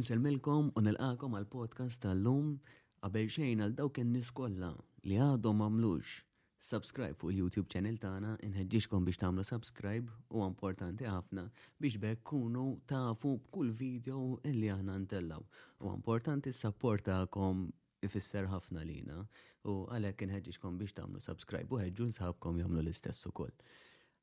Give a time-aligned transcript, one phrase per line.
[0.00, 2.46] Inselmilkom u nilqakom għal podcast tal-lum
[3.04, 4.70] għabel xejn għal dawk in-nies kollha
[5.10, 6.12] li għadhom għamlux
[6.68, 10.08] subscribe fuq il-YouTube channel tagħna, inħeġġixkom biex tagħmlu subscribe
[10.38, 11.44] u importanti ħafna
[11.84, 12.64] biex bekk kunu
[12.94, 15.44] tafu b'kull video illi aħna ntellaw.
[15.84, 17.12] U importanti s-support
[18.08, 19.20] ifisser ħafna lina
[19.68, 23.52] u għalhekk inħeġġixkom biex tagħmlu subscribe u ħeġġu nsħabkom jagħmlu l-istess ukoll.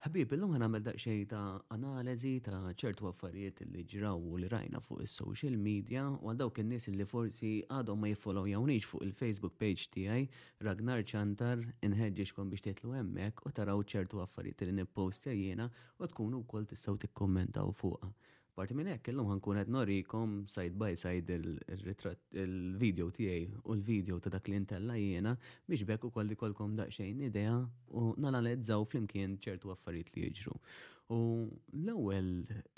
[0.05, 4.82] Ħabib, illum għan għamil daqxej ta' analizi ta' ċertu affarijiet li ġraw u li rajna
[4.87, 9.57] fuq il-social media u għal dawk il-nis li forsi għadhom ma jiffollow jawnix fuq il-Facebook
[9.64, 10.28] page tiegħi
[10.70, 16.45] Ragnar Ċantar inħedġiġkom biex titlu hemmhekk u taraw ċertu affarijiet li nipposta jiena u tkunu
[16.45, 18.14] wkoll tistgħu tikkommentaw fuqha.
[18.57, 24.18] Parti minn hekk illum ħankun qed norikom side by side il-ritratt il-video tiegħi u l-video
[24.18, 25.36] ta' dak li intella jiena
[25.70, 27.51] biex bekk ukoll ikolkom daqsxejn idea
[28.01, 30.56] u nanalizzaw flimkien ċertu affarijiet li jiġru.
[31.14, 31.20] U
[31.84, 32.31] l-ewwel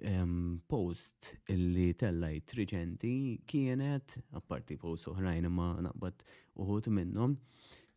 [0.03, 0.35] ehm,
[0.67, 3.13] post li tellajt riċenti
[3.47, 6.27] kienet, apparti post oħrajn imma naqbad
[6.59, 7.39] uħud minnhom,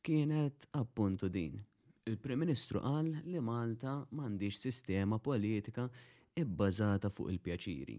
[0.06, 1.59] kienet appuntu din.
[2.06, 5.91] Il-Prim Ministru qal li Malta m'għandix sistema politika
[6.38, 7.97] ibbażata fuq il-pjaċiri.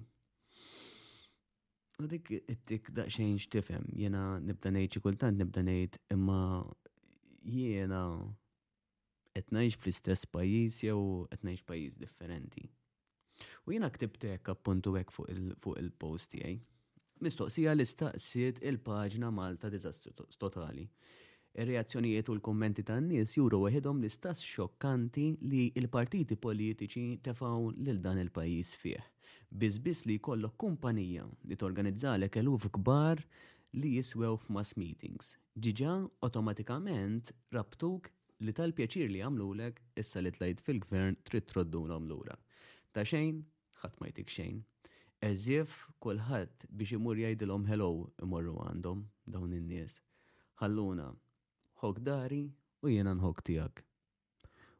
[2.01, 6.39] U dik it-tik daqxejn x'tifhem, jiena nibda ngħid xi kultant nibda ngħid imma
[7.53, 7.99] jiena
[9.37, 9.49] qed
[9.83, 10.97] fl-istess pajjiż jew
[11.31, 12.65] qed ngħix pajjiż differenti.
[13.65, 16.55] U jiena ktibtek appuntu hekk fuq il-post tiegħi.
[17.23, 20.89] Mistoqsija li staqsiet il-paġna Malta Diżastru Totali.
[21.53, 28.69] Ir-reazzjonijiet u l-kommenti tan-nies juru weħidhom l-istess xokkanti li l-partiti politiċi tefaw lil dan il-pajjiż
[28.83, 29.01] fih.
[29.63, 33.21] Biżbiss li jkollok kumpanija li torganizzalek eluf kbar
[33.77, 35.29] li jiswew f'mass meetings.
[35.67, 35.93] Ġiġa
[36.29, 38.09] automatikament rabtuk
[38.47, 42.33] li tal-pjaċir li għamlulek issa li tlajt fil-gvern trid troddunhom lura.
[42.97, 43.43] Ta' xejn,
[43.83, 44.63] ħadd ma jtik xejn.
[45.29, 47.93] Eżif kulħadd biex imur jgħidilhom hello
[48.25, 49.05] imorru għandhom
[49.37, 49.99] dawn in-nies.
[50.61, 51.11] Ħalluna,
[51.83, 52.37] ħok dari
[52.83, 53.81] u jiena nħok tijak.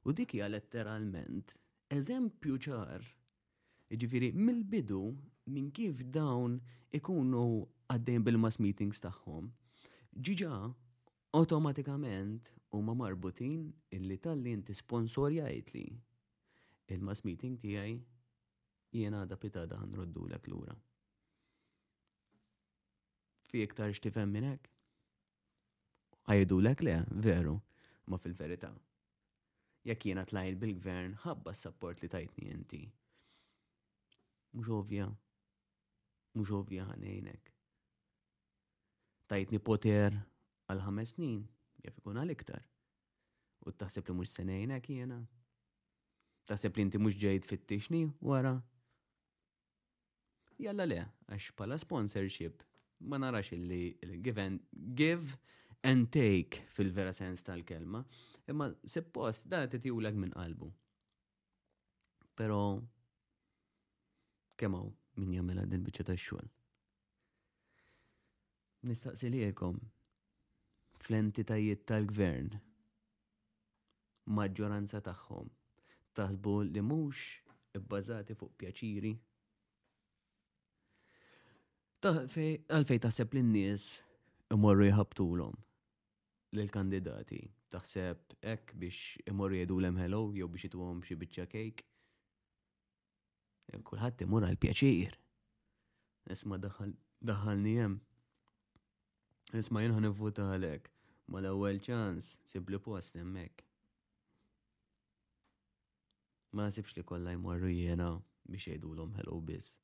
[0.08, 1.52] U dik hija letteralment
[1.92, 3.04] eżempju ċar.
[4.04, 5.02] Ġifiri, mill-bidu
[5.54, 6.56] minn kif dawn
[6.96, 7.42] ikunu
[7.92, 9.52] għaddejn bil-mass meetings tagħhom,
[10.16, 10.56] ġiġa
[11.38, 13.60] automatikament huma marbutin
[14.00, 15.86] illi tal-li inti sponsorjajt li
[16.96, 17.94] il-mass meeting tiegħi
[18.96, 20.74] jiena għada pitada ħanroddu l-lura.
[23.52, 24.73] Fi iktar xtifem minnek?
[26.30, 26.96] għajdu l le,
[27.26, 27.56] veru,
[28.08, 28.70] ma fil-verita.
[29.84, 32.82] Jek jiena tlajt bil-gvern, ħabba s-sapport li tajtni inti.
[34.56, 35.10] Mux ovvja,
[36.88, 37.52] ħanejnek.
[39.28, 40.14] Tajtni poter
[40.70, 41.42] għal ħames snin,
[41.84, 42.64] jaf ikun għal iktar.
[43.68, 45.20] U taħseb li mux senejnek jiena.
[46.48, 48.56] Taħseb li inti mux ġejt fit-tixni wara.
[50.62, 51.02] Jalla le,
[51.34, 52.64] għax pala sponsorship,
[53.02, 54.62] ma narax illi il-given
[54.96, 55.36] give
[55.86, 58.04] and take fil-vera sens tal-kelma,
[58.50, 59.78] imma se post, da t
[60.16, 60.70] minn qalbu.
[62.36, 62.60] Però
[64.58, 66.48] kemm hawn min jagħmel din biċċa tax-xogħol.
[68.84, 69.78] Nistaqsi lilkom
[71.04, 72.50] fl-entitajiet tal-gvern
[74.38, 75.50] maġġoranza tagħhom
[76.18, 77.18] taħsbu li mhux
[77.80, 79.14] ibbażati fuq pjaċiri
[82.04, 83.86] għalfej taħseb l-nies
[84.58, 85.54] imorru jħabtulhom
[86.62, 87.40] l-kandidati.
[87.74, 91.84] Taħseb ek biex imorru jedu l-emhello, jew biex jitwom xie bieċa kejk.
[93.90, 95.16] Kulħadd imur għal-pjaċir.
[96.36, 97.96] Isma daħalni jem.
[99.60, 100.90] Isma jenħan nifvuta għalek.
[101.32, 103.64] Ma l-ewwel ċans sibli post hemmhekk.
[106.54, 108.12] Ma sibx li kollha jmorru jiena
[108.46, 109.80] biex jgħidulhom hello biss.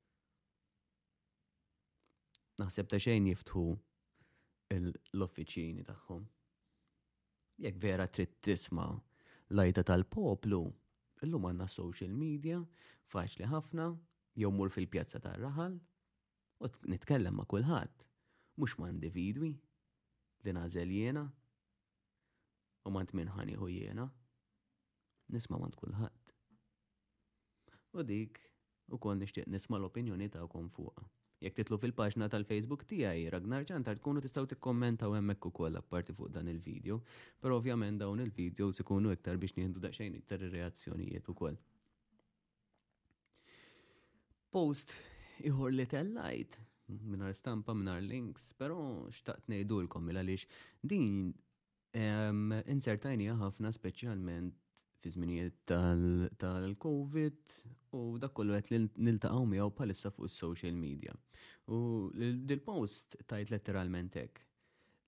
[2.59, 3.65] Naħseb ta' xejn jiftħu
[4.79, 6.27] l-offiċini tagħhom
[7.63, 8.85] jekk vera trid tisma
[9.49, 10.61] lajta tal-poplu,
[11.25, 12.59] illum għandna social media,
[13.11, 13.87] faċli ħafna,
[14.39, 15.75] jew mur fil-pjazza tar-raħal,
[16.63, 18.05] u nitkellem ma' kulħadd,
[18.59, 19.51] mhux ma' individwi,
[20.45, 21.25] li nażel jiena,
[22.87, 24.07] u mant minħani hu jiena,
[25.35, 26.35] nisma' mant kulħadd.
[27.99, 28.39] U dik,
[28.93, 31.07] u kon nixtieq nisma' l-opinjoni ta' fuqha.
[31.39, 36.49] Jek titlu fil-paġna tal-Facebook tiegħi Ragnar Ġantar tkunu tistgħu tikkommentaw hemmhekk ukoll apparti fuq dan
[36.53, 36.97] il-video,
[37.39, 41.55] però ovvjament dawn il-videos ikunu iktar biex nieħdu daqsxejn iktar ir-reazzjonijiet ukoll.
[44.51, 44.91] Post
[45.51, 46.59] iħor li tellajt
[47.07, 48.79] minar stampa, minar links, però
[49.13, 51.29] xtaqt ngħidulkom il għaliex din
[52.65, 54.57] insertajnija ħafna speċjalment
[54.99, 58.69] fi żminijiet tal-COVID U dak kollu għet
[59.05, 61.13] nil-taqaw miegħu palissa fuq is-social media.
[61.65, 62.09] U
[62.49, 64.43] dil-post tajt letteralment hekk.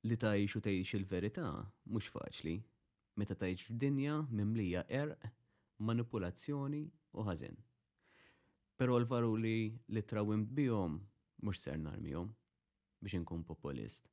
[0.09, 1.45] Li tajx u tgħix il-verità
[1.85, 2.55] mhux faċli.
[3.21, 5.27] Meta tajx f'dinja mimlija erq,
[5.91, 6.81] manipulazzjoni
[7.19, 7.59] u ħażin.
[8.81, 9.55] Però l-varu li
[9.93, 10.97] li trawim bihom
[11.43, 12.33] mhux ser narmihom
[13.03, 14.09] biex inkun populist.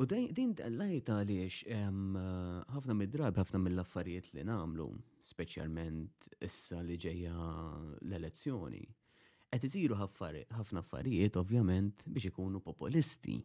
[0.00, 1.68] U din lajta għaliex
[2.72, 4.86] ħafna mid-drabi, ħafna mill-affarijiet li namlu,
[5.20, 7.32] specialment issa li ġeja
[8.00, 8.80] l-elezzjoni,
[9.52, 13.36] qed isiru ħafna affarijiet ovvjament biex ikunu populisti.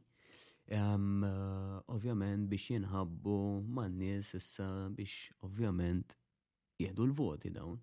[1.97, 3.35] Ovvjament biex jinħabbu
[3.79, 6.15] man nies issa biex ovvjament
[6.79, 7.75] jieħdu l-voti dawn.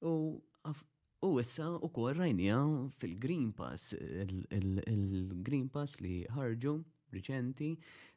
[0.00, 2.24] U issa u kol
[2.96, 6.76] fil-Green Pass, il-Green Pass li ħarġu
[7.12, 7.70] riċenti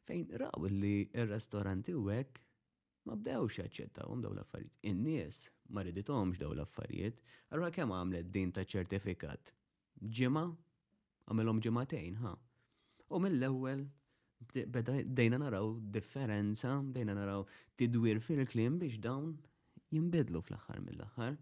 [0.08, 2.40] fejn raw li ir-restoranti u hekk
[3.06, 4.80] ma bdewx jaċċettawhom daw l-affarijiet.
[4.90, 5.42] In-nies
[5.76, 7.20] ma ridithomx daw l-affarijiet,
[7.54, 9.52] allura kemm għamlet din ta' ċertifikat?
[10.18, 10.42] Ġimgħa?
[11.30, 12.32] Għamilhom ġimgħatejn, ha.
[13.14, 13.84] U mill-ewwel
[15.16, 17.46] dejna naraw differenza, dejna naraw
[17.78, 19.36] tidwir fil-klim biex dawn
[19.94, 21.38] jimbidlu fl-aħħar mill-aħħar.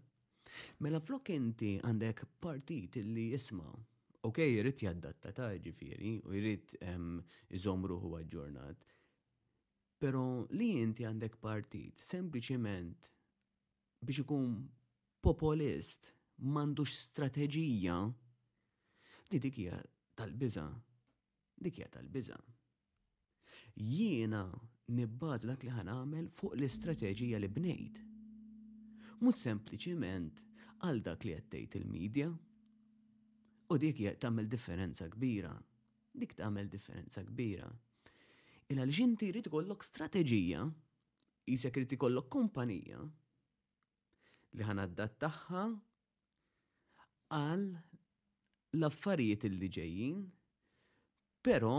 [0.85, 3.73] Mela flok inti għandek partit li jisma'
[4.25, 7.19] ok, jrid jaddatta ta' ġifiri u jrid ehm,
[7.53, 8.91] iżom huwa ġurnat,
[10.03, 13.05] Pero li inti għandek partit sempliciment
[14.05, 14.57] biex ikun
[15.23, 16.09] populist
[16.43, 17.95] mandux strateġija
[19.31, 19.77] li dikija
[20.19, 20.65] tal-biza.
[21.55, 22.35] Dikija tal-biza.
[23.79, 24.43] Jiena
[24.91, 28.01] nibbaż dak li ħanamel fuq l-istrateġija li bnejt.
[29.23, 30.43] Mut sempliciment
[30.83, 32.33] għal dak li għattejt il-medja,
[33.73, 35.51] U dik tagħmel differenza kbira.
[36.21, 37.65] Dik tagħmel differenza kbira.
[38.73, 40.61] Il ġinti rrit kollok strateġija,
[41.49, 43.01] jisek rrit kollok kumpanija
[44.55, 44.83] li ħan
[45.19, 45.63] taħħa
[47.39, 47.65] għal
[48.77, 50.21] l-affarijiet li ġejjin,
[51.45, 51.73] pero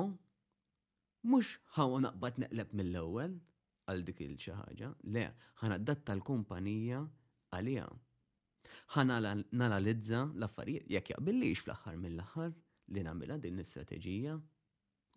[1.32, 3.39] mux ħawa naqbad neqleb mill-ewwel
[3.91, 5.25] għal dik il-ċaħġa, le
[5.62, 7.00] ħan adatta l-kumpanija
[7.53, 7.87] għalija
[8.95, 12.53] ħanalizza l-affarijiet jekk jaqbillix fl-aħħar mill-aħħar
[12.97, 14.37] li nagħmilha din l strateġija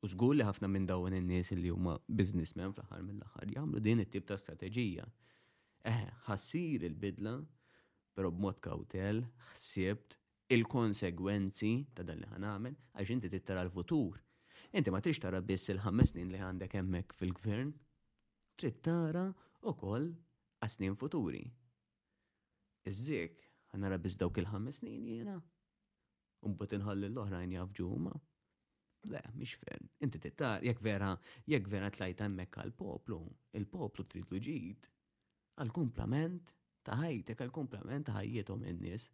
[0.01, 4.23] U żgur li ħafna minn dawn in-nies li huma businessmen fl-aħħar mill-aħħar jagħmlu din it-tip
[4.29, 5.03] ta' strateġija.
[5.83, 7.33] Eh, ħassir il-bidla,
[8.15, 9.19] però b'mod kawtel,
[9.49, 10.15] ħsibt
[10.55, 14.15] il-konsegwenzi ta' dan li ħanamel għax inti tittara l-futur.
[14.71, 17.75] Inti ma trix tara biss il-ħammes snin li għandek hemmhekk fil-gvern,
[18.55, 19.25] trid tara
[19.67, 20.13] ukoll
[20.63, 21.43] għas snin futuri
[22.89, 23.09] iż
[23.75, 25.35] għanna rabiz dawk il-ħames snin jena.
[26.47, 28.13] Umbat inħalli l-oħrajn jafġu huma.
[29.11, 29.83] Le, mish fer.
[30.05, 31.11] Inti tittar, jekk vera,
[31.51, 33.19] jekk vera tlajt hemmhekk għall-poplu,
[33.59, 34.89] il-poplu tridlu ġid.
[35.61, 36.55] Għal-kumplament
[36.87, 39.05] ta' ħajtek, għal-kumplament ta' ħajjithom in-nies.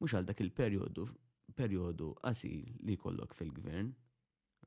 [0.00, 1.06] Mhux għal dak il-perjodu
[1.56, 2.48] perjodu għasi
[2.84, 3.92] li kollok fil-gvern,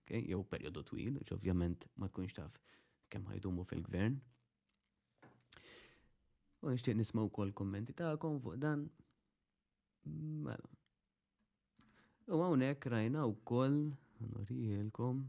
[0.09, 2.55] jew perjodu twil, ovvjament ma tkunx taf
[3.11, 4.15] kemm ħajdumu fil-gvern.
[6.61, 8.81] U nishtiq nisma' wkoll kummenti tagħkom fuq dan.
[10.45, 10.67] Mela.
[12.27, 13.77] U hawnhekk rajna wkoll
[14.33, 15.21] norielkom.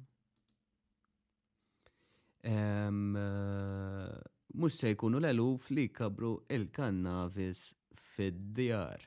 [4.60, 7.62] Mux eh, se jkunu l-eluf li kabru il kannavis
[8.08, 9.06] fid-djar.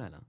[0.00, 0.20] Mela.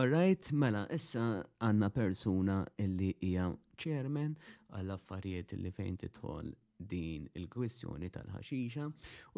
[0.00, 1.28] Alright, mela, issa
[1.62, 3.46] għanna persuna illi hija
[3.76, 4.34] chairman
[4.72, 6.54] għall affarijiet illi fejn titħol
[6.88, 8.86] din il-kwistjoni tal-ħaxixa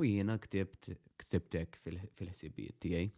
[0.00, 0.88] u jiena ktibt
[1.24, 3.08] ktibtek fil-ħsibijiet tiegħi.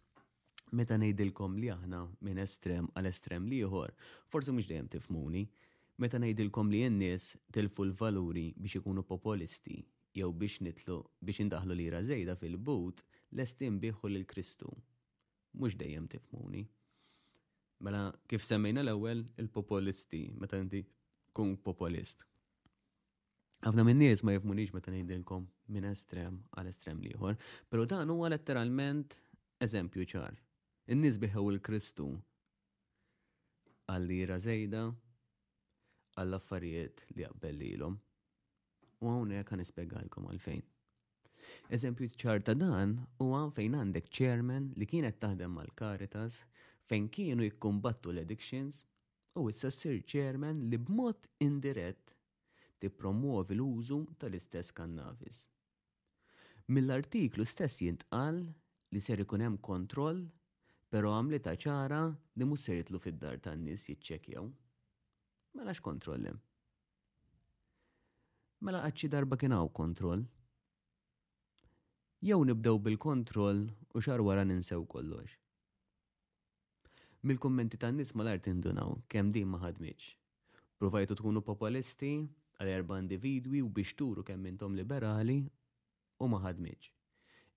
[0.75, 3.93] Meta ngħidilkom li aħna minn estrem għal estrem liħor,
[4.33, 5.45] forsi mhux dejjem tifmuni,
[6.03, 9.79] meta ngħidilkom li n-nies tilfu l-valuri biex ikunu popolisti
[10.17, 14.71] jew biex nitlu biex indaħlu lira żejda fil-but l l-estim biħu lil Kristu.
[15.57, 16.65] Mhux dejjem tifmuni.
[17.81, 20.83] Mela kif semmejna l-ewwel il-popolisti meta inti
[21.37, 22.25] kun populist
[23.67, 25.41] għafna minn nies ma jifmunix meta ngħidilkom
[25.75, 27.35] minn estrem għal estrem liħor,
[27.67, 29.17] pero dan huwa letteralment
[29.65, 30.37] eżempju ċar.
[30.93, 32.05] In-nies biħew il-Kristu
[33.91, 34.85] għall-lira żejda
[36.17, 37.97] għall affarijiet li qabel lilhom.
[39.03, 40.63] U hawnhekk kan nispjegalkom għalfejn.
[41.75, 46.41] Eżempju ċar ta' dan huwa fejn għandek chairman li kienet taħdem mal karitas
[46.87, 48.85] fejn kienu jikkumbattu l-addictions
[49.37, 52.15] u issa ssir chairman li b'mod indirett
[52.77, 55.37] tippromuovi l-użu tal-istess kannabis.
[56.75, 58.39] Mill-artiklu stess jintqal
[58.91, 60.21] li ser ikun hemm kontroll,
[60.91, 64.47] però għamli ta' ċara li mhux ser jitlu fid-dar tan-nies jiċċekkjaw.
[65.57, 66.41] Mela x'kontroll hemm?
[68.65, 70.23] Mela qatt xi darba kien hawn kontroll.
[72.27, 73.65] Jew nibdew bil-kontroll
[73.95, 75.35] u xar wara ninsew kollox.
[77.27, 80.11] Mill-kummenti tan-nies mal-art indunaw kemm din ma ħadmitx.
[80.77, 82.13] Provajtu tkunu populisti
[82.57, 85.35] għal erba individwi u biex turu kemm intom liberali
[86.19, 86.87] u ma ħadmitx.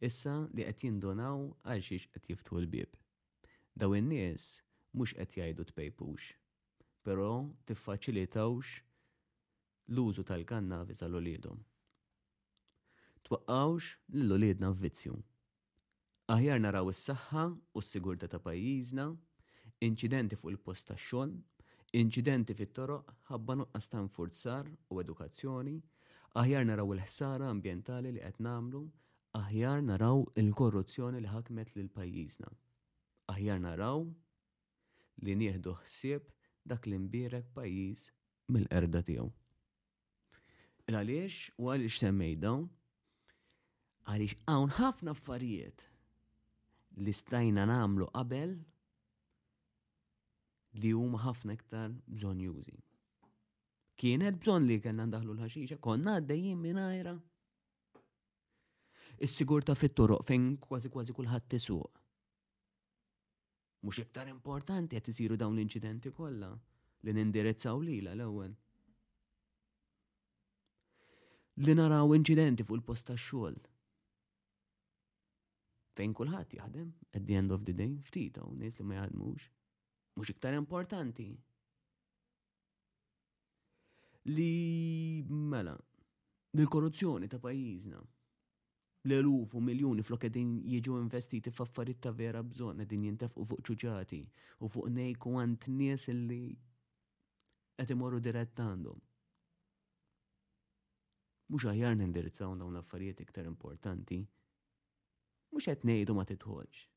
[0.08, 1.38] Issa li qed jindonaw
[1.70, 2.90] għal xiex qed jiftħu l-bib.
[3.80, 4.48] Daw in-nies
[4.96, 6.22] mhux qed jgħidu tpejpux,
[7.06, 7.30] però
[7.70, 8.66] tiffaċilitawx
[9.94, 11.58] l-użu tal-kannabis għal uliedhom.
[13.28, 13.84] Twaqqawx
[14.18, 15.14] lil uliedna f'vizzju.
[16.36, 17.50] Aħjar naraw is-saħħa u
[17.84, 19.06] s-sigurta ta' pajjiżna,
[19.88, 21.30] inċidenti fuq il-post tax-xogħol
[21.98, 25.72] Inċidenti fit-toroq ħabba nuqqas ta' nfurzar u edukazzjoni,
[26.42, 28.82] aħjar naraw il-ħsara ambientali li qed nagħmlu,
[29.40, 32.46] aħjar naraw il-korruzzjoni li ħakmet lil pajjiżna.
[33.34, 34.04] Aħjar naraw
[35.24, 36.30] li nieħdu ħsieb
[36.64, 38.06] dak li mbierek pajjiż
[38.54, 39.26] mill-erda tiegħu.
[40.86, 42.68] Għaliex u għaliex semmej dawn?
[44.06, 45.88] Għaliex hawn ħafna affarijiet
[47.02, 48.54] li stajna namlu qabel
[50.78, 52.74] li huma ħafna iktar bżonn jużi.
[54.00, 57.14] Kienet bżonn li kellna ndaħlu l-ħaxixa, konna għaddejjin mingħajra.
[59.26, 61.90] Is-sigurta fit-toroq fejn kważi kważi kulħadd tisuq.
[63.84, 66.50] Mhux iktar importanti qed isiru dawn l-inċidenti kollha
[67.04, 68.54] li nindirizzaw lila l-ewwel.
[71.64, 73.58] Li naraw inċidenti fuq il-post tax-xogħol.
[75.98, 79.50] Fejn kulħadd jaħdem at the end of the day, ftit hawn nies li ma jaħdmux
[80.20, 81.26] mhux iktar importanti.
[84.36, 85.74] Li mela,
[86.60, 88.00] l-korruzzjoni ta' pajjiżna
[89.08, 94.18] l elufu miljoni flok edin jiġu investiti f'affarijiet ta' vera bżonn edin jintefqu fuq ċuġati
[94.60, 96.42] u fuq nejku kwant nies li
[97.78, 99.00] qed imorru dirett għandhom.
[101.50, 104.20] Mhux aħjar nindirizzaw dawn l-affarijiet iktar importanti.
[105.54, 106.89] Mhux qed ngħidu ma titħolx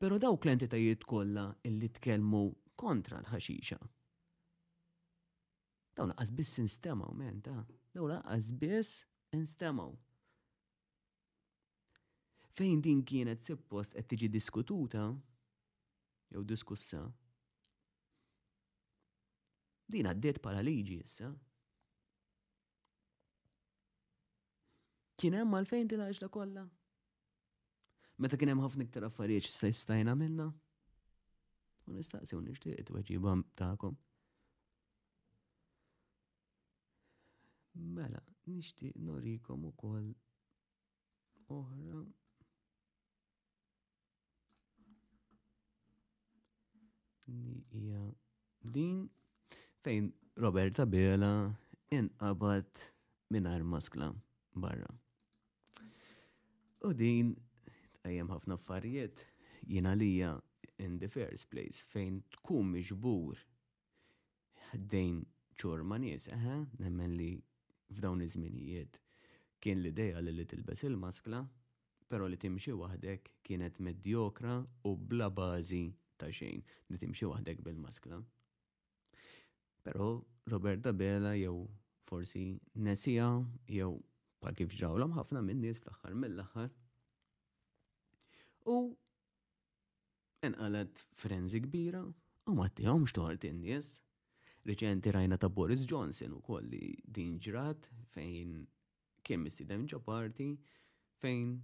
[0.00, 2.40] pero dawk l-entitajiet kollha illi tkellmu
[2.82, 3.76] kontra l-ħaxixa.
[5.96, 9.02] Daw laqas biss instemaw, men, ta' daw laqas biss
[9.36, 9.92] instemaw.
[12.56, 15.04] Fejn din kienet sippost qed tiġi diskututa
[16.32, 17.04] jew diskussa.
[19.90, 21.28] Din għaddiet bħala liġi issa.
[25.20, 26.64] Kien hemm għalfejn din kollha?
[28.20, 30.44] Meta kien hemm ħafna iktar affarijiet se stajna minna?
[31.88, 33.94] U nistaqsi u nixtieq it-tweġiba tagħkom.
[37.96, 38.20] Mela,
[38.52, 40.10] nixtieq norikom ukoll
[41.56, 42.02] oħra.
[47.72, 48.04] Hija
[48.76, 49.04] din
[49.80, 50.12] fejn
[50.44, 51.32] Roberta Bela
[51.96, 52.84] inqabad
[53.32, 54.12] minn maskla
[54.52, 54.92] barra.
[56.80, 57.32] U din
[58.00, 59.22] tqajjem ħafna affarijiet
[59.72, 60.28] jina lija
[60.84, 63.38] in the first place fejn tkun miġbur
[64.70, 65.16] ħaddejn
[65.60, 67.26] ċorma nies, eħe, nemmen li
[67.92, 69.00] f'dawn iż-żminijiet
[69.60, 71.42] kien l-ideja li li tilbes il-maskla,
[72.08, 74.54] pero li timxi waħdek kienet medjokra
[74.88, 75.82] u bla bażi
[76.16, 76.62] ta' xejn
[76.94, 78.22] li timxi waħdek bil-maskla.
[79.84, 80.08] Pero
[80.48, 81.58] Roberta Bela jew
[82.08, 82.46] forsi
[82.84, 83.28] nesija
[83.68, 83.92] jew
[84.40, 86.70] pa' kif ġawlam ħafna minn nies fl-aħħar mill-aħħar
[88.66, 88.94] U
[90.44, 92.02] inqalet frenzi kbira
[92.46, 93.90] u matti tihomx toħart in-nies.
[94.68, 98.60] Riċenti rajna ta' Boris Johnson u kolli din ġrat fejn
[99.24, 100.50] kien mistidem ġo parti
[101.22, 101.54] fejn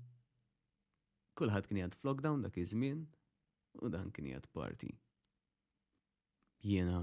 [1.37, 3.03] kulħadd kien jgħad f'lockdown dak iż-żmien
[3.85, 4.91] u dan kien jgħad parti.
[6.65, 7.03] Jiena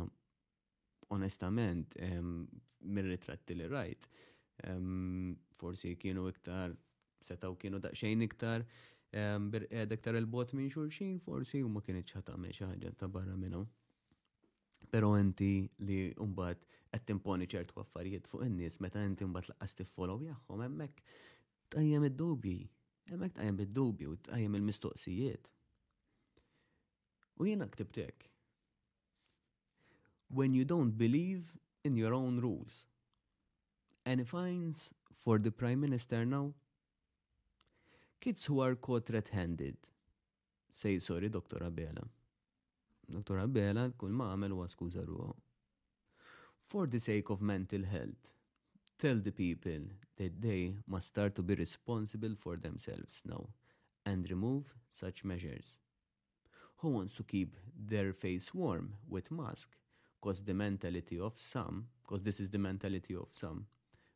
[1.14, 4.10] onestament mir-ritratti li rajt
[5.62, 6.74] forsi kienu iktar
[7.24, 8.66] setaw kienu daqsxejn iktar
[9.14, 13.36] bir e, tar il-bot minn xurxin forsi u ma kienieċ ħatamel xi ħaġa ta' barra
[13.38, 13.64] minnu.
[14.92, 20.22] Pero enti li umbat qed timponi ċertu affarijiet fuq in meta inti umbat laqqas tiffollow
[20.28, 21.04] jagħhom emmek
[21.76, 22.58] tajjem id-dubji,
[23.16, 25.50] emmek tajjem id-dubji u tajjem il-mistoqsijiet.
[27.40, 28.28] U jena ktibtek.
[30.30, 32.88] When you don't believe in your own rules.
[34.06, 34.94] And fines
[35.24, 36.54] for the Prime Minister now
[38.24, 39.76] kids who are caught red-handed.
[40.70, 41.58] Say sorry, Dr.
[41.62, 42.08] Abela.
[43.12, 43.36] Dr.
[43.44, 45.34] Abela kull ma għamel huwa skuża ruħu.
[46.72, 48.32] For the sake of mental health,
[48.98, 53.42] tell the people that they must start to be responsible for themselves now
[54.06, 55.76] and remove such measures.
[56.80, 59.76] Who wants to keep their face warm with mask?
[60.22, 63.68] Cause the mentality of some, cause this is the mentality of some,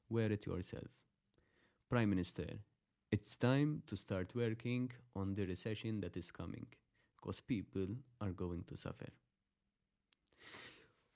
[0.07, 0.87] wear it yourself.
[1.89, 2.55] Prime Minister,
[3.09, 6.67] It's time to start working on the recession that is coming,
[7.15, 7.87] because people
[8.19, 9.07] are going to suffer.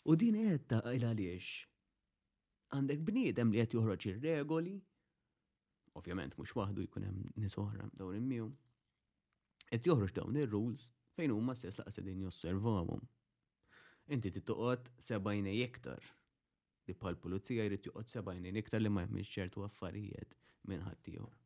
[0.07, 0.37] U din
[0.71, 1.49] ta' il-għaliex.
[2.77, 4.77] Għandek bniedem li għed joħroġ ir-regoli,
[5.99, 8.47] ovvjament mux wahdu jkun hemm nies oħra dawn immiegħu.
[9.67, 10.87] Qed joħroġ dawn ir-rules
[11.19, 13.03] fejn huma stess laqas sedin josservawhom.
[14.15, 16.07] Inti tittoqgħod sebajnej iktar.
[16.87, 20.39] Li pal pulizija jrid joqgħod sebajnej iktar li ma jemmix ċertu affarijiet
[20.71, 21.40] minn ħaddieħor.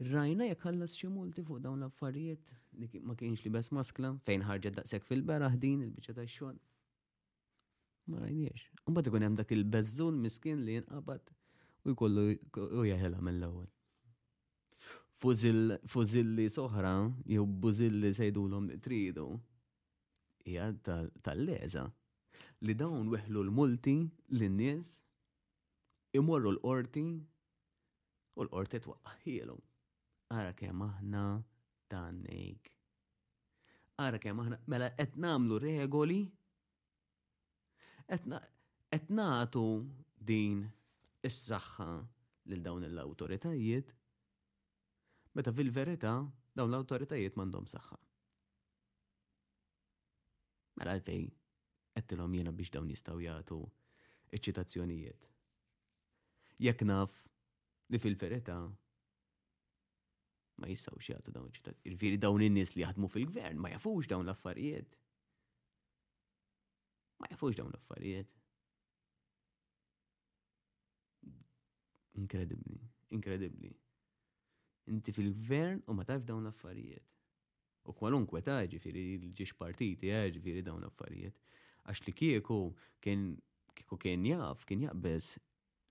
[0.00, 4.42] Rajna jekk ħallas xi multi fuq dawn l-affarijiet li ma kienx li bes maskla fejn
[4.48, 6.56] ħarġet daqshekk fil-beraħ din il bicċa tax-xogħol.
[8.10, 8.64] Ma rajniex.
[8.88, 11.22] Umbat ikun hemm dak il bezzun miskin li jinqabad
[11.86, 12.24] u jkollu
[12.80, 13.68] u jaħela mill-ewwel.
[15.92, 16.96] Fużilli soħra
[17.30, 19.28] jew bużilli sejdulhom li tridu
[20.44, 20.66] hija
[21.22, 21.86] tal-leża
[22.66, 23.94] li dawn weħlu l-multi
[24.40, 24.96] lin-nies
[26.18, 29.60] imorru l-qorti u l-qorti twaqqaħilhom.
[30.32, 31.22] Ara kemm aħna
[31.92, 32.68] tannik.
[34.00, 36.20] Ara kemm aħna mela qed nagħmlu regoli
[38.08, 39.64] qed nagħtu
[40.30, 40.62] din
[41.28, 41.88] is-saħħa
[42.52, 43.92] lil dawn l-awtoritajiet
[45.36, 46.14] meta fil-verità
[46.56, 48.00] dawn l-awtoritajiet m'għandhom saħħa.
[50.80, 51.28] Mela għalfej
[52.00, 53.60] qedtilhom jiena biex dawn jistgħu jagħtu
[54.38, 55.28] iċ-ċitazzjonijiet.
[56.70, 57.26] Jekk naf
[57.92, 58.62] li fil-verità
[60.62, 61.78] ma jistaw jgħatu dawn ċittad.
[61.90, 64.92] Irviri dawn in-nies li jaħdmu fil-gvern ma jafux dawn l-affarijiet.
[67.18, 68.30] Ma jafux dawn l-affarijiet.
[72.22, 72.78] Inkredibli,
[73.16, 73.72] inkredibli.
[74.92, 77.08] Inti fil-gvern u ma taf dawn l-affarijiet.
[77.90, 81.42] U kwalunkwe taġi ġifiri l-ġiex partiti, eh, ġifiri dawn l-affarijiet.
[81.88, 82.58] Għax li kieku
[83.02, 83.32] kien
[83.74, 85.30] kieku kien jaf, kien jaqbes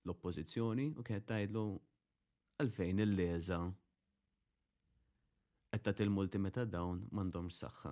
[0.05, 1.63] l-oppozizjoni u kien tajdlu
[2.61, 3.57] għalfejn il-leza
[5.71, 7.91] għetta tagħti multi meta dawn m'għandhomx saħħa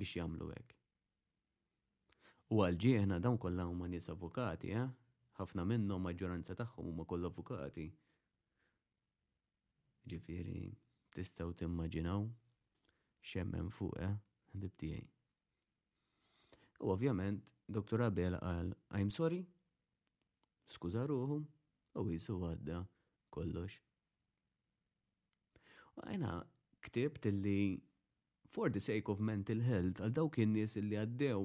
[0.00, 0.76] biex jagħmlu hekk.
[2.54, 4.86] U għalġieħna dawn kollha huma nies avukati, eh?
[5.38, 7.86] ħafna minnhom maġġoranza tagħhom huma kollha avukati.
[10.08, 10.64] Ġifieri
[11.16, 12.24] tistgħu timmaġinaw
[13.24, 14.14] xemmen fuq eh?
[14.78, 15.04] tiegħi.
[16.84, 18.08] U ovvjament, Dr.
[18.10, 19.42] Abel qal, I'm sorry,
[20.68, 21.40] skuża ruħu,
[22.00, 22.82] u jisu għadda
[23.34, 23.80] kollox
[26.02, 26.30] Għajna
[26.88, 27.58] ktibt illi
[28.54, 31.44] for the sake of mental health għal dawk in-nies illi għaddew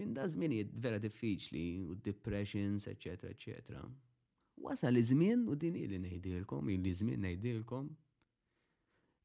[0.00, 3.30] minn da żmienijiet vera diffiċli u depressions, etc.
[3.32, 3.78] etc.
[4.66, 7.88] Wasal li żmien u din ili ngħidilkom, ili żmien ngħidilkom.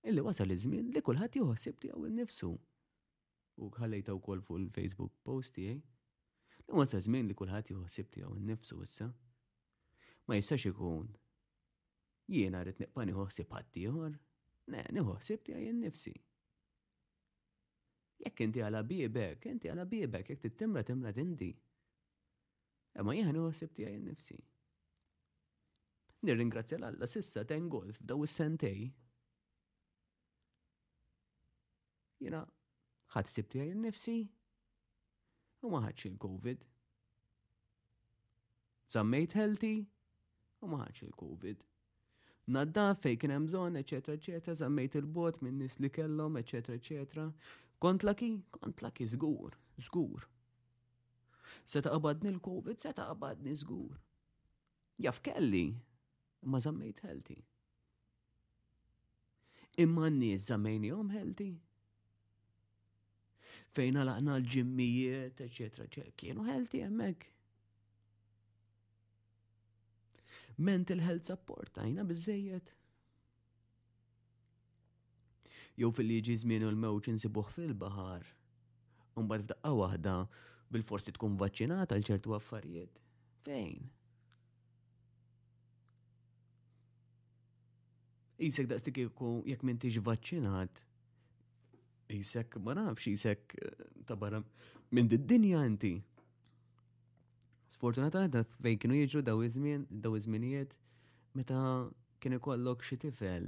[0.08, 2.54] Illi wasal li żmien li kulħadd juħsib li għaw nifsu
[3.62, 5.76] U ħallejta wkoll fuq il-Facebook post tiegħi.
[6.70, 9.10] Li wasal żmien li kulħadd juħsib li għaw nifsu issa.
[10.26, 11.12] Ma jistax ikun.
[12.32, 13.52] Jiena rrid neqpani ħossib
[13.84, 14.16] ieħor
[14.70, 16.14] Neħu ħsieb tiegħi nnifsi.
[18.22, 21.52] Jekk inti għala bibek, inti għala bibek, jekk tit timra tindi.
[23.02, 24.38] Ma jien nieħu ħsieb tiegħi nnifsi.
[26.22, 28.92] Nirringrazzja l-Alla sissa ten golf f'daw is-sentej.
[32.22, 32.44] Jiena
[33.16, 34.20] ħadd ħsieb tiegħi nnifsi
[35.66, 36.68] u ma ħadx il-COVID.
[38.94, 39.80] Zammejt healthy
[40.62, 41.66] u ma ħadx il-COVID.
[42.56, 47.26] Nadda fej kien hemm bżonn, eċetera, eċetera, żammejt il-bot minn nies li kellhom, eċetera, eċetera.
[47.84, 49.54] Kont laki, kont laki żgur,
[49.86, 50.26] żgur.
[51.74, 53.96] Seta qabadni l-COVID, seta qabadni żgur.
[55.06, 55.64] Jaf kelli,
[56.44, 57.40] ma żammejt healthy.
[59.86, 61.52] Imma n-nies żammejnihom healthy.
[63.78, 67.30] Fejn laqna l-ġimmijiet, eċetera, eċetera, kienu healthy hemmhekk
[70.60, 72.72] mental health support għajna bizzejiet.
[75.80, 78.26] Jew fil-liġi żmien l-mewġ insibuh fil-baħar.
[79.20, 80.16] Umbagħad f'daqqa waħda
[80.74, 83.00] bil-forsi tkun vaccinata għal ċertu affarijiet.
[83.46, 83.90] Fejn?
[88.42, 90.80] Isek daqstik jekku jekk m'intix vaċċinat,
[92.12, 94.42] isek ma nafx isek eh, ta' barra
[94.92, 95.96] minn id-dinja inti.
[97.72, 100.74] Sfortunatament fejn kienu jiġu daw iż-żmien, daw iż-żminijiet
[101.40, 101.58] meta
[102.24, 103.46] kien ikollok xi tifel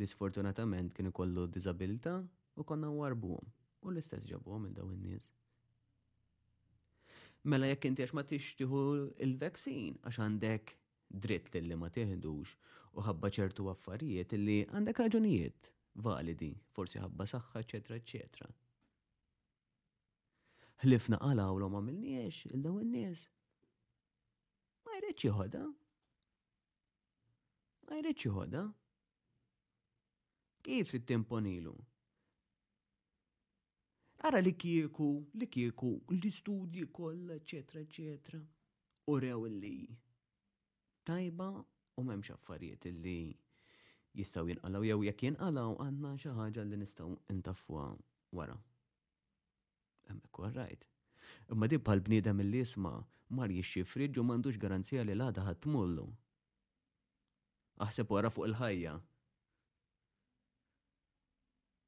[0.00, 3.50] li sfortunatament kien ikollu diżabilità u konna warbuhom
[3.84, 5.26] u l-istess ġabuhom il daw in-nies.
[7.52, 8.80] Mela jekk inti għax ma tixtiħu
[9.28, 10.72] il vaccine għax għandek
[11.26, 12.54] dritt li ma teħdux
[12.96, 15.68] u ħabba ċertu affarijiet li għandek raġunijiet
[16.08, 18.48] validi, forsi ħabba saħħa, eċetera, eċetera
[20.82, 23.22] ħlifna għala u l-om għamilniex, il-daw n-nies.
[24.86, 25.62] Ma jreċ jħoda.
[27.88, 28.66] Ma jreċ jħoda.
[30.68, 31.76] Kif t temponilu
[34.26, 38.40] Ara li kieku, li kieku, l-istudji kolla, eccetera, eccetera.
[39.08, 39.76] U rew li
[41.06, 41.46] tajba
[41.96, 43.18] u memx affarijiet li
[44.18, 47.86] jistaw jinqalaw jew jekk jinqalaw għanna xi ħaġa li nistgħu intafwa
[48.36, 48.58] wara.
[50.08, 50.86] Emmek u għarrajt.
[51.52, 52.92] Imma di bħal bniedem mill isma
[53.38, 56.06] mar jixi friġ u mandux garanzija li l-għada mullu.
[57.86, 58.94] Aħseb wara fuq il-ħajja.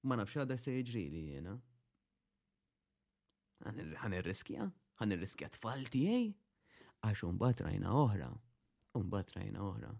[0.09, 1.57] Ma nafx għada se jiġri li jena.
[3.71, 4.69] Għan il-riskja?
[5.01, 6.29] Għan irriskja tfal tijaj?
[7.09, 8.31] Għax un rajna oħra.
[9.01, 9.91] Un rajna oħra.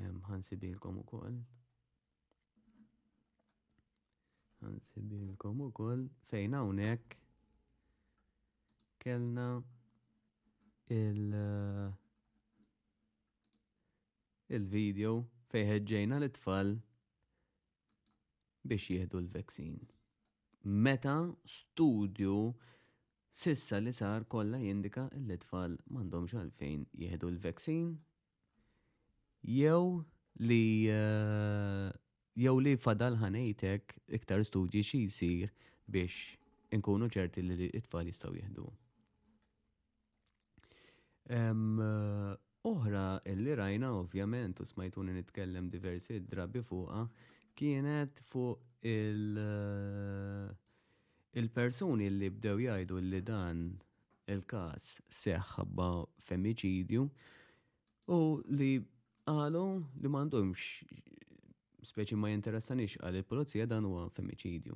[0.00, 1.38] Għan sibilkom u koll.
[4.60, 6.08] Għan sibilkom u koll.
[6.30, 7.19] Fejna unek
[9.04, 9.46] kellna
[10.96, 11.86] il- eh,
[14.56, 15.14] il-video
[15.52, 16.74] fejħedġejna l-tfal
[18.70, 19.78] biex jieħdu l-vaksin.
[20.86, 21.14] Meta
[21.54, 22.34] studju
[23.42, 27.86] sissa li sar kolla jindika l-tfal mandom għalfejn jieħdu l-vaksin
[29.54, 29.80] jew
[30.50, 31.88] li eh,
[32.44, 35.50] jew li fadal ħanejtek iktar studji xi jsir
[35.90, 36.36] biex
[36.76, 38.68] inkunu ċerti li l-tfal jistgħu jieħdu.
[41.30, 47.04] Oħra illi rajna ovvjament u smajtuni nitkellem diversi drabi fuqa
[47.60, 50.54] kienet fuq il- eh,
[51.38, 53.62] il-persuni li bdew jgħidu li dan
[54.34, 54.90] il-kas
[55.22, 55.88] seħħabba
[56.26, 57.06] femiċidju
[58.16, 58.84] u li
[59.30, 59.64] għalu
[60.02, 60.82] li mandumx
[61.90, 64.74] speċi ma jinteressanix għal il-polizija dan huwa femiċidju.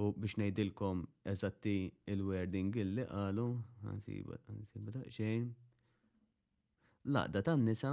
[0.00, 1.00] U biex nejdilkom
[1.32, 1.72] eżatti
[2.12, 3.42] il-wording illi għalu,
[3.84, 5.48] għansibu xejn.
[7.12, 7.90] Laqda tan nisa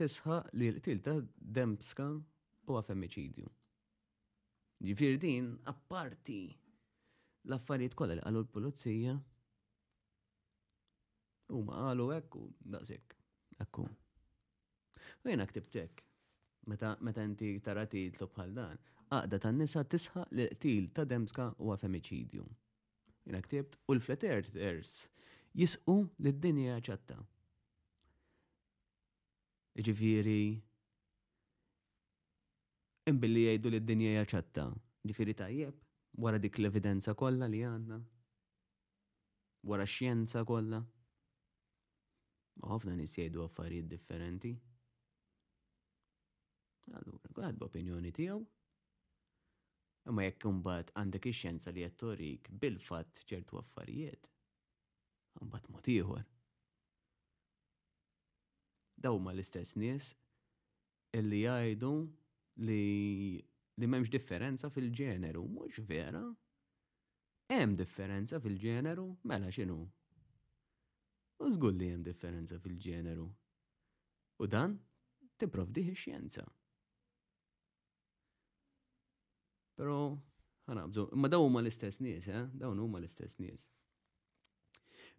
[0.00, 1.14] tisħaq li l tilta
[1.58, 2.08] dempska
[2.68, 3.48] u għafemicidju.
[4.86, 6.40] Ġifirdin, din, apparti
[7.48, 9.14] l-affarijiet kollha li qalu l-pulizija
[11.56, 12.42] u ma qalu hekk u
[12.74, 13.14] daqshekk.
[13.64, 13.86] Ekku.
[15.24, 16.02] U jena ktibtek.
[16.68, 18.76] Meta inti tarati t-lubħal dan,
[19.14, 22.44] għaqda tan nisa tisħaq li qtil ta' Demska huwa femiċidju.
[23.26, 24.94] Jina ktibt u l flat ers
[25.54, 27.16] jisqu li d-dinja ċatta.
[29.86, 30.56] Ġifiri,
[33.12, 34.66] imbilli jgħidu li d-dinja ċatta.
[35.06, 35.78] Ġifiri tajjeb,
[36.18, 38.00] wara dik l-evidenza kollha li għandna.
[39.70, 40.82] Wara x-xjenza kollha.
[42.56, 44.54] Ma ħafna nis jgħidu affarijiet differenti.
[46.94, 48.42] Allura, għad b'opinjoni tiegħu
[50.10, 51.72] imma jekk imbagħad għandek ix-xjenza
[52.16, 54.28] li qed bil-fatt ċertu affarijiet,
[55.42, 56.24] imbagħad mod ieħor.
[59.06, 60.12] Daw ma l-istess nies
[61.18, 61.90] illi jgħidu
[62.66, 62.80] li
[63.76, 66.22] li m'hemmx differenza fil-ġeneru, mhux vera.
[67.52, 69.82] Hemm differenza fil-ġeneru, mela x'inhu?
[71.44, 73.26] U żgur li hemm differenza fil-ġeneru.
[74.40, 74.78] U dan
[75.36, 76.46] tipprovdi xjenza.
[79.76, 79.94] Pero
[80.66, 82.44] ħanabżu, ma daw huma l-istess nies, eh?
[82.60, 83.68] dawn huma l-istess nies.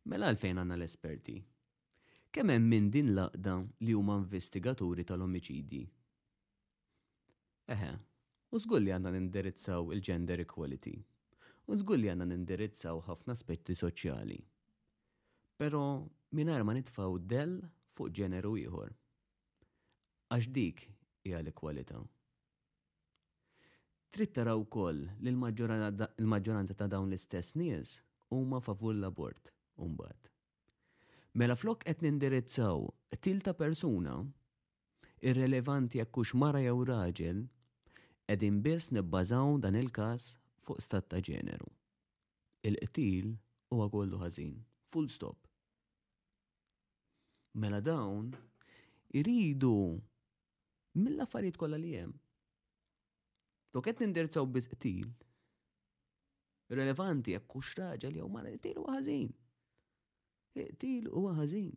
[0.09, 1.37] Mela għalfejn għanna l-esperti?
[2.33, 5.81] Kemm hemm minn din laqda li huma investigaturi tal omicidi
[7.73, 7.89] Eħe,
[8.55, 10.93] u żgur li għandna nindirizzaw il-gender equality.
[11.67, 14.37] U zgull li għandna nindirizzaw ħafna aspetti soċjali.
[15.59, 15.81] Pero
[16.37, 17.57] mingħajr ma nitfaw del
[17.97, 18.91] fuq ġeneru ieħor.
[20.37, 20.85] Għax dik
[21.27, 21.99] hija l-ekwalità
[24.13, 27.97] trid taraw ukoll li l-maġġoranza ta' dawn l-istess nies
[28.31, 30.29] huma favur l-abort mbagħad.
[31.37, 32.87] Mela flok qed nindirizzaw
[33.25, 34.15] tilta persuna
[35.29, 37.43] irrelevanti jekk hux mara jew raġel
[38.27, 40.25] qegħdin biss nibbażaw dan il-każ
[40.65, 41.67] fuq stat ta' ġeneru.
[42.67, 43.29] Il-qtil
[43.71, 44.57] huwa kollu ħażin.
[44.91, 45.37] Full stop.
[47.61, 48.33] Mela dawn
[49.21, 49.75] iridu
[50.99, 52.15] mill-affarijiet kollha li hemm
[53.73, 55.09] Dok qed nindirzaw biss qtil.
[56.77, 59.29] Relevanti jekk hux raġel jew mara iqtil u ħażin.
[60.63, 61.73] Iqtil huwa ħażin.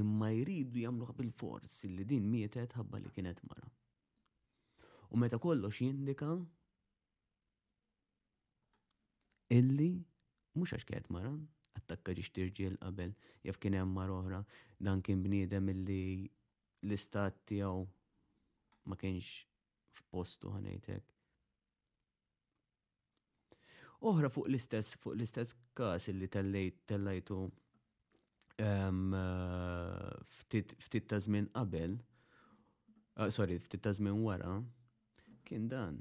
[0.00, 3.66] Imma jridu jamluħ bil fors li din mietet ħabba li kienet mara.
[5.12, 6.30] U meta kollox jindika
[9.52, 9.90] illi
[10.56, 11.34] mhux għax kienet mara,
[11.80, 13.12] attakka ġiġtirġiel qabel,
[13.48, 14.40] jaf kien hemm mar oħra,
[14.80, 16.00] dan kien bniedem illi
[16.86, 17.84] l-istat tiegħu
[18.84, 19.26] ma kienx
[19.96, 21.04] f'postu ħanejtek.
[24.10, 27.38] Oħra fuq l-istess fuq l-istess każ illi tellejt tellajtu
[30.86, 31.20] ftit ta'
[31.54, 31.96] qabel,
[33.18, 34.56] ah, sorry, ftit ta' wara,
[35.46, 36.00] kien dan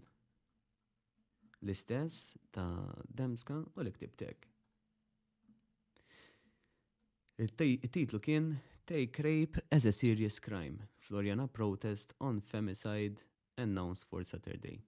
[1.62, 2.70] l-istess ta'
[3.08, 4.48] Demska u l-iktibtek.
[7.41, 8.56] Il-titlu kien
[8.91, 10.89] Take rape as a serious crime.
[10.97, 13.17] Floriana protest on femicide
[13.56, 14.82] announced for Saturday.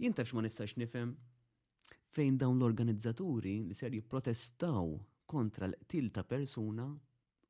[0.00, 1.10] Jintafx ma nistax nifhem
[2.14, 4.88] fejn dawn l-organizzaturi li ser jipprotestaw
[5.28, 6.86] kontra l-qtil ta' persuna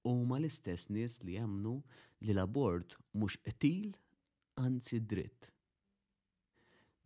[0.02, 1.76] huma l-istess nies li jamnu
[2.26, 3.88] li l-abort mhux qtil
[4.66, 5.52] anzi dritt.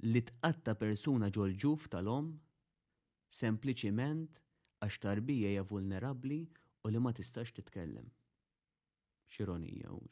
[0.09, 2.33] Li tqatta persuna ġol ġuf tal-om
[3.43, 4.45] sempliċiment
[4.85, 6.45] għax tarbija hija vulnerabbli
[6.85, 8.09] u li ma tistax titkellem.
[9.33, 10.11] Xironija ux.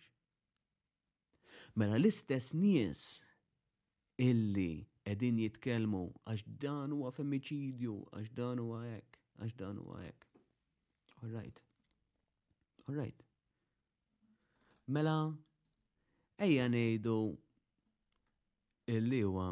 [1.75, 3.03] Mela l-istess nies
[4.27, 4.73] illi
[5.13, 10.29] edin jitkellmu għax dan huwa femicidju, għax dan huwa hekk, għax dan huwa hekk.
[11.23, 11.61] All right.
[12.89, 13.21] All right.
[14.93, 15.17] Mela
[16.47, 17.19] ejja ngħidu
[18.97, 19.51] illi huwa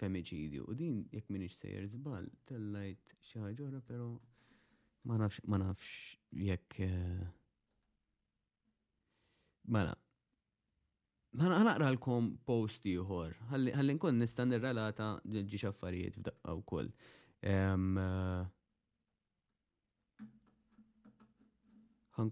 [0.00, 0.68] femiċidju.
[0.70, 4.12] U din jekk minix sejjer żball, tellajt xi ħaġa però
[5.04, 5.84] Ma nafx, ma nafx,
[6.32, 6.72] jekk.
[6.88, 7.24] Eh,
[9.68, 9.92] mela.
[11.34, 13.34] Ħana naqra l-kom post ieħor.
[13.50, 16.90] Ħalli nkun nista' nirrelata ġi xaffarijiet f'daqqa wkoll.
[17.44, 17.88] Eh,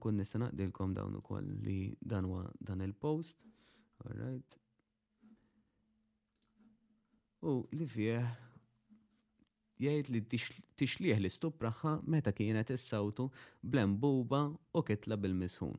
[0.02, 3.42] kun nistan naqdilkom dawn ukoll li dan wa dan il-post.
[4.06, 4.58] All right.
[7.42, 8.22] U li fih
[9.82, 10.20] jgħid li
[10.76, 11.64] tixliħ l-istub
[12.14, 13.24] meta kienet issawtu
[13.74, 14.40] buba
[14.74, 15.74] u kitla bil-misħun.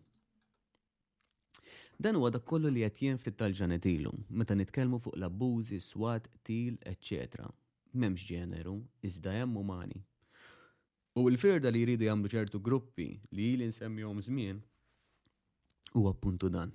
[2.03, 6.27] Dan huwa dak kollu li qed jien ftit tal-ġanet ilu, meta nitkellmu fuq l-abbużi, swat,
[6.47, 7.47] til, etc.
[7.93, 8.75] M'hemmx ġeneru,
[9.07, 10.01] iżda hemm umani.
[11.21, 14.59] U l-firda li jridu jagħmlu ċertu gruppi li ili nsemmihom żmien
[15.93, 16.71] huwa appuntu dan.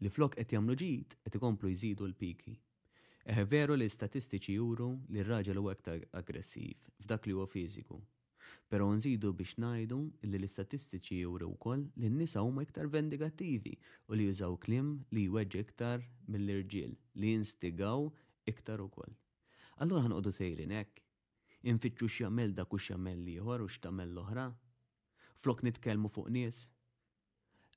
[0.00, 2.54] Li flok qed jagħmlu ġid qed ikomplu jżidu l-piki.
[3.28, 6.72] Eh, veru li statistiċi juru li r-raġel u aktar aggressiv
[7.04, 7.98] f'dak li huwa fiżiku.
[8.72, 9.98] Però nżidu biex ngħidu
[10.30, 13.74] li l-istatistiċi juru wkoll li n-nisa huma iktar vendigattivi
[14.08, 18.08] u li jużaw klim li jweġġ iktar mill-irġiel li jinstigaw
[18.54, 19.12] iktar ukoll.
[19.76, 21.04] Allura ħanqodu sejrin hekk.
[21.74, 24.46] Infittxu x'jagħmel dak u li ieħor u x'tamel l-oħra.
[25.44, 26.62] Flok nitkellmu fuq nies.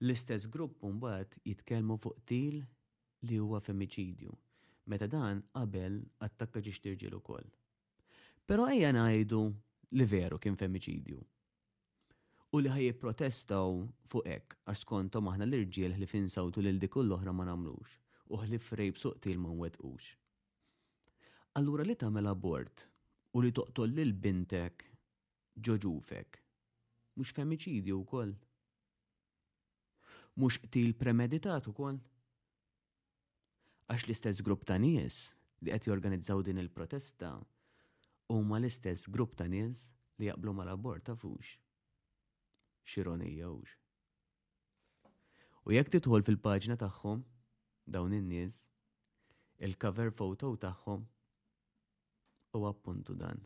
[0.06, 2.64] L-istess grupp mbagħad jitkellmu fuq til
[3.28, 4.40] li huwa femiċidju
[4.86, 7.46] meta dan qabel attakka ġiġtirġiel ukoll.
[8.48, 9.40] Però ejja ngħidu
[10.00, 11.20] li veru kien femiċidju.
[12.54, 13.78] U li ħaj protestaw
[14.12, 17.96] fuq hekk għax skontom aħna l-irġiel li sawtu lil dik l-oħra ma nagħmlux
[18.34, 20.04] u ħli frejb suqtil ma nwettqux.
[21.60, 22.86] Allura li tagħmel abort
[23.38, 24.86] u li toqtol lil bintek
[25.56, 26.42] ġoġufek
[27.16, 28.36] mhux femiċidju wkoll.
[30.36, 32.02] Mhux qtil premeditat ukoll
[33.92, 35.16] għax l-istess grupp ta' nies
[35.64, 37.34] li qed jorganizzaw din il-protesta
[38.34, 41.58] huma l-istess grupp ta' nies li jaqblu mal-abort tafux.
[42.88, 43.74] Xironija ux.
[45.68, 47.24] U jekk titħol fil-paġna tagħhom
[47.96, 48.62] dawn in-nies,
[49.64, 51.04] il-cover photo tagħhom
[52.60, 53.40] u appuntu dan.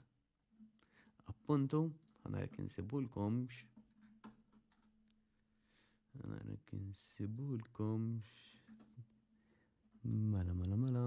[1.32, 1.82] Appuntu,
[2.26, 3.64] għanarek nsibulkomx.
[6.20, 8.57] Għanarek nsibulkomx.
[10.08, 11.02] Mela, mela, mela.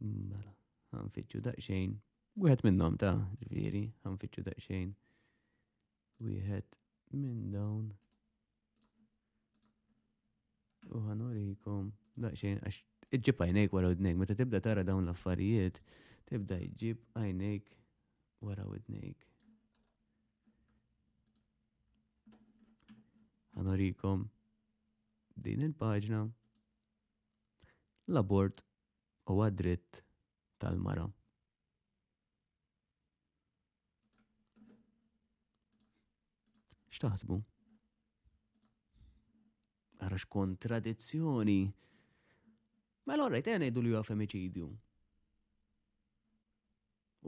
[0.00, 0.38] Mela,
[0.88, 1.92] għan għanfittxu daqxejn.
[2.40, 3.12] Wieħed minnom ta'
[3.42, 4.94] ġviri, għan fitxu daqxejn.
[6.24, 6.78] Wieħed
[7.20, 7.90] minn dawn.
[10.88, 11.90] U għan ħanorikom
[12.24, 12.80] daqxejn għax
[13.20, 15.82] iġib għajnejk wara udnejk, meta tibda tara dawn l-affarijiet,
[16.32, 17.74] tibda iġib għajnejk
[18.48, 19.28] wara udnejk.
[23.60, 24.22] ħanorikom
[25.46, 26.18] din il-paġna
[28.12, 28.62] l-abort
[29.30, 29.98] u għadrit
[30.64, 31.04] tal-mara.
[36.96, 37.36] Xtaħsbu?
[40.06, 41.58] Għarax kontradizzjoni.
[41.70, 44.70] Ma mela, l-orrejt għen id li femicidju.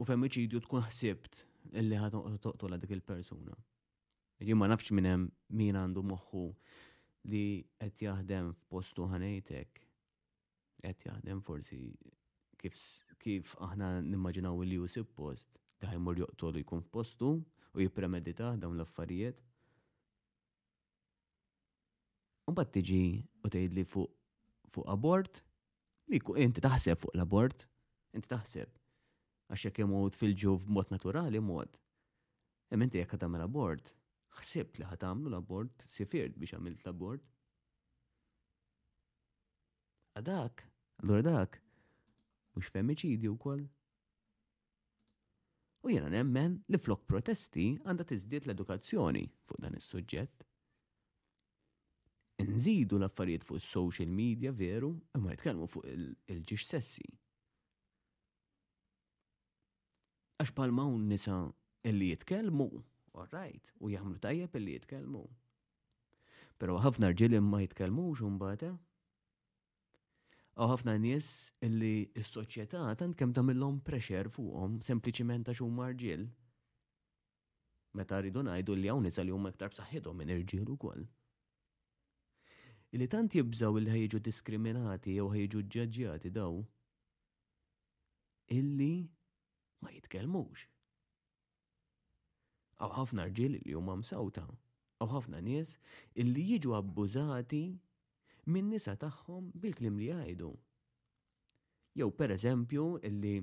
[0.01, 1.43] U femicidju tkun ħsibt
[1.81, 2.17] illi ħat
[2.85, 3.55] dik il-persuna.
[4.43, 6.39] Ġi ma nafx minn hemm min għandu moħħu
[7.31, 7.43] li
[7.79, 9.79] qed jaħdem f'postu ħanejtek
[10.83, 11.77] qed jaħdem forsi
[12.59, 12.75] kif,
[13.23, 17.29] kif aħna nimmaġinaw li ju post daħi mur joqtolu jkun f'postu
[17.71, 19.39] u jipremedita dawn l-affarijiet.
[22.51, 23.01] mbagħad tiġi
[23.45, 24.11] u tgħidli li fuq
[24.75, 25.39] fuq abort,
[26.11, 27.63] li inti taħseb fuq l-abort,
[28.17, 28.69] inti taħseb
[29.55, 29.87] għax jekk
[30.19, 31.69] fil-ġuv mod naturali mod.
[32.73, 33.93] Imma inti jekk tagħmel abort,
[34.41, 37.23] ħsibt li ħatamlu l-abort, sifirt biex għamilt l-abort.
[40.17, 40.63] Għadak,
[41.03, 41.59] allora dak,
[42.57, 43.63] mux femiċidi u koll.
[45.83, 50.45] U jena nemmen li flok protesti għanda tizdiet l-edukazzjoni fuq dan is suġġett
[52.43, 57.05] Nżidu l-affarijiet fuq social media veru, imma jitkellmu fuq il ġiġ sessi.
[60.41, 61.37] Għax palma un nisa
[61.87, 62.65] illi jitkellmu
[63.13, 65.21] all right, u jagħmlu tajjeb illi jitkellmu.
[66.61, 68.69] Però ħafna rġiel ma jitkellmux imbagħad.
[68.73, 70.69] U eh?
[70.73, 71.29] ħafna nies
[71.65, 76.25] illi s-soċjetà tant kemm tagħmilhom preċer fuqhom sempliciment għax huma rġiel.
[77.97, 81.05] Meta rridu ngħidu li għawni sal li huma iktar b'saħħithom minn irġiel ukoll.
[82.93, 86.55] Illi tant jibżaw illi ħejġu diskriminati jew ħejġu ġġaġġjati daw
[88.57, 88.93] illi
[89.83, 90.67] ma jitkellmux
[92.81, 94.43] aw ħafna rġiel li huma msawta,
[95.03, 95.75] aw ħafna nies
[96.21, 97.61] illi jiġu abbużati
[98.53, 100.51] minn nisa tagħhom bil-klim li jgħidu.
[101.99, 103.35] Jew per eżempju illi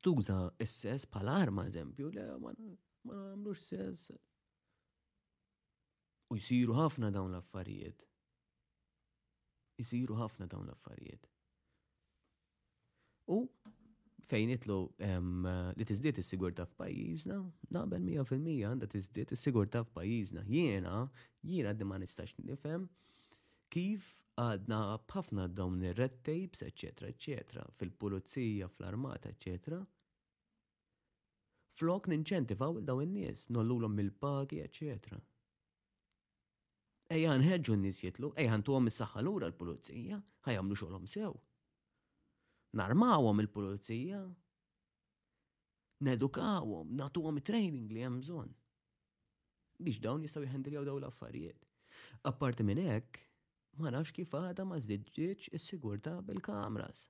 [0.00, 4.10] tuża s-sess bħal arma eżempju, le ma nagħmlux sess.
[6.30, 8.06] U jsiru ħafna dawn l-affarijiet.
[9.80, 11.26] Jsiru ħafna dawn l-affarijiet.
[13.30, 13.44] U
[14.30, 14.76] fejn itlu
[15.78, 17.36] li tiżdiet is-sigurtà f'pajjiżna,
[17.76, 20.44] naqbel 100% għandha tiżdiet is sigurta f'pajjiżna.
[20.54, 21.00] Jiena,
[21.50, 22.84] jiena għaddi ma nistax nifhem
[23.74, 24.06] kif
[24.38, 24.78] għadna
[25.10, 29.80] b'ħafna dawn ir-red tapes, eċetera, eċetera, fil-pulizija, fl-armata, eċetera.
[31.80, 35.18] Flok ninċentivaw daw in-nies, nollulom mill-pagi, eċetera.
[37.14, 41.34] Ejja nħeġġu n-nies jitlu, ejjan ntuhom is-saħħa lura l-pulizija, ħajamlu xogħolhom sew
[42.72, 44.20] narmawhom il-pulizija,
[46.06, 48.52] nedukawhom, natuwom training li hemm bżonn
[49.82, 51.62] biex dawn jistgħu jħendiljaw dawn l-affarijiet.
[52.30, 53.16] Apparti minn hekk,
[53.80, 57.04] ma nafx kif għadha ma żdiġġiġ is-sigurtà bil-kamras.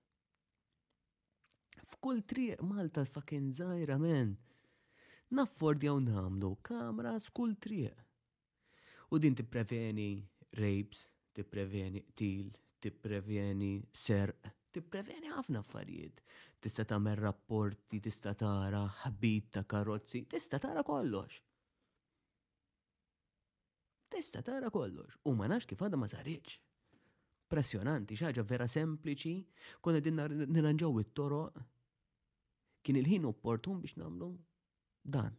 [1.90, 4.37] F'kull triq Malta fucking żgħira men.
[5.35, 8.07] Naffordjaw nagħmlu kameras kull triq.
[9.14, 10.09] U din tippreveni
[10.62, 12.49] rapes, tippreveni til,
[12.83, 16.20] tippreveni serq tippreveni ħafna affarijiet.
[16.62, 21.40] Tista' tagħmel rapporti, tista' tara ħabit ta' karozzi, tista' tara kollox.
[24.14, 26.59] Tista' tara kollox u ma nafx kif għadha ma saritx.
[27.50, 29.35] Pressjonanti, ħaġa vera sempliċi,
[29.83, 30.20] konna din
[30.54, 31.62] niranġaw it-toroq.
[32.87, 34.28] Kien il-ħin opportun biex nagħmlu
[35.16, 35.35] dan.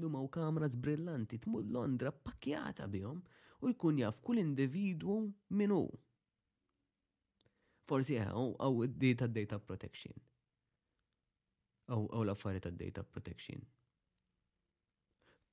[0.00, 3.22] Luma u kamra zbrillanti tmur Londra pakjata bihom
[3.64, 5.16] u jkun jaf kull individwu
[5.58, 5.82] minu
[7.90, 8.50] forsi għaw
[8.86, 10.16] eh, di ta' data protection.
[11.90, 13.64] Għaw l-affari ta' data protection.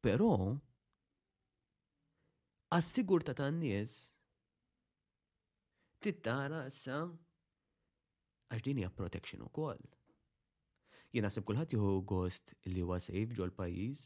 [0.06, 0.28] Pero,
[2.76, 3.95] għassigur ta' ta' n-nies,
[6.04, 7.00] tittara issa
[8.54, 9.82] għax din hija protection ukoll.
[11.13, 14.04] Jien naħseb kulħadd jieħu gost li huwa sejf ġol pajjiż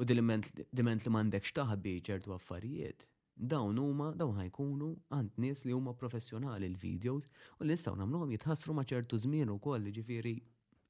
[0.00, 3.04] u diment li m'għandekx taħbi ċertu affarijiet
[3.44, 7.26] dawn huma dawn ħajkunu għand nies li huma professjonali l-videos
[7.58, 10.32] u li nistgħu nagħmluhom jitħassru ma' ċertu żmien ukoll ġifieri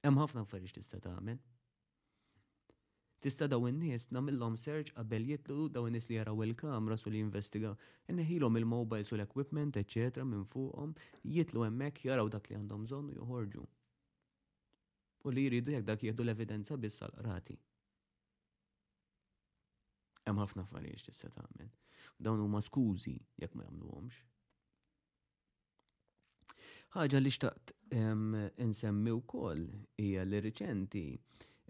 [0.06, 1.40] hemm ħafna affarijiet tista' tagħmel.
[3.20, 7.74] Tista' daw in-nies nagħmilhom search qabel jitlu daw in-nies li jaraw il-kamra su li jinvestiga
[8.14, 10.94] inneħilhom il-mobiles u l-equipment eċetera minn fuqhom
[11.26, 13.64] jitlu hemmhekk jaraw dak li għandhom bżonn u joħorġu.
[15.26, 17.58] U li jridu jekk dak jieħdu l-evidenza biss rati
[20.26, 21.68] hemm ħafna affarijiet tista' tagħmel.
[22.26, 24.18] Dawn huma skużi jekk ma jagħmluhomx.
[26.96, 27.74] Ħaġa li xtaqt
[28.62, 29.62] insemmi wkoll
[30.02, 31.04] hija li riċenti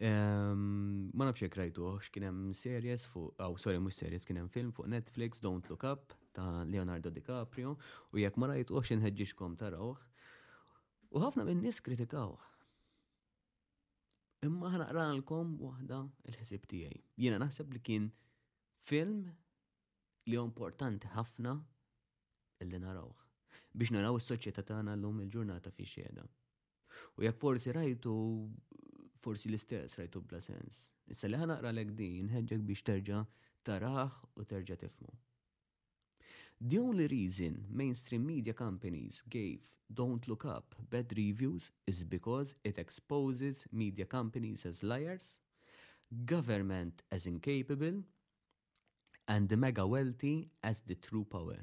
[0.07, 4.73] ma nafx jekk rajtuhx kien hemm series fuq aw sorry mhux series kien hemm film
[4.77, 7.75] fuq Netflix Don't Look Up ta' Leonardo DiCaprio
[8.13, 10.01] u jekk ma rajtuħx inħeġġixkom tarawh.
[11.13, 12.39] U ħafna minn nies kritikawh.
[14.45, 17.03] Imma ħanaqralkom waħda il-ħsieb tiegħi.
[17.25, 18.11] Jiena naħseb li kien
[18.87, 19.23] film
[20.31, 21.55] li importanti ħafna
[22.63, 23.25] illi narawh
[23.75, 26.23] biex naraw is-soċjetà tagħna llum il-ġurnata fi xieda.
[27.19, 28.13] U jekk forsi rajtu
[29.27, 30.79] forsi l-istess rajtu bla sens.
[31.11, 33.25] Issa li ħanaqra l din ħedġek biex terġa'
[33.67, 35.11] taraħ u terġa' tifmu.
[36.63, 42.79] The only reason mainstream media companies gave Don't Look Up bad reviews is because it
[42.79, 45.39] exposes media companies as liars,
[46.25, 48.03] government as incapable,
[49.29, 51.59] and the mega wealthy as the true power.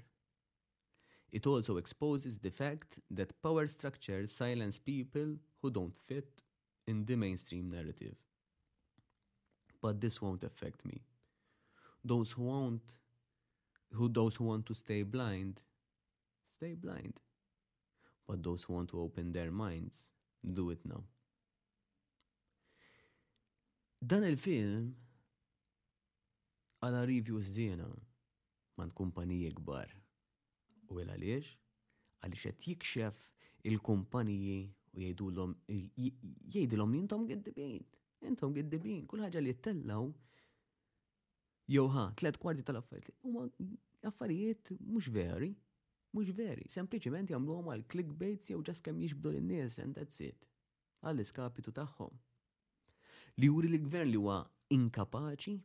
[1.31, 6.29] It also exposes the fact that power structures silence people who don't fit
[6.87, 8.15] in the mainstream narrative.
[9.81, 11.01] But this won't affect me.
[12.03, 12.81] Those who want
[13.93, 15.61] who those who want to stay blind,
[16.47, 17.19] stay blind.
[18.27, 20.09] But those who want to open their minds,
[20.43, 21.03] do it now.
[24.01, 24.95] Dan il-film
[26.83, 27.85] għala reviews zjena
[28.79, 29.91] man kumpaniji kbar.
[30.91, 31.51] U il għaliex?
[32.25, 33.21] Għaliex qed jikxef
[33.71, 34.57] il-kumpaniji
[34.97, 35.53] u jgħidulhom
[36.83, 37.79] om jintom giddibin,
[38.27, 40.09] intom giddibin, kull ħaġa li jittellaw
[41.71, 43.45] jew ħa, tliet kwarti tal-affarijiet huma
[44.09, 45.49] affarijiet mhux veri,
[46.13, 50.35] mhux veri, sempliċiment jagħmluhom għal clickbaits jew ġas kem jixbdu lin-nies and that's it.
[51.07, 52.11] Għall-iskapitu tagħhom.
[53.39, 54.41] Li juri l-gvern li huwa
[54.75, 55.57] inkapaċi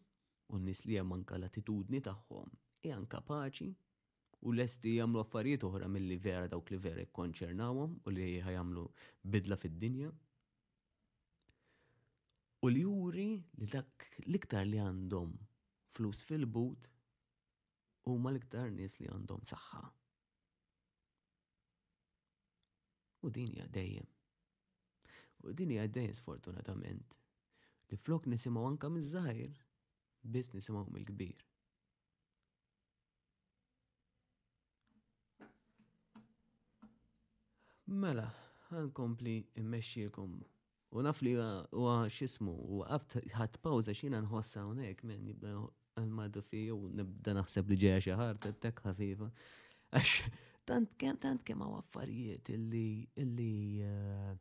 [0.53, 2.53] u nis li hemm l-attitudni tagħhom
[2.85, 3.69] hija e kapaċi
[4.49, 8.85] u lesti jagħmlu affarijiet oħra milli vera dawk li vera jikkonċernawhom u li ħajamlu
[9.35, 10.13] bidla fid-dinja.
[12.65, 13.27] U li juri
[13.59, 15.35] li dak l-iktar li għandhom
[15.99, 16.89] flus fil-but
[18.09, 19.83] u ma l-iktar nis li għandhom saħħa.
[23.27, 24.07] U din hija dejjem.
[25.49, 27.19] U din hija dejjem sfortunatament
[27.91, 29.65] li flok nisimgħu anka miż-żgħir
[30.27, 31.45] biss nisimgħu mill-kbir.
[37.89, 38.25] Mela,
[38.93, 40.33] kompli immexxielkom
[40.99, 45.55] u naf li huwa għaxismu, u qaft ħadd pawża x'ina nħossa hawnhekk men jibda
[45.99, 49.31] għal maddu fi u nibda naħseb li ġeja xi t tek ħafifa.
[49.93, 50.13] Għax
[50.69, 52.85] tant kemm tant kemm hawn affarijiet illi
[53.25, 53.51] illi
[53.85, 54.35] eh,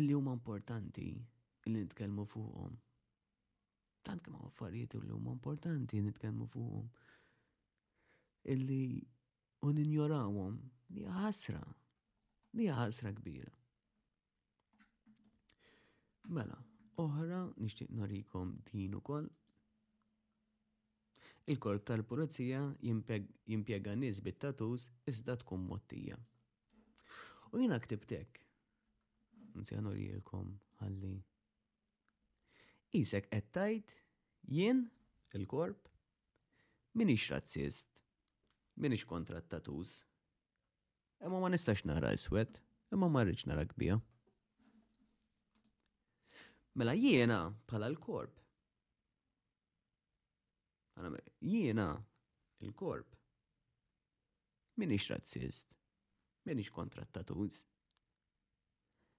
[0.00, 1.10] illi huma importanti
[1.66, 2.78] illi nitkellmu fuqhom
[4.06, 6.86] tant kemm affarijiet li huma importanti nitkellmu fuqhom.
[8.52, 8.80] Illi
[9.66, 10.54] u ninjorawhom
[10.96, 11.62] li ħasra.
[12.56, 13.50] Li ħasra kbira.
[16.36, 16.56] Mela,
[17.04, 19.28] oħra nixtieq narikom din ukoll.
[21.50, 22.60] Il-korp tal-pulizija
[23.48, 26.18] jimpjega nies bit-tatus iżda tkun mottija.
[27.52, 28.38] U jina ktibtek.
[29.58, 30.52] Nsi għanorijilkom
[30.84, 31.16] għalli
[32.96, 33.94] Isek qed
[34.50, 34.80] jien
[35.38, 35.86] il-korp
[37.14, 37.90] ix razzist,
[38.82, 39.92] min kontra t-tatus.
[41.22, 42.58] Imma ma nistax nara iswed,
[42.90, 43.98] imma ma rriċ naħra kbija.
[46.80, 47.38] Mela jiena
[47.70, 48.40] pala l-korp.
[51.46, 51.86] Jiena
[52.66, 53.14] il-korp.
[54.82, 55.70] Minix razzist,
[56.48, 57.62] min kontra t-tatus.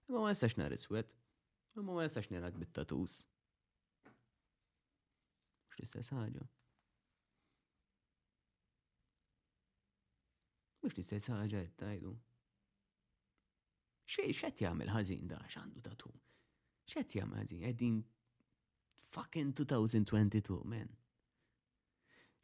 [0.10, 1.08] Imma ma nistax naħra iswed,
[1.80, 3.22] imma ma nistax naħra bit-tatus
[5.82, 6.46] l-istess ħaġa.
[10.82, 12.12] Mux l-istess ħaġa qed tajdu.
[14.12, 16.12] Xej xed jagħmel ħażin da x'għandu tatu.
[16.92, 18.00] Xed jgħamil ħażin qegħdin
[19.10, 20.92] fucking 2022 man.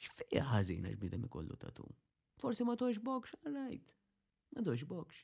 [0.06, 1.88] x'fej ħazin għax bidem ikollu tu?
[2.42, 3.62] Forsi ma toħx bokx, all
[4.56, 5.24] Ma toħx bokx.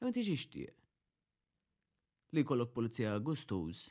[0.00, 0.82] Għamti ġiġtieq
[2.36, 3.86] li kollok polizija gustuż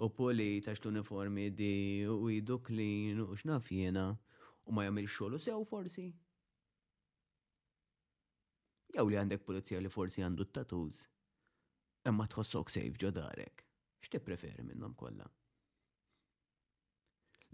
[0.00, 4.16] u poli tax uniformi di u jidu klin u xnaf jena
[4.64, 6.04] u ma jamil xolu sew forsi.
[8.94, 10.98] Jew li għandek pulizija li forsi għandu t-tatuż.
[12.12, 13.64] Imma tħossok sejf ġodarek.
[14.06, 15.26] Xte preferi minnhom kollha?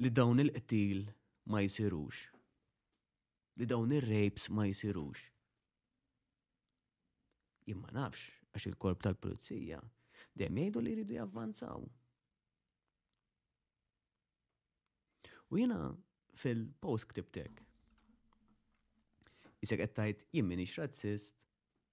[0.04, 1.00] Li dawn il-qtil
[1.50, 2.20] ma jsirux.
[3.56, 5.24] Li dawn ir-rapes ma jsirux.
[7.72, 9.80] Imma nafx għax il-korp tal-pulizija
[10.36, 11.88] dejjem jgħidu li jridu javvanzaw.
[15.54, 15.78] U jena
[16.42, 17.60] fil-post ktibtek.
[19.62, 21.36] Isek għettajt jimmin ix razzist,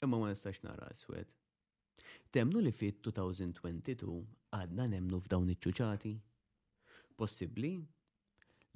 [0.02, 1.28] imma ma nistax nara aswed.
[2.34, 4.16] Temnu li fit 2022
[4.58, 6.18] għadna nemnu f'dawn iċ Possibli?
[7.22, 7.72] Possibbli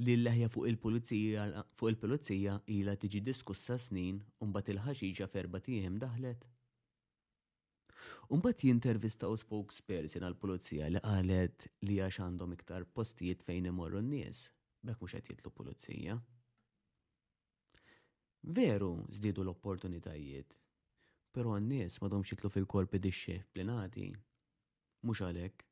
[0.05, 1.45] li l-leħja fuq il-pulizija
[1.79, 6.41] fuq il-pulizija ila tiġi diskussa snin umbat il-ħaxiġa ferba tieħem daħlet.
[8.29, 14.43] Umbat jintervistaw spokesperson għal-pulizija li qalet li għax għandhom iktar postijiet fejn imorru n-nies
[14.85, 16.15] bekk mhux qed jitlu pulizija.
[18.57, 20.51] Veru żdiedu l-opportunitajiet,
[21.33, 24.11] però n-nies domx jitlu fil-korpi dixxef plenati.
[25.05, 25.63] Mhux għalhekk.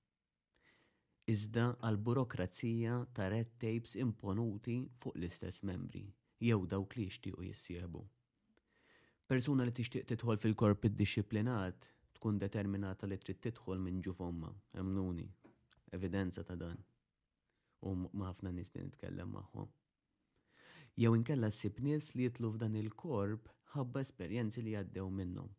[1.34, 6.04] Iżda għal burokrazija ta' red tapes imponuti fuq l-istess membri,
[6.50, 8.02] jew dawk li jixtiequ jissieħbu.
[9.32, 11.88] Persuna li tixtieq tidħol fil korpi id-disciplinat
[12.18, 14.52] tkun determinata li trid tidħol minn ġufomma,
[14.84, 15.30] emnuni,
[15.96, 16.82] evidenza ta' dan
[17.90, 19.70] u ma' ħafna nis li nitkellem magħhom.
[21.02, 25.50] Jew inkella ssib nies li jitlu f'dan il-korp ħabba esperjenzi li għaddew minnhom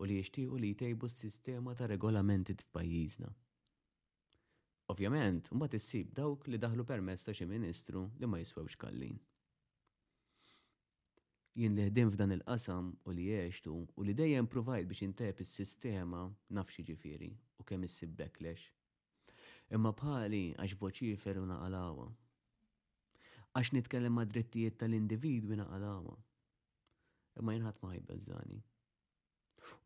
[0.00, 3.28] u li jixtiequ li jtejbu s-sistema ta' regolamenti f'pajjiżna.
[4.92, 9.20] Ovvjament, mbagħad issib dawk li daħlu permess ta' xi ministru li ma jiswewx kallin.
[11.60, 16.24] Jien li ħdim f'dan il-qasam u li jgħixtu u li dejjem provajt biex intep is-sistema
[16.58, 18.70] nafx ġifieri u kemm issib backlash
[19.76, 22.06] imma bħali għax voċifer u naqalawa.
[23.56, 26.12] Għax nitkellem ma' drittijiet tal-individwi naqalawa.
[27.40, 28.58] Imma jinħat ma' jibbeżani.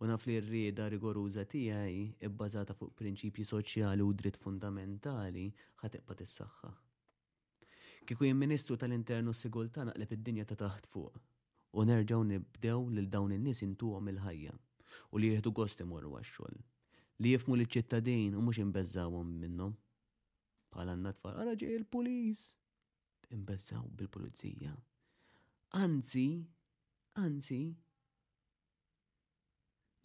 [0.03, 5.47] U naf li rrieda rigoruża tiegħi ibbażata fuq prinċipji soċjali u dritt fundamentali
[5.83, 6.73] ħatibqa' tissaħħa.
[8.07, 11.23] Kieku jien Ministru tal-Internu s sigulta naqleb id-dinja ta' taħt fuq
[11.77, 14.55] u nerġgħu nibdew lil dawn in-nies intuhom il-ħajja
[15.13, 16.55] u li jieħdu gost imorru għaxxol.
[16.57, 16.75] xogħol
[17.21, 19.73] li jifmu li ċittadin u mux imbezzawom minnom.
[20.75, 22.43] Bħala n-natfar, għara ġej il-polis.
[23.37, 24.75] Imbezzaw bil-polizija.
[25.81, 26.27] Anzi,
[27.21, 27.61] anzi,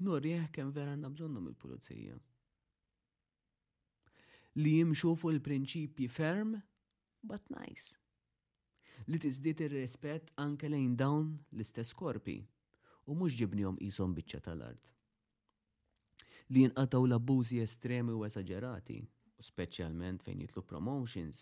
[0.07, 2.15] norjeħ kem vera għanna bżonnom il-polizija.
[4.61, 6.55] Li jimxu fuq il-prinċipji ferm,
[7.23, 7.93] but nice.
[9.09, 12.39] Li tizdiet ir-rispett anke lejn dawn l-istess korpi
[13.09, 14.91] u mhux ġibnihom qishom biċċa tal-art
[16.51, 18.97] li jinqataw l-abbużi estremi u esagerati,
[19.39, 21.37] u speċjalment fejn jitlu promotions.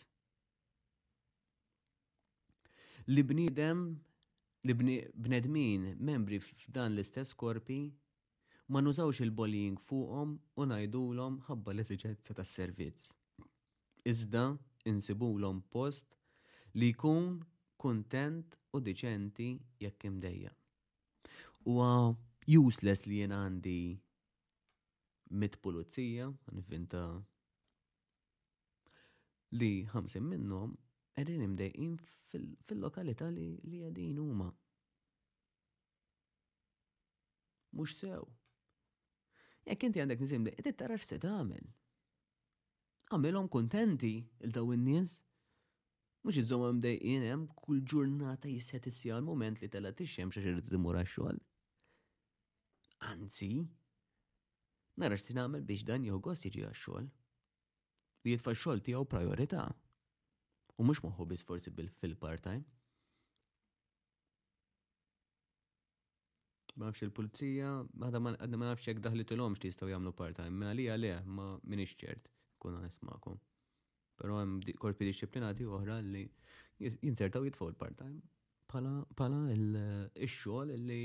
[3.14, 3.80] Li bnidem,
[4.68, 4.74] li
[5.26, 7.80] bnedmin membri f'dan l-istess korpi
[8.72, 10.30] ma nużawx il-bullying fuqhom
[10.62, 13.08] u ngħidulhom ħabba l-esiġenza tas-servizz.
[14.12, 14.44] Iżda
[14.92, 16.20] insibulhom post
[16.80, 17.26] li jkun
[17.82, 19.50] kuntent u diċenti
[19.86, 20.52] jekk imdejja.
[21.66, 21.90] Huwa
[22.62, 23.78] useless li jien għandi
[25.30, 27.00] mit pulizija, għanivvinta
[29.60, 30.74] li ħamsin minnom
[31.20, 31.96] għedin imdejqin
[32.70, 34.50] fil-lokalità li li għedin huma.
[37.78, 38.24] Mux sew.
[39.70, 41.66] Jekk inti għandek nisim dejqin, għedin tarax se tagħmel.
[43.14, 44.16] Għamilhom kontenti
[44.46, 45.18] il-daw n nies
[46.26, 50.68] Mux jizzom għam dejqin hemm kull ġurnata jisset issija l-moment li tella tixxem xax irid
[50.68, 51.38] timur għax-xogħol.
[53.08, 53.54] Anzi,
[55.00, 57.08] nara x'si nagħmel biex dan jew gost jiġi għax-xogħol.
[58.26, 59.64] Li jitfa' x-xogħol tiegħu
[60.80, 62.62] U mhux moħħu biss forsi fil-part-time.
[66.78, 67.72] Ma nafx il-pulizija,
[68.08, 72.32] għadha ma nafx jekk daħlitilhom x'tistgħu jagħmlu part-time, ma mela għalija le, ma minix ċert
[72.64, 73.36] kun nismakom.
[74.22, 76.24] Però hemm korpi disċiplinati oħra li
[76.86, 78.24] jinsertaw jitfgħu l-part-time
[78.70, 81.04] bħala il-xogħol li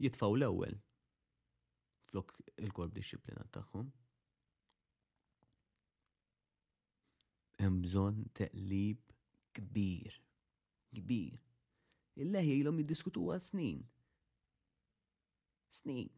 [0.00, 0.78] jitfaw l-ewwel
[2.08, 2.32] flok
[2.64, 3.88] il-korp disciplina tagħhom.
[7.58, 9.02] Hemm bżonn teqlib
[9.58, 10.16] kbir,
[10.94, 11.40] kbir.
[12.22, 13.82] Il-leħi ilhom jiddiskutuha snin.
[15.78, 16.08] Snin.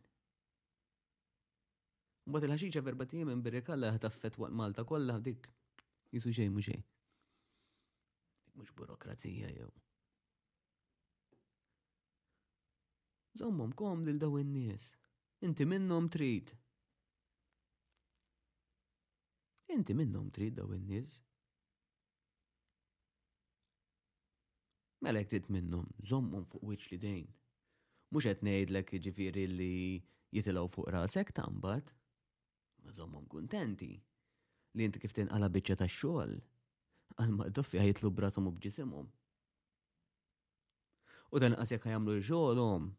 [2.31, 5.49] Mbagħad il-ħaxixa verbatiem imbirek alla taffet waqt Malta kollha dik
[6.15, 6.85] jisu xejn mhux xejn.
[8.47, 9.69] Dik mhux burokrazija jew.
[13.41, 14.91] Zommom kom lil dawn in-nies
[15.41, 16.53] inti minnhom trid.
[19.71, 21.21] Inti minnhom trid daw in-nies.
[25.01, 27.29] Mela tit minnhom, żommhom fuq wiċċ li dejn.
[28.11, 29.73] Mhux qed ngħidlek jiġifieri li
[30.35, 31.95] jitilgħu fuq rasek tambat,
[32.85, 33.93] ma żommhom kuntenti
[34.77, 36.35] li inti kif tinqala biċċa tax-xogħol
[37.23, 39.09] għal doffi għajtlu brasom u bġisimhom.
[41.31, 42.91] U dan qas jekk l xogħolhom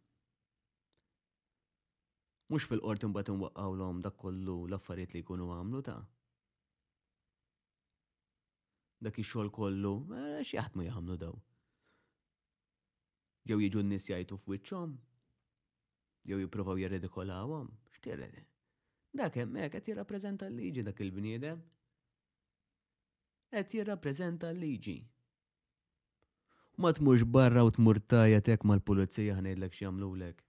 [2.52, 6.00] mux fil-qorti mbagħad inwaqqgħu l dak kollu l-affarijiet li jkunu għamlu ta'
[9.06, 11.38] dak ix-xogħol kollu eh, xi jaħdmu jagħmlu daw.
[13.48, 14.92] Jew jiġu n-nies jgħidu f'wiċċhom,
[16.30, 18.44] jew jippruvaw jirridikolawhom, x'tirredi.
[19.22, 21.64] Dak hemmhekk qed jirrappreżenta l-liġi dak il-bniedem.
[23.56, 25.00] Qed jirrappreżenta l-liġi.
[26.84, 30.46] Ma tmurx barra u tmur tajja tek mal-pulizija ħnejdlek x'jagħmlulek.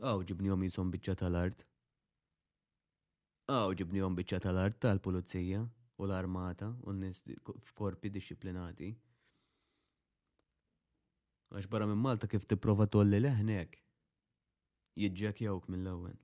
[0.00, 1.64] Aw ġibni jom jisom bieċa tal-art.
[3.52, 5.60] Aw ġibni jom bieċa tal-art tal-pulizija
[6.00, 7.20] u l-armata u n-nis
[7.74, 8.88] f'korpi disciplinati.
[11.52, 13.76] Għax barra minn Malta kif tipprova tolli leħnek,
[15.02, 16.18] jidġek jawk mill-ewwel.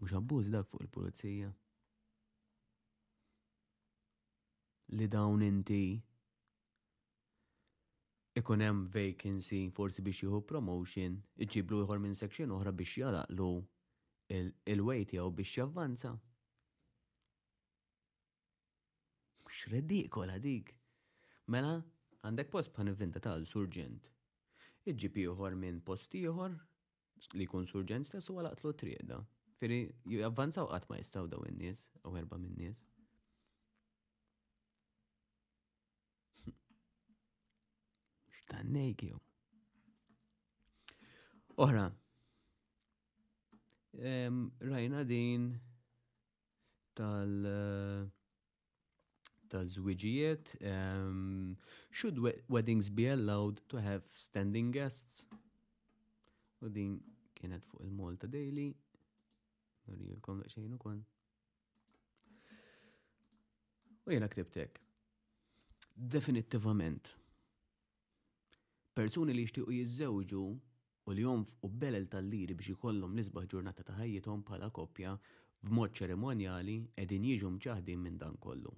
[0.00, 1.52] Mux abbuż dak fuq il-pulizija.
[4.88, 6.00] li dawn inti
[8.40, 13.48] ikun hemm vacancy forsi biex jieħu promotion, iġiblu ieħor minn section oħra biex jalaqlu
[14.72, 16.14] il-weight jew biex javvanza.
[19.58, 20.72] Xredikola dik.
[21.52, 21.74] Mela,
[22.24, 24.08] għandek post bħan inventa tal surġent.
[24.88, 26.54] Iġib ieħor minn post ieħor
[27.36, 29.20] li jkun surġent stess u għalaqtlu trieda.
[29.60, 29.82] Firi,
[30.16, 32.86] javvanzaw qatt ma jistgħu daw in-nies, u erba' min-nies.
[38.48, 39.16] ta' nejgħu.
[41.58, 41.86] Oħra,
[44.72, 45.48] rajna din
[46.98, 48.06] tal eh,
[49.50, 51.54] ta' zwiġijiet, um,
[51.90, 52.18] should
[52.48, 55.24] weddings be allowed to have standing guests?
[56.62, 56.96] U din
[57.38, 58.70] kienet fuq il-Malta Daily,
[59.88, 60.98] nurilkom xejn ukoll.
[64.08, 64.82] U jena ktibtek.
[65.98, 67.16] definitivament
[68.98, 70.40] persuni li jixtiequ jizzewġu
[71.06, 75.12] u li u belel tal-liri biex ikollhom l-isbaħ ġurnata ta' ħajjithom bħala koppja
[75.68, 78.72] b'mod ċeremonjali qegħdin jiġu mċaħdin minn dan kollu.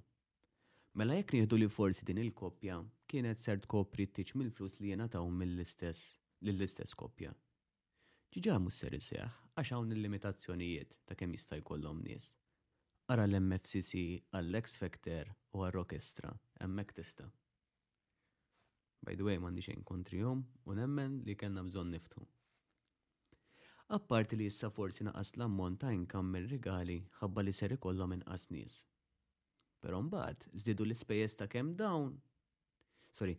[1.01, 2.77] Mela jekk nieħdu li forsi din il-koppja
[3.13, 6.05] kienet ser tkopri t-tiċ mill-flus li jenataw mill-istess
[6.45, 7.33] lill-istess koppja.
[8.37, 12.33] Ġiġa mhux ser iseħħ għax hawn il-limitazzjonijiet ta' kemm jista' jkollhom nies.
[13.17, 14.05] Ara l-MFCC
[14.37, 17.33] għall-X Factor u għall-Orkestra, hemmhekk tista'.
[19.03, 22.21] By the way, mandi xejn kontrihom u nemmen li kellna bżonn niftu.
[23.97, 26.51] Apparti li issa forsi naqas l-ammont ta' inkam mir
[27.21, 28.75] ħabba li ser ikollhom inqas nies.
[29.81, 32.13] Però mbagħad żdiedu l-ispejjeż ta' kemm dawn.
[33.21, 33.39] Sorry,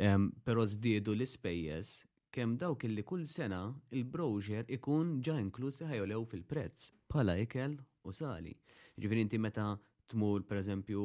[0.00, 1.92] um, però żdiedu l-ispejjeż
[2.36, 3.60] kemm dawk illi kull sena
[3.90, 7.76] il-browser ikun ġa inkluż li ħajolew fil-prezz bħala ikel
[8.08, 8.56] u sali.
[8.96, 9.74] Ġifieri inti meta
[10.08, 11.04] tmur pereżempju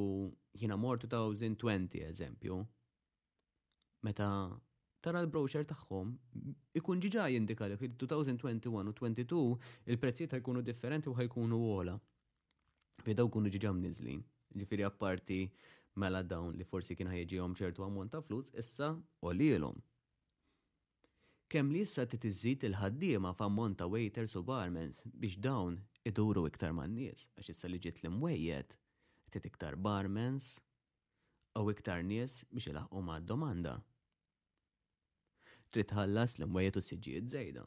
[0.63, 2.63] jiena mortu 2020 eżempju,
[4.05, 4.27] meta
[5.03, 6.11] tara l-browser tagħhom
[6.79, 9.43] ikun ġiġa jindika li 2021 u 22
[9.93, 11.95] il-prezzijiet ħajkunu differenti u ħajkunu ola.
[13.05, 14.21] Fidaw kunu ġiġa mniżlin.
[14.57, 15.39] ġifiri apparti
[16.01, 18.91] mela dawn li forsi kien ħajġihom ċertu ammont ta' flus issa
[19.25, 19.77] olilhom.
[21.51, 27.27] Kemm li issa titiżid il-ħaddiema f'ammont ta' waiters u barmens biex dawn iduru iktar man-nies
[27.37, 28.75] għax issa li ġiet l-imwejjed
[29.35, 30.55] tit iktar barmens
[31.65, 33.71] u iktar nies biex ilaħqu ma' domanda.
[35.73, 37.63] Trid ħallas l-imwejiet u siġijiet żejda.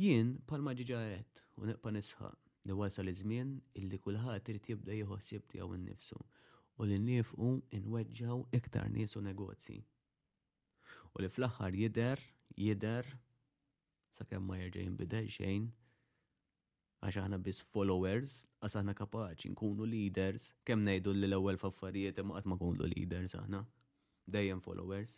[0.00, 3.50] Jien ġiġa ġiġaħet u neqpa nisħaq li wasal iż-żmien
[3.82, 6.20] illi kulħadd irid jibda jieħosib tiegħu innifsu
[6.78, 7.50] u li nifqu
[7.80, 9.80] inweġġaw iktar nies u negozji.
[11.12, 12.22] U li fl-aħħar jidher
[12.56, 13.10] jidher
[14.16, 15.68] sakemm ma jerġa' jinbidel xejn
[17.02, 22.36] għax aħna biss followers, għas aħna kapaċi nkunu leaders, kem nejdu li l-ewel faffarijiet ma
[22.38, 23.60] għatma nkunu leaders aħna,
[24.30, 25.16] dejjem followers.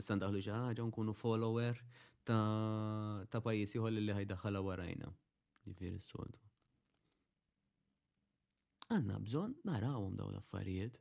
[0.00, 1.78] Issa ndaħlu xaħġa nkunu follower
[2.26, 5.10] ta' ta' pajjiż ieħor li ħala warajna.
[5.68, 6.40] Jifieri s-soltu.
[8.90, 10.98] Għandna bżonn narawhom dawn l-affarijiet.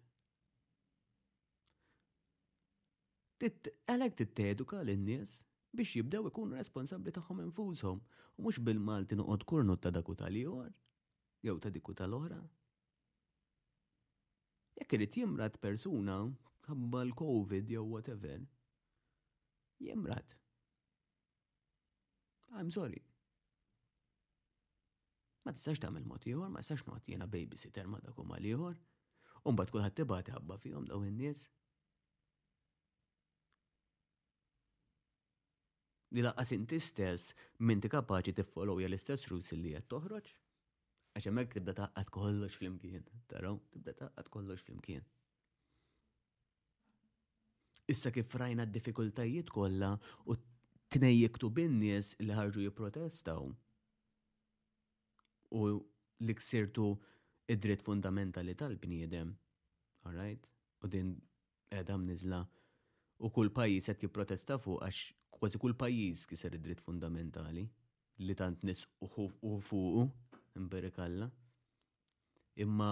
[3.49, 5.39] Għalhekk titteduka lin-nies
[5.77, 10.71] biex jibdew ikunu responsabli tagħhom infushom u mhux bil-Malti noqgħod kurnu ta' daku tal-ieħor
[11.45, 12.39] jew ta' diku tal-oħra.
[14.79, 16.15] Jekk irid jimrat persuna
[16.69, 18.41] ħabba l-COVID jew whatever,
[19.81, 20.35] jimrat.
[22.49, 23.03] I'm sorry.
[25.45, 28.81] Ma tistax tagħmel mod ieħor, ma tistax noqgħod jiena babysitter ma' dakum għal ieħor,
[29.45, 31.45] u mbagħad kulħadd tibgħat ħabba fihom daw in-nies.
[36.11, 37.33] li laqas inti stess
[37.69, 40.29] minti kapaċi tiffolowja l-istess rus li qed toħroġ?
[41.15, 45.05] Għax hemmhekk tibda taqgħad kollox flimkien, taraw, tibda taqgħad kollox flimkien.
[47.89, 49.91] Issa kif rajna d-diffikultajiet kollha
[50.29, 50.37] u
[50.93, 53.45] tnejjektu bin-nies li ħarġu jipprotestaw
[55.57, 55.63] u
[56.19, 56.89] li ksirtu
[57.49, 59.31] id-dritt fundamentali tal-bniedem.
[60.05, 60.45] Alright?
[60.81, 61.15] U din
[61.73, 62.43] edam nizla
[63.25, 65.01] u kull pajis qed jipprotesta fuq għax
[65.39, 67.61] kważi kull pajjiż kiser id-dritt fundamentali
[68.19, 70.05] li tant nis u fuqu
[70.59, 71.29] imberikalla.
[72.63, 72.89] Imma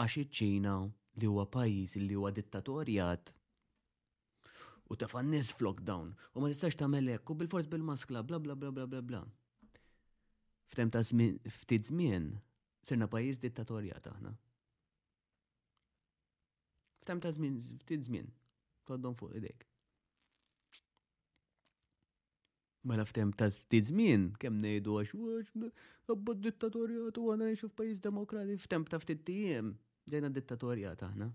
[0.00, 0.76] għax iċ-Ċina
[1.20, 3.34] li huwa pajjiż li huwa dittatorjat
[4.90, 8.72] u ta' nis f'lockdown u ma tistax tagħmel hekk u bil-fors bil-maskla bla bla bla
[8.78, 9.20] bla bla bla.
[10.72, 11.04] F'tem ta'
[11.60, 12.32] ftit żmien
[12.84, 14.32] sirna pajjiż dittatorjat aħna.
[17.04, 18.32] F'tem ta' żmien ftit żmien
[18.88, 19.68] toddhom fuq idejk.
[22.84, 28.58] Mela f'tem ta' ftit żmien kemm ngħidu għax abba dittatorjat u għana nxuf pajis demokrati
[28.60, 29.70] f'tem ta' ftit tiem
[30.12, 31.30] ġejna dittatorjat aħna.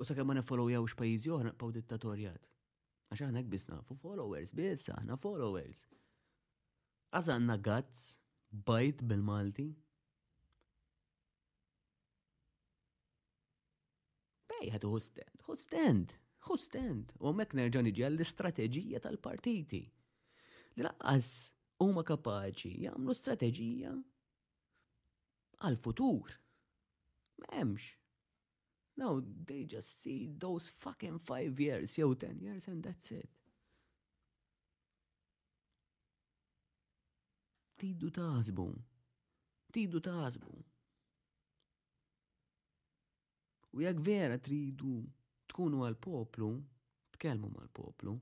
[0.00, 2.48] U sakemm ma followjaw pajjiżi oħra naqgħu dittatorjat.
[3.12, 5.84] Għax aħna biss nafu followers, biss aħna followers.
[7.20, 8.06] għanna gazz,
[8.70, 9.68] bajt bil-Malti.
[14.48, 16.18] Bej, ħadu hostend stand.
[16.46, 17.12] Who stand?
[17.22, 19.78] U mek nerġan iġi l istrateġija tal-partiti.
[20.74, 21.28] Li laqqas
[21.84, 23.92] huma kapaċi jagħmlu strateġija
[25.68, 26.34] għal-futur.
[27.44, 27.92] M'hemmx.
[28.98, 29.12] No,
[29.50, 33.30] they just see those fucking five years, jew ten years and that's it.
[37.80, 38.66] Tiddu taħsbu.
[39.74, 40.60] Tiddu taħsbu.
[43.76, 44.98] U jak vera tridu
[45.52, 46.48] tkunu għal-poplu,
[47.18, 48.16] tkellmu mal-poplu,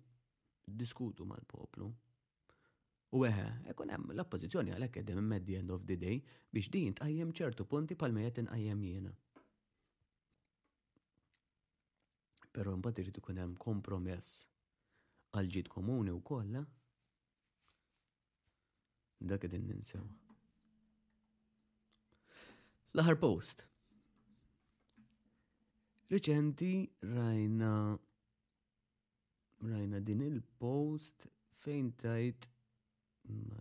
[0.67, 1.87] diskutu mal-poplu.
[3.15, 6.21] U eħe, ekkun hemm l-oppożizzjoni għalhekk qegħdem hemm at the end of the day
[6.55, 9.13] biex din tqajjem ċertu punti palma qed inqajjem jiena.
[12.55, 14.35] Però mbagħad irid ikun hemm kompromess
[15.39, 16.63] għal ġid komuni u kolla.
[16.63, 16.77] Eh?
[19.31, 20.07] Dak qegħdin ninsew.
[22.95, 23.70] l aħħar post.
[26.11, 26.75] Riċenti
[27.07, 27.73] rajna
[29.63, 31.27] rajna din il-post
[31.63, 32.49] fejn tajt
[33.31, 33.61] mela.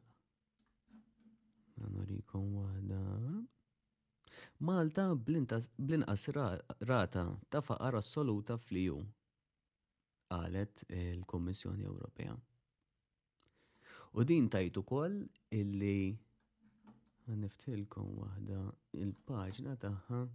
[1.80, 3.02] Għanorikom wahda.
[4.70, 5.70] Malta blinqas
[6.90, 8.98] rata ta' faqar assoluta fliju
[10.34, 12.34] qalet il-Kommissjoni Ewropea.
[14.18, 15.22] U din tajt ukoll
[15.62, 15.96] illi
[17.30, 18.62] għaniftilkom waħda
[19.06, 20.26] il-paġna tagħha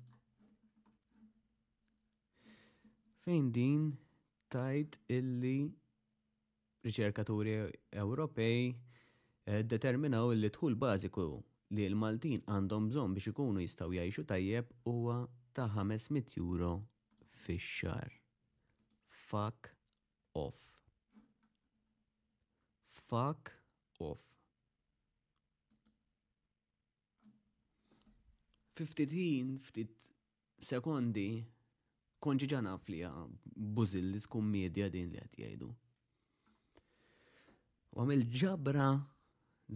[3.24, 3.84] fejn din
[4.52, 5.56] tajt illi
[6.84, 7.54] riċerkaturi
[8.02, 11.24] Ewropej eh, determinaw li tħul bażiku
[11.76, 15.16] li l-Maltin għandhom bżon biex ikunu jistaw jgħixu tajjeb huwa
[15.56, 16.72] ta' 500 euro
[17.46, 18.12] fix-xar.
[19.30, 19.70] Fuck
[20.36, 20.60] off.
[23.08, 23.54] Fuck
[24.02, 24.20] off.
[28.76, 30.12] 50 ftit
[30.64, 31.28] sekondi
[32.24, 33.08] konġi ġana flija
[33.76, 35.66] buzillis kummedja din li għat jajdu.
[37.94, 38.86] U għamil ġabra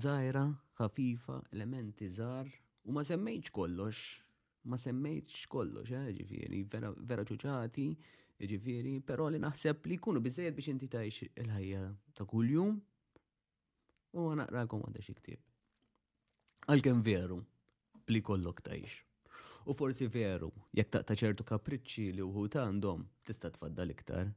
[0.04, 0.46] zaħira,
[0.80, 2.48] ħafifa, elementi zar,
[2.88, 4.00] u ma semmejċ kollox,
[4.70, 7.84] ma semmejċ kollox, eh, ġifiri, vera, vera ċuċati,
[8.52, 11.82] ġifiri, pero li naħseb li kunu bizzejed biex inti tajx il-ħajja
[12.16, 12.78] ta' kull-jum,
[14.16, 15.44] u għanaqrakom għadda xiktib.
[16.68, 17.42] Għal-kem veru,
[18.08, 19.02] li kollok tajx.
[19.66, 24.28] U forsi veru, jekk taqta ċertu kapriċċi li uħut għandhom, tista' tfaddal iktar.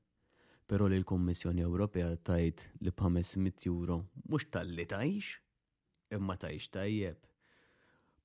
[0.67, 3.97] Però li l-Kommissjoni Ewropea tajt li b'500 euro
[4.29, 5.33] mhux tal-li tajx,
[6.15, 7.27] imma tajx tajjeb.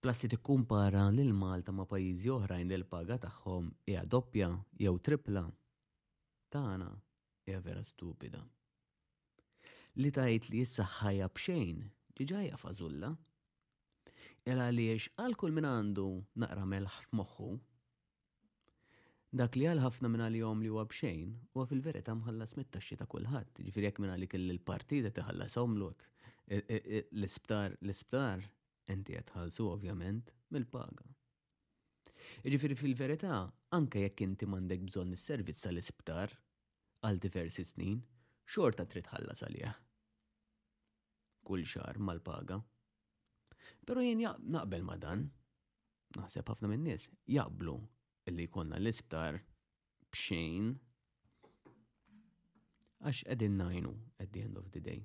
[0.01, 5.42] Plasti tikkumpara lil Malta ma' pajjiżi oħrajn li l-paga tagħhom hija doppja jew tripla.
[6.51, 6.90] Tana
[7.47, 8.42] hija vera stupida.
[9.97, 11.84] Li tajt li jissa ħajja b'xejn,
[12.20, 13.14] ġiġajja fażulla
[14.49, 16.07] il għaliex għal kull min għandu
[16.43, 17.49] naqra melħ f'moħħu.
[19.37, 23.61] Dak li għal ħafna minn għal-jom li huwa bxejn, huwa fil-verità mħallas mit-taxxi ta' kulħadd,
[23.66, 26.07] ġifieri jekk minn għalik il-partita tiħallas omlok.
[26.47, 28.45] E, e, e, l-isptar, l-isptar
[28.95, 31.07] inti qed ħallsu ovvjament mill-paga.
[32.47, 33.41] Ġifieri fil-verità,
[33.77, 36.33] anke jekk inti m'għandek bżonn is-servizz tal-isptar
[37.07, 37.99] għal diversi snin,
[38.47, 39.74] xorta trid ħallas għalih.
[41.47, 42.61] Kull xar mal-paga.
[43.87, 44.21] Pero jien
[44.53, 45.27] naqbel ma dan,
[46.19, 47.75] naħseb ħafna minn nies jaqblu
[48.31, 49.41] illi jkollna l-isptar
[50.12, 50.69] bxejn
[53.07, 53.93] għax qegħdin najnu
[54.25, 55.03] at the end of the day.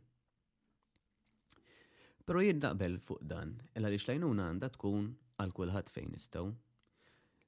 [2.26, 5.10] Pero jien naqbel fuq dan, illa li xlajnuna għandha tkun
[5.42, 6.52] għal kulħadd fejn nistgħu.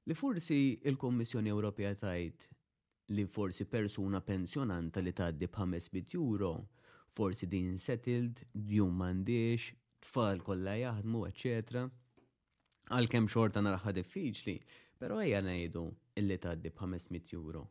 [0.10, 0.58] Li forsi
[0.90, 2.50] il-Kommissjoni Ewropea tajt
[3.16, 6.52] li forsi persuna pensjonanta li tgħaddi b'ħames bit euro,
[7.16, 9.72] forsi din settled, djum m'għandix,
[10.04, 11.84] tfal kollha jaħdmu, eċetera.
[12.98, 14.56] Għalkemm xorta naraħħa diffiċli,
[15.00, 15.84] però ejja ngħidu
[16.20, 17.64] illi tgħaddi b'500 euro.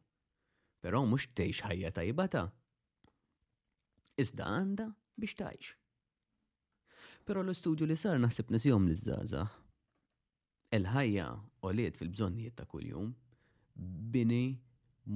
[0.83, 2.45] Però mhux tgħix ħajja tajbata.
[4.25, 4.89] Iżda għandha
[5.23, 5.75] biex tajx.
[7.29, 9.45] Però l-istudju li sar naħseb nisjom l-żaza.
[10.75, 11.29] Il-ħajja
[11.69, 13.13] oliet fil-bżonnijiet ta' kuljum
[14.13, 14.45] bini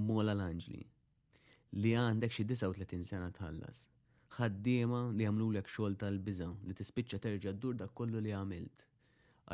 [0.09, 0.85] mola l-anġli
[1.77, 3.83] li għandek xi 39 sena tħallas
[4.35, 8.85] ħaddiema li għamlulek xogħol tal-biża li tispiċċa terġa' ddur dak kollu li għamilt.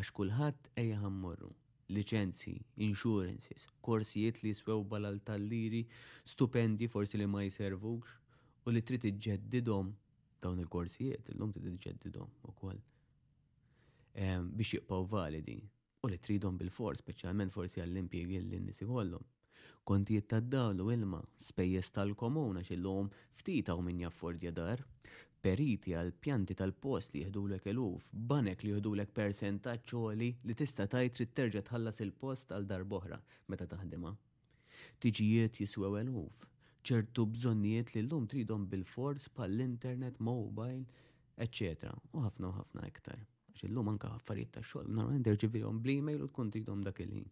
[0.00, 1.50] Għax kulħadd ejja għammurru.
[1.96, 2.54] Licenzi,
[2.86, 5.82] insurances, korsijiet li jiswew balal tal-liri,
[6.34, 8.14] stupendi forsi li ma jiservux
[8.64, 9.92] u li trid iġġeddidhom
[10.42, 12.80] dawn il-korsijiet, illum trid iġġeddidhom ukoll.
[14.16, 15.58] Biex jibqgħu validi
[16.02, 19.22] u li tridhom bil-fors, speċjalment forsi għall-impjegi l-nisi kollhom.
[19.90, 23.08] Kont tad ilma, spejjeż tal-komuna xillum
[23.40, 24.78] ftita u minn jaffordja dar,
[25.42, 31.34] periti għal pjanti tal-post li jihdulek eluf, banek li jihdulek persentaċ li tista' tajt trid
[31.40, 33.18] terġa' tħallas il-post għal dar boħra
[33.54, 34.14] meta taħdima.
[35.02, 36.46] Tiġijiet jiswew eluf,
[36.90, 40.86] ċertu bżonnijiet li l-lum tridhom bil-fors pal-internet, mobile,
[41.42, 41.90] etc.
[42.14, 43.18] U ħafna u ħafna iktar.
[43.50, 47.30] Għax l-lum anka affarijiet ta' xogħol, normalment irġivihom bl-email u tkun tridom dak il-ħin.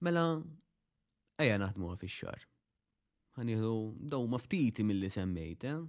[0.00, 0.42] Mela,
[1.42, 2.40] ejja naħdmuha fix-xar.
[3.38, 3.70] Ħanieħdu
[4.12, 5.80] daw maftiti mill-li semmejt, għax eh?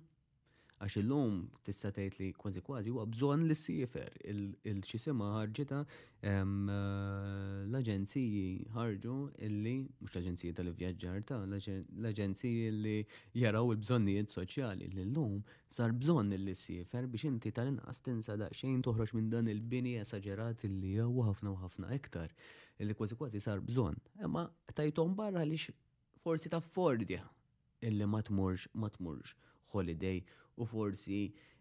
[0.79, 1.33] Għax illum
[1.67, 8.45] tista' tgħid li kważi kważi huwa bżonn li sifer il-ċisima ħarġita eh, l-aġenziji
[8.77, 9.13] ħarġu
[9.47, 12.95] illi mhux l-aġenziji tal-vjaġġar ta' l-aġenziji li
[13.43, 15.35] jaraw il-bżonnijiet soċjali li l-lum
[15.67, 20.95] sar bżonn li sifer biex inti tal-inqas tinsa daqsxejn toħroġ minn dan il-bini esaġerat illi
[21.03, 22.31] huwa ħafna u ħafna iktar
[22.85, 23.95] li kważi kważi sar bżonn.
[24.25, 25.57] Imma tajtom barra li
[26.23, 27.23] forsi ta' fordja
[27.83, 29.35] illi ma tmurx, ma tmurx
[29.73, 30.21] holiday
[30.55, 31.19] u forsi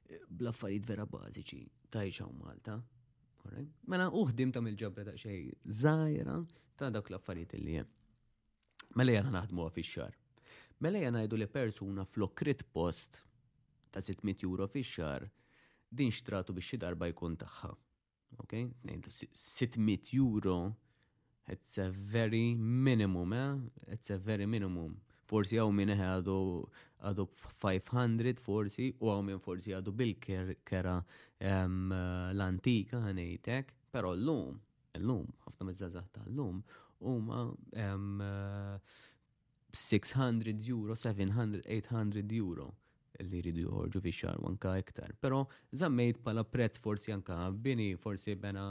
[0.08, 1.60] eh, blaffarid vera bażiċi
[1.90, 2.78] tajxaw Malta.
[3.88, 5.52] Mela uħdim ta' mill-ġabra ta' xej
[5.82, 6.38] zaħira
[6.76, 7.88] ta' dak l-affarijiet li jem.
[8.98, 10.14] Mela jena naħdmu fi xar.
[10.80, 13.22] Mela jena jdu li persuna flokrit post
[13.90, 15.26] ta' 600 euro fi xar
[15.90, 17.72] din xtratu biex xi darba jkun tagħha.
[18.44, 18.60] Ok?
[19.32, 20.58] 600 euro
[21.48, 23.92] It's a very minimum, eh?
[23.92, 25.00] It's a very minimum.
[25.28, 26.34] Forsi għaw minn għadu
[27.08, 27.24] għadu
[27.62, 31.92] 500 forsi u għaw minn forsi għadu bil-kera um,
[32.34, 34.56] l-antika għanejtek, pero l-lum,
[34.98, 36.60] l-lum, għafna mizzazah ta' l-lum,
[37.06, 38.80] huma um, uh,
[39.72, 42.68] 600 euro, 700, 800 euro
[43.22, 45.14] li ridu joħorġu fi xar anka iktar.
[45.22, 48.66] Pero zammejt pala prezz forsi anka bini, forsi bena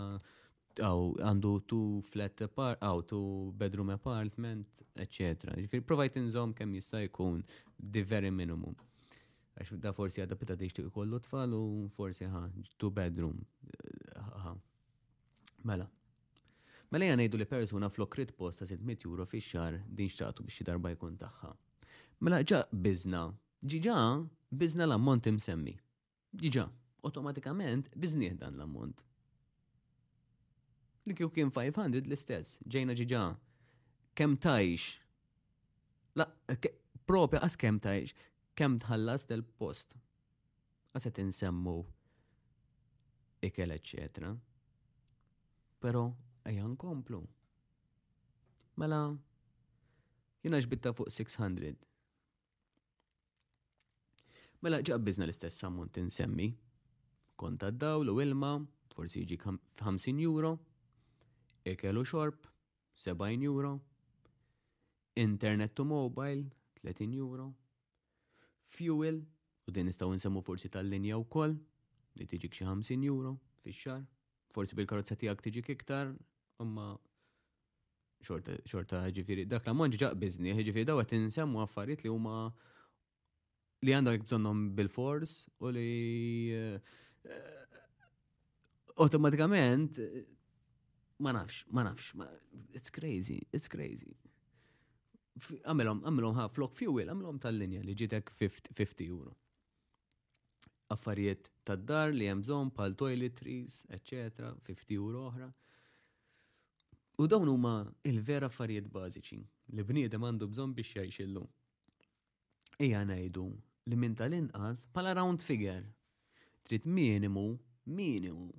[0.83, 5.53] aw għandu two flat apart, aw two bedroom apartment, etc.
[5.57, 7.43] Ġifir, provajt inżom kem jista' jkun
[7.77, 8.75] the very minimum.
[9.57, 12.41] Għax da forsi għadda pita u kollu tfal u forsi ħa,
[12.77, 13.39] two bedroom.
[14.15, 14.53] Ha.
[14.53, 14.57] Eh,
[15.63, 15.89] mela.
[16.91, 21.17] Mela jgħan li persuna flokrit posta 600 euro fi xar din xtaqtu biex darba jkun
[21.17, 21.53] taħħa.
[22.21, 23.31] Mela ġa bizna.
[23.63, 23.95] Ġiġa,
[24.53, 25.73] bizna l-ammont imsemmi.
[26.37, 26.69] Ġiġa,
[27.09, 29.01] automatikament bizniħ dan l-ammont
[31.07, 33.21] li kju kien 500 l-istess, ġejna ġiġa,
[34.17, 34.83] kem tajx,
[36.19, 36.25] la,
[37.07, 38.11] propja għas kem tajx,
[38.57, 39.95] kem tħallas del post.
[40.95, 41.77] Għaset insemmu
[43.47, 44.33] ikel, eccetera.
[45.79, 46.03] Pero,
[46.49, 47.21] ejjan komplu.
[48.81, 49.01] Mela,
[50.43, 51.77] jina ġbitta fuq 600.
[54.65, 56.49] Mela bizna l-istess ammont insemmi.
[57.39, 58.55] Konta d-dawl u ilma,
[58.95, 59.37] forsi ġi
[59.77, 60.55] 50 euro,
[61.71, 62.37] ikel xorb
[62.95, 63.81] 70 euro,
[65.15, 66.45] internet u mobile
[66.83, 67.51] 30 euro,
[68.71, 69.21] fuel
[69.67, 71.57] u din nistgħu nsemmu forsi tal-linja wkoll
[72.17, 74.01] li tiġik xi 50 euro fix-xar,
[74.53, 76.13] forsi bil-karozza tiegħek tiġik iktar,
[76.63, 76.87] imma
[78.25, 82.47] xorta ġifiri, dak la monġi biżni, ġifiri daw għet nsemmu affarijiet li huma
[83.85, 86.79] li għandek bżonnom bil-fors u li eh,
[87.29, 87.53] eh,
[89.03, 90.01] automatikament
[91.19, 92.27] ma nafx, ma nafx, ma,
[92.73, 94.13] it's crazy, it's crazy.
[95.67, 99.33] Għamilom, għamilom ħa flok fuel, għamilom tal-linja li ġitek 50 euro.
[100.93, 105.49] Affarijiet tad-dar li jemżon pal toiletries, etc., 50 euro oħra.
[107.21, 107.75] U dawn huma
[108.09, 109.39] il-vera affarijiet bażiċi
[109.77, 111.43] li bniedem għandu bżon biex jgħixillu.
[112.85, 113.45] Ejja ngħidu
[113.91, 115.83] li minn tal-inqas pala round figure
[116.67, 117.49] trid minimu
[117.97, 118.49] minimu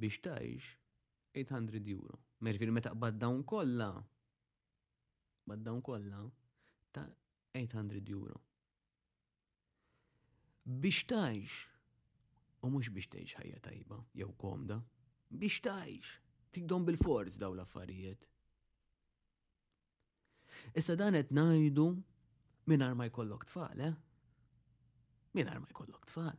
[0.00, 0.62] biex tajx
[1.34, 2.18] 800 euro.
[2.44, 3.90] Merfir meta qbad dawn kolla,
[5.46, 6.22] bad dawn kolla,
[6.94, 7.04] ta'
[7.60, 8.40] 800 euro.
[10.66, 11.58] Biex tajx,
[12.66, 14.80] u mux biex tajx ħajja tajba, jew komda,
[15.30, 16.16] biex tajx
[16.56, 18.26] tikdom bil-forz daw l-affarijiet.
[20.76, 21.88] Issa dan qed ngħidu
[22.70, 23.94] mingħajr ma jkollok tfal, eh?
[25.38, 26.36] Mingħajr ma jkollok tfal.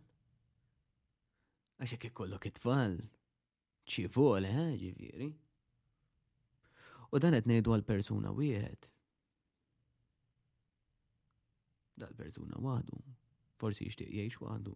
[1.82, 2.99] Għaxek hekk ikollok it-tfal,
[3.88, 5.28] ċivole, eh, ġiviri.
[7.12, 8.88] U dan qed ngħidu għal persuna wieħed.
[12.02, 13.02] Dal-persuna waħdu,
[13.60, 14.76] forsi jixtieq jgħix waħdu.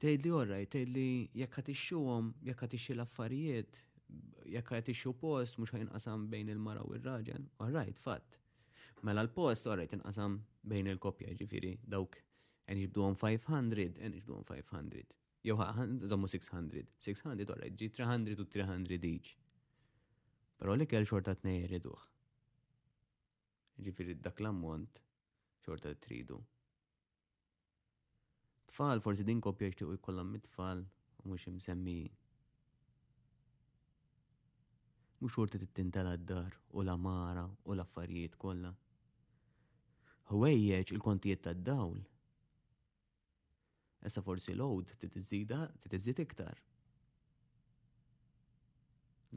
[0.00, 3.80] Tgħid li orraj, tgħid li jekk ħatixxuhom, jekk ħatixxi l-affarijiet,
[4.52, 8.40] jekk ħatixxu post mhux ħajnqasam bejn il-mara u r-raġel, orrajt fatt.
[9.04, 12.18] Mela l-post orrajt inqasam bejn il-kopja ġifiri dawk
[12.66, 15.19] en jibduhom 500, en jibduhom 500.
[15.42, 15.56] Jew
[16.08, 16.84] dommu 600.
[17.00, 19.30] 600 orra, ġi 300 u 300 diġ.
[20.60, 22.02] Pero li kell xorta t-nej riduħ.
[23.86, 25.00] Ġifiri dak l-ammont
[25.64, 26.36] xorta tridu.
[28.70, 30.84] Tfal, forsi din kopja u jkollam mit-tfal
[31.22, 32.12] u mux imsemmijin.
[35.22, 38.74] Mux xorta t-tintala d-dar u la mara u l-affarijiet kolla.
[40.30, 41.98] Hwejjeġ il-kontijiet tad-dawl
[44.08, 46.60] Issa forsi load titiżida titiżid iktar.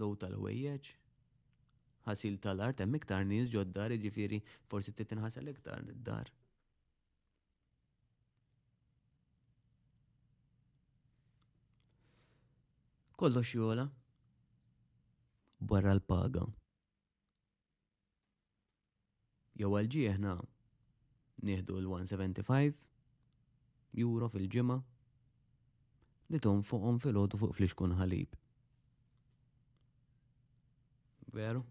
[0.01, 0.88] Load tal-wejjeġ?
[2.05, 4.39] Ħasil tal-art hemm iktar nies ġoddar, dar jiġifieri
[4.72, 6.32] forsi titinħasel iktar id-dar.
[13.24, 13.86] Kollox jola
[15.74, 16.47] barra l-paga.
[19.61, 20.36] Jew ġieħna
[21.47, 22.49] nieħdu l-175
[23.98, 24.76] juro fil-ġimma
[26.34, 28.36] li fuqom fil-ħodu fuq fliġkun ħalib.
[31.34, 31.62] Veru?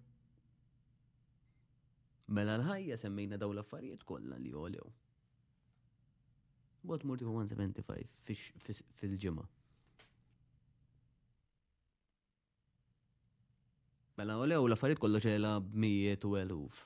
[2.30, 4.84] Mela l-ħajja semmejna daw l-affarijiet kollha li jolew.
[6.86, 9.44] Bot murti 175 fil-ġimma.
[14.20, 15.90] Mela olew l-affarijiet kollha ċela b
[16.22, 16.84] u eluf.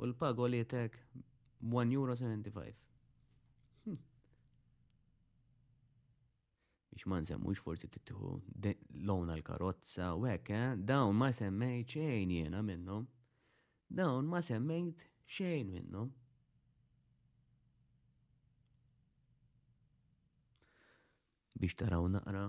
[0.00, 0.16] U l
[0.64, 0.96] tek
[1.62, 2.74] 1 euro 75.
[3.84, 3.96] Hmm.
[6.90, 8.30] Biex ma nsemmux forsi tittiħu
[9.08, 10.70] lona l-karozza u hekk, eh?
[10.76, 13.04] dawn ma semmejt xejn jiena minnhom.
[13.90, 15.06] Dawn ma semmejt
[15.36, 16.14] xejn minnhom.
[21.60, 22.46] biex taraw naqra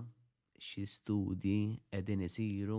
[0.63, 1.57] xi studi
[1.91, 2.77] qegħdin isiru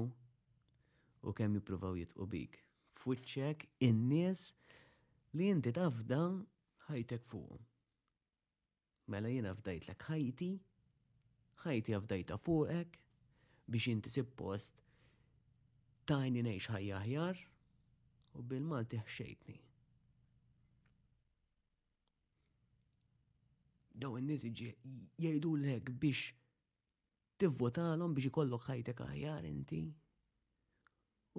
[1.28, 2.56] u kemm jippruvaw jitqu bik.
[3.02, 4.46] Fuċċek in-nies
[5.38, 6.16] li inti tafda
[6.88, 7.60] ħajtek fuq.
[9.12, 10.48] Mela jien fdajt l ħajti,
[11.64, 12.98] ħajti għafdajta fuqek,
[13.72, 14.82] biex inti sippost
[16.10, 17.40] tajni neħx ħajja ħjar
[18.36, 19.56] u bil-Malti ħxejtni.
[24.04, 26.34] Daw n nizi jgħidu l-ek biex
[27.40, 29.80] tivvotalhom biex ikollok ħajtek aħjar inti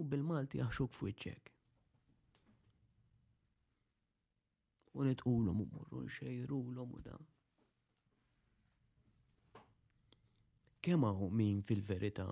[0.02, 1.38] u bil-Malti jaħxuk fuq
[4.98, 7.24] u nitqulhom u mmorru nxejrulhom u dan.
[10.84, 12.28] Kemm hawn min fil-verità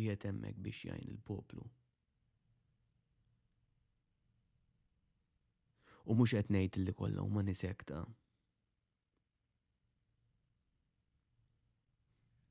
[0.00, 1.66] qiegħed hemmhekk biex jgħin il-poplu.
[6.10, 7.98] U mhux qed ngħid li kollha huma nisekta.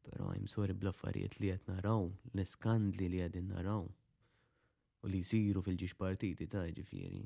[0.10, 5.96] Pero I'm sorry bl-affarijiet li qed naraw, l-iskandli li qegħdin naraw u li jsiru fil-ġiex
[5.98, 7.26] partiti ta' ġifieri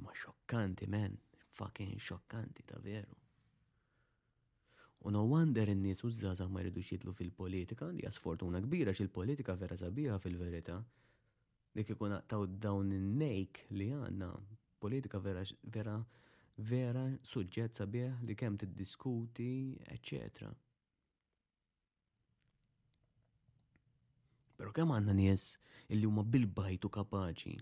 [0.00, 1.18] ma xokkanti men,
[1.52, 3.16] fucking xokkanti ta' veru.
[5.04, 9.76] U no wonder in-nies u żgħażagħ ma jridux jidlu fil-politika li sfortuna kbira x'il-politika vera
[9.80, 10.76] sabiħa fil-verità.
[11.74, 14.28] Dik ikun taw dawn in-nejk li għandna
[14.82, 15.42] politika vera
[15.76, 15.96] vera
[16.70, 19.50] vera suġġett sabiħ li kemm tiddiskuti,
[19.96, 20.50] etc.
[24.60, 25.48] Pero kemm għandna nies
[25.90, 27.56] illi huma bil-bajtu kapaċi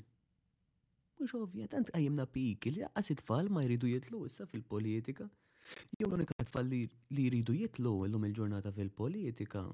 [1.21, 5.27] mux ovvja, tant għajemna piki li għas it-tfal ma jridu jitlu issa fil-politika.
[6.01, 6.79] Jew l-unika tfal li
[7.27, 9.65] jridu jitlu l-lum il-ġurnata fil-politika.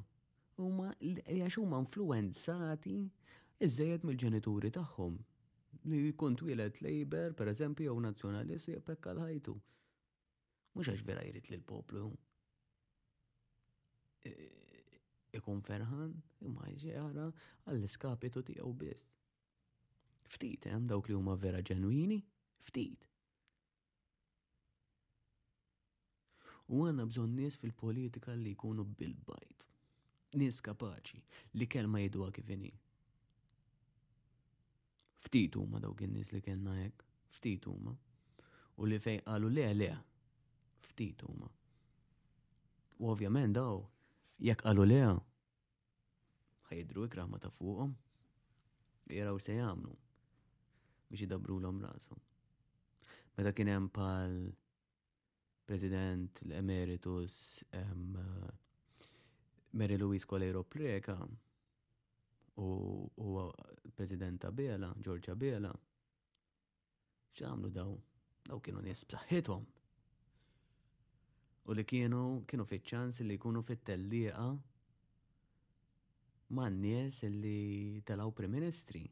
[0.59, 2.97] Huma għax huma influenzati
[3.67, 5.17] iżejjed mill-ġenituri tagħhom.
[5.87, 9.55] Li jkun twilet Labour, per eżempju, jew nazzjonalisti pekka l-ħajtu.
[10.77, 12.09] Mhux għax vera jrid l poplu.
[15.37, 16.17] Ikun ferħan,
[16.49, 17.29] imma jġara
[17.69, 19.13] għall-iskapitu tiegħu biss.
[20.29, 20.89] Ftit hemm eh?
[20.91, 22.19] dawk li huma vera ġenwini,
[22.69, 23.05] ftit.
[26.67, 29.67] U għanna bżon nies fil-politika li jkunu bil-bajt.
[30.41, 31.21] Nies kapaċi
[31.61, 32.73] li kelma jidwa kifini.
[35.27, 37.05] Ftit huma dawk in-nies li kellna hekk,
[37.37, 37.95] ftit huma.
[38.83, 39.91] U li fej qalu le le,
[40.91, 41.49] ftit huma.
[42.99, 43.79] U ovvjament daw,
[44.45, 45.01] jekk qalu le,
[46.67, 47.93] ħajdru ikra ma ta' fuqhom,
[49.15, 49.95] jaraw se jagħmlu
[51.09, 52.15] biex jidabru l-om rasu.
[53.37, 54.35] Meta kien hemm pal
[55.67, 57.91] President l-Emeritus eh,
[59.73, 61.17] Mary Louise Colero Preka
[62.57, 62.65] u,
[63.17, 63.27] u
[63.97, 65.73] President Bela, Giorgia Bela,
[67.37, 67.91] ċamlu daw,
[68.49, 69.67] daw kienu nies b'saħħithom.
[71.67, 74.47] U li kienu kienu fiċ-ċans li jkunu fit-tellieqa
[76.57, 79.03] man nies li talaw Prim Ministri.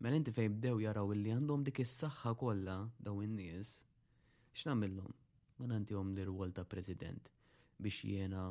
[0.00, 2.74] Mela inti fej bdew jaraw illi għandhom dik is-saħħa kollha
[3.06, 3.70] daw in-nies,
[4.58, 5.16] x'nagħmilhom?
[5.58, 7.30] Ma nantihom l ta' president
[7.82, 8.42] biex jiena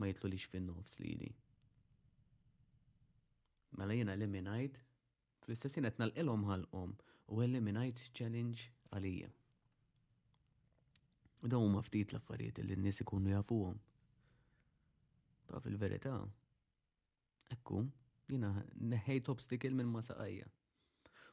[0.00, 1.30] ma jitlulix fin-nofs lili.
[3.80, 4.76] Mela jiena eliminajt
[5.46, 6.92] fl-istessin qed nalqilhom ħalqhom
[7.32, 9.32] u eliminajt challenge għalija.
[11.40, 13.80] U dawn huma ftit l-affarijiet li n-nies ikunu jafuhom.
[15.48, 16.18] Pra fil-verità,
[17.56, 17.86] ekku,
[18.28, 18.52] jiena
[18.92, 20.50] neħejt obstacle minn ma saqajja.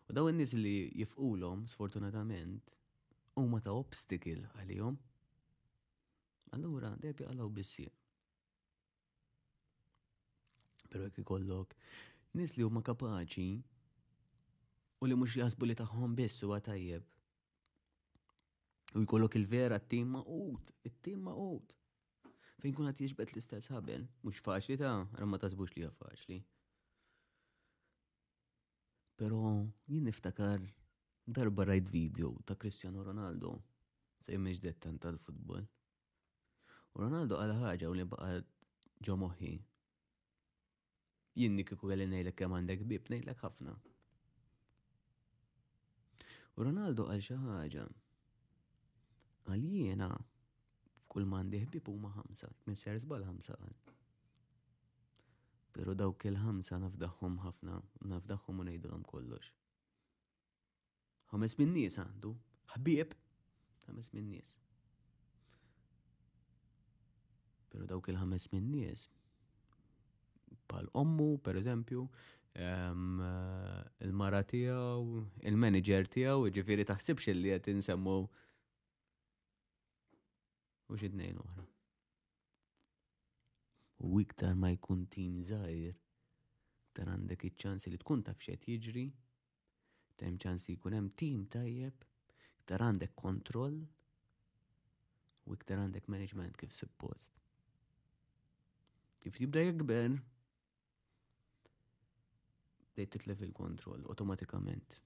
[0.08, 2.53] U daw n-nis li jifqulhom sfortunatament,
[3.39, 4.97] huma ta' obstacle għalihom.
[6.55, 7.88] Allura, debi għalaw bissi.
[10.89, 11.76] Pero jek ikollok,
[12.39, 13.49] nis li huma kapaċi
[15.03, 17.03] u li mux jasbu li taħħom biss huwa tajjeb.
[18.97, 21.74] U jkollok il-vera t timma maqut, it timma maqut.
[22.64, 26.41] Fejn kun għat jiġbet l-istess ħabel, mux faċli ta' għarra ma tasbux li faċli.
[29.18, 30.61] Pero jien niftakar
[31.26, 33.55] darba rajt video ta' Cristiano Ronaldo
[34.22, 35.65] sejmeġ dettan tal-futbol.
[36.93, 38.45] U Ronaldo għal ħaġa u li baqad
[39.09, 39.55] ġo moħi.
[41.41, 43.74] Jien kiku għalli nejlek kem għandek bib nejlek ħafna.
[46.57, 47.88] U Ronaldo għal xi ħaġa
[49.55, 50.11] għal jiena
[51.09, 53.78] kull mandi bib huma ħamsa, minn ser żbal ħamsa għal
[55.78, 57.75] pero dawk il-ħamsa nafdaħħom ħafna,
[58.11, 59.51] nafdaħħom u ngħidulhom kollox.
[61.34, 62.32] Ħames minn nies għandu,
[62.73, 63.13] ħbieb,
[63.86, 64.55] ħames minn nies.
[67.69, 69.05] Pero dawk il-ħames minn nies
[70.67, 72.01] pal ommu per eżempju,
[74.03, 75.05] il-mara tijaw,
[75.51, 78.19] il-manager tijaw, ġifiri taħsibx li jett insemmu
[80.95, 81.65] Uġidnejn uħra
[84.00, 85.95] u iktar ma jkun tim zaħir,
[86.93, 89.06] tan għandek iċ-ċans li tkun taf xed jiġri,
[90.22, 92.06] tem ċans li jkun hemm tim tajjeb,
[92.62, 93.80] iktar għandek kontroll
[95.48, 97.32] u iktar għandek management kif suppost.
[99.24, 100.20] Kif jibda jikber,
[102.98, 105.00] dejt titlef il-kontroll automatikament.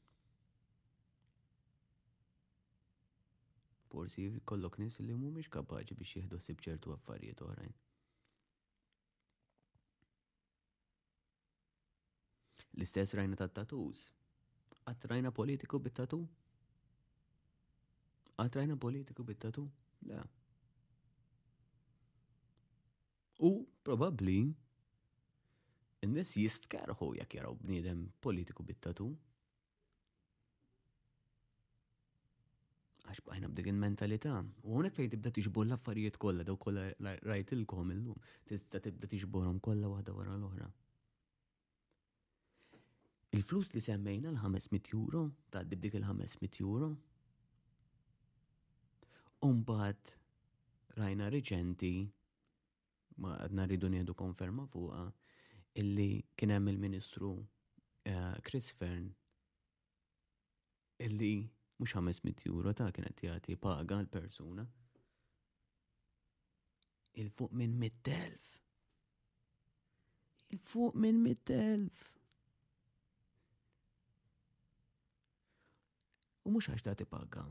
[3.91, 7.73] Forsi kollok nis li mhumiex kapaċi biex jieħdu sibċertu ċertu affarijiet oħrajn.
[12.77, 14.03] L-istess rajna ta' tatus.
[14.87, 16.19] Għat rajna politiku bit-tatu?
[18.39, 19.65] Għat rajna politiku bit-tatu?
[20.09, 20.19] Le.
[23.43, 23.51] U
[23.83, 24.37] probabli
[26.05, 29.11] n-nis jistkarħu jak jaraw b'nidem politiku bit-tatu.
[33.11, 36.83] għax bħajna b'degin mentalità U għonek fejn tibda tiġbor l-affarijiet kollha daw kollha
[37.27, 40.69] rajtilkom illum, tista' tibda tiġborhom kollha waħda wara l-oħra
[43.33, 46.89] il-flus li semmejna l-500 euro, ta' dibdik il-500 euro.
[49.47, 50.17] Umbat
[50.99, 51.93] rajna reċenti,
[53.23, 55.05] ma għadna rridu njedu konferma fuqa,
[55.79, 59.07] illi kien hemm il-Ministru uh, Chris Fern
[61.01, 61.35] illi
[61.81, 64.65] mhux 500 euro ta' kienet jagħti paga l-persuna
[67.23, 68.57] il-fuq minn mit-telf.
[70.51, 72.07] Il-fuq minn mit-telf.
[76.41, 77.41] U mhux għax dati paga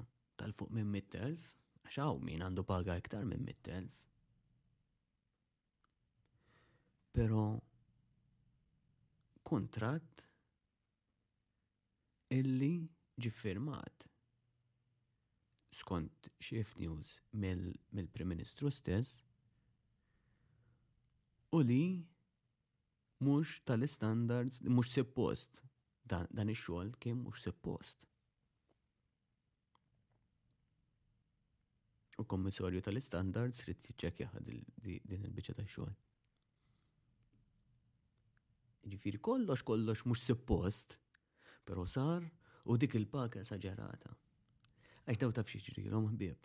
[0.41, 1.49] tal-fuq minn mittelf,
[1.87, 3.99] għax għaw min għandu paga iktar minn Mittelf.
[7.15, 7.43] Pero
[9.51, 9.93] Però
[12.39, 12.75] illi
[13.19, 14.05] ġiffirmat
[15.75, 17.11] skont xief news
[17.43, 19.25] mill-Prim Ministru stess
[21.59, 21.81] u li
[23.27, 25.65] mhux tal-istandards, mhux suppost
[26.07, 28.07] dan, dan ix-xogħol kien mhux suppost.
[32.21, 35.95] u kommissorju tal-istandards trid jiċċekkja din il-biċċa tax-xogħol.
[38.93, 40.97] Ġifiri kollox kollox mhux suppost,
[41.69, 42.25] però sar
[42.73, 44.13] u dik il-paka saġerata.
[45.09, 46.39] Għax daw taf xieġrilhom ħbieb.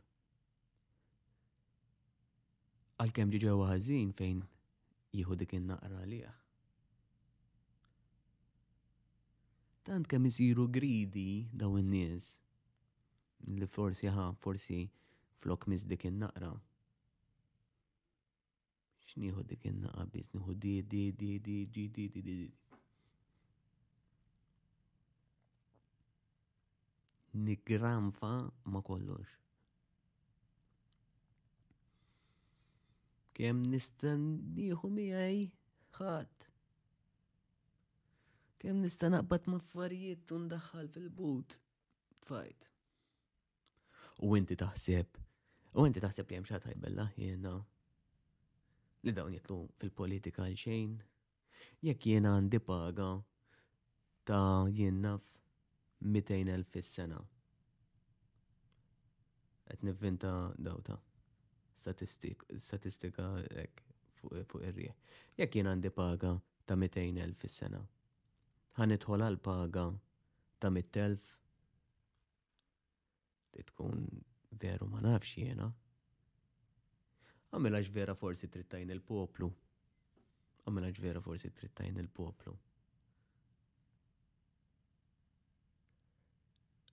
[3.03, 4.41] Għalkemm kem ġewwa ħażin fejn
[5.19, 6.31] jieħu dik il naqra liħ.
[9.85, 12.31] Tant kemm isiru gridi daw in-nies
[13.59, 14.79] li forsi ħa, forsi
[15.39, 16.51] flok mis dik in-naqra.
[19.09, 22.51] X'nieħu dik in-naqa biss nieħu di di di di di di di di di.
[27.45, 28.33] Nigranfa
[28.73, 29.27] ma kollox.
[33.35, 34.21] Kem nistan
[34.55, 35.41] nieħu miegħi
[35.99, 36.33] ħadd.
[38.63, 41.59] Kem nista' naqbad ma' affarijiet u ndaħħal fil-but.
[42.25, 42.65] Fajt.
[44.25, 45.19] U inti taħseb
[45.75, 47.49] U inti taħseb li hemm xi bella, jiena
[49.07, 50.91] li dawn jitlu fil-politika għal xejn.
[51.87, 53.07] Jekk jiena għandi paga
[54.29, 54.45] ta'
[54.77, 55.01] jien
[56.15, 57.19] 200,000 fil sena
[59.65, 60.31] Qed nivvinta
[60.67, 60.95] dawta
[61.81, 63.83] statistika hekk
[64.21, 64.95] fuq ir Jek
[65.41, 66.31] Jekk jien għandi paga
[66.65, 67.81] ta' 200,000 fis-sena.
[68.79, 69.85] Ħanidħol għal paga
[70.61, 71.25] ta' 100,000
[73.71, 73.99] tkun
[74.61, 75.69] veru ma nafx jena.
[77.55, 79.49] Għamela vera forsi trittajn il-poplu.
[80.65, 82.55] Għamela vera forsi trittajn il-poplu.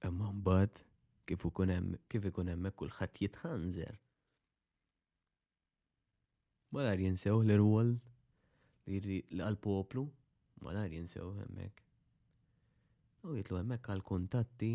[0.06, 0.80] Imma mbagħad
[1.30, 3.98] kif ikun hemm kif ikun hemmhekk kulħadd jitħanżer.
[6.74, 7.92] Malar jinsew l-irwol
[9.06, 10.04] li għal-poplu,
[10.66, 11.78] malar jinsew hemmhekk.
[13.30, 14.72] U jitlu hemmhekk għal-kuntatti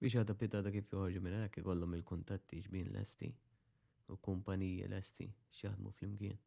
[0.00, 3.28] Biex għada pitada kif joħorġu minn hekk ikollhom il-kuntatti ġbin lesti
[4.08, 6.38] u kumpaniji lesti fl flimkien.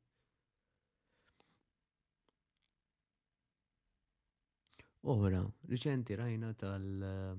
[5.14, 7.38] Ora, riċenti rajna tal-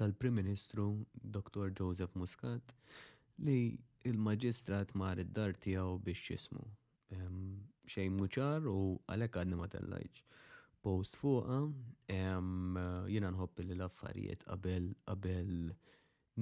[0.00, 0.88] tal-Prim Ministru
[1.38, 1.70] Dr.
[1.82, 2.74] Joseph Muscat
[3.46, 3.58] li
[4.10, 6.66] il-maġistrat mar id-dar tiegħu biex jismu.
[7.14, 10.24] Xejn muċar u għalhekk għadni ma tellajġ
[10.86, 11.56] post fuqa,
[13.10, 15.54] jina nħobbi li l-affarijiet qabel qabel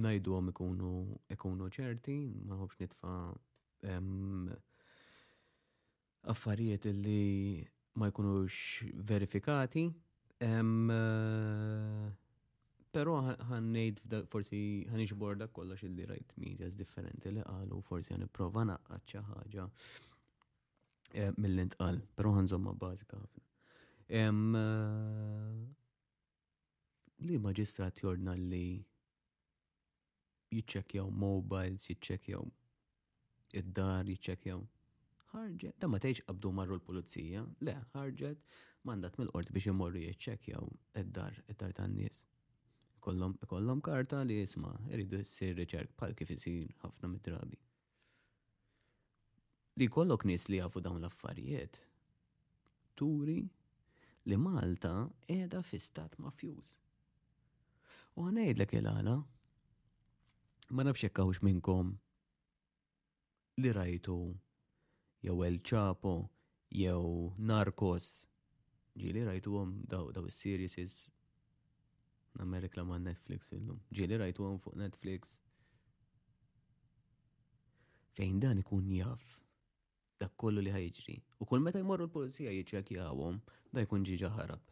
[0.05, 4.57] najdu għom ikunu ċerti, ma nħobbx nitfa'
[6.35, 7.65] affarijiet li
[7.97, 9.87] ma jkunux verifikati.
[12.95, 13.15] Pero
[13.49, 14.59] ħannejd forsi
[14.93, 19.67] ħanixbor dak kollox illi rajt medias differenti li qalu forsi għan iprova naqqat xi ħaġa
[19.67, 23.43] eh, mill-intqal, però ħanżomma bażika ħafna.
[24.07, 25.55] Eh,
[27.25, 28.85] li maġistrat jordna li
[30.53, 32.45] jitċekjaw mobiles, jitċekjaw
[33.61, 34.61] id-dar, jitċekjaw.
[35.31, 38.45] Ħarġet, ta' ma teħġ qabdu marru l-pulizija, le, ħarġet,
[38.85, 40.69] mandat mill-qort biex imorru jitċekjaw
[41.01, 42.21] id-dar, id-dar ta' n-nies.
[43.05, 47.57] Kollom karta li jisma, irridu jissir reċerk pal kif jisir ħafna mid-drabi.
[49.81, 51.81] Li kollok nis li jafu dawn l-affarijiet,
[52.95, 53.41] turi
[54.29, 54.91] li Malta
[55.39, 56.69] edha fi stat mafjuż.
[58.17, 59.13] U għanajdlek il-għala,
[60.75, 61.91] ma nafxekkawx minnkom
[63.61, 64.15] li rajtu
[65.27, 66.15] jew El Chapo
[66.79, 67.03] jew
[67.51, 68.07] Narcos
[69.03, 70.95] ġili rajtu għom daw daw is-series
[72.39, 73.79] namme ma Netflix illum.
[73.99, 75.37] Ġili rajtu għom fuq Netflix.
[78.15, 79.37] Fejn dan ikun jaff
[80.21, 81.15] dak kollu li ħajġri.
[81.41, 83.39] U kull meta jmorru l-polizija jiċċekjawhom,
[83.75, 84.71] da jkun ġiġa ħarab.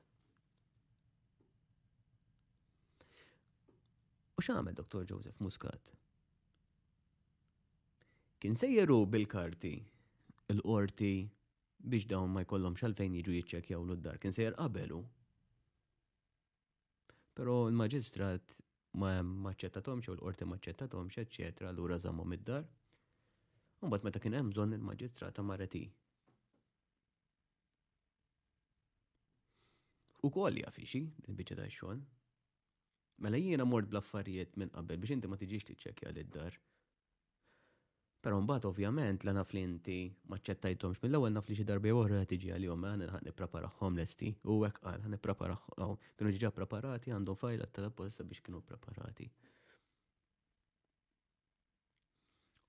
[4.33, 5.05] U x'għamel Dr.
[5.09, 5.91] Joseph Muscat?
[8.43, 9.73] Kien sejjeru bil-karti
[10.53, 11.11] l qorti
[11.83, 15.01] biex dawn ma jkollhom xalfejn jiġu jiċċekjaw l-dar, kien sejjer qabelu.
[17.35, 18.55] Però l-maġistrat
[19.01, 22.65] ma maċċettatomx u l-qorti maċċettatomx, eċċetra, l-ura id-dar.
[23.83, 25.81] Mbagħad meta kien hemm bżonn il-maġistrata marreti.
[30.23, 32.03] U koll jafixi, il-bicċa ta' xon.
[33.23, 36.55] Mela jiena mort bl-affarijiet minn qabel biex inti ma tiġix tiċċekja lid-dar.
[38.23, 39.97] Però mbagħad ovvjament la naf li inti
[40.31, 43.99] ma ċċettajthomx mill-ewwel naf li xi darba oħra qed tiġi għalihom mela għan ħad nippreparahom
[43.99, 48.63] lesti u hekk qal ħan nippreparahom kienu ġiġa preparati għandhom fajl tal teleposta biex kienu
[48.71, 49.27] preparati.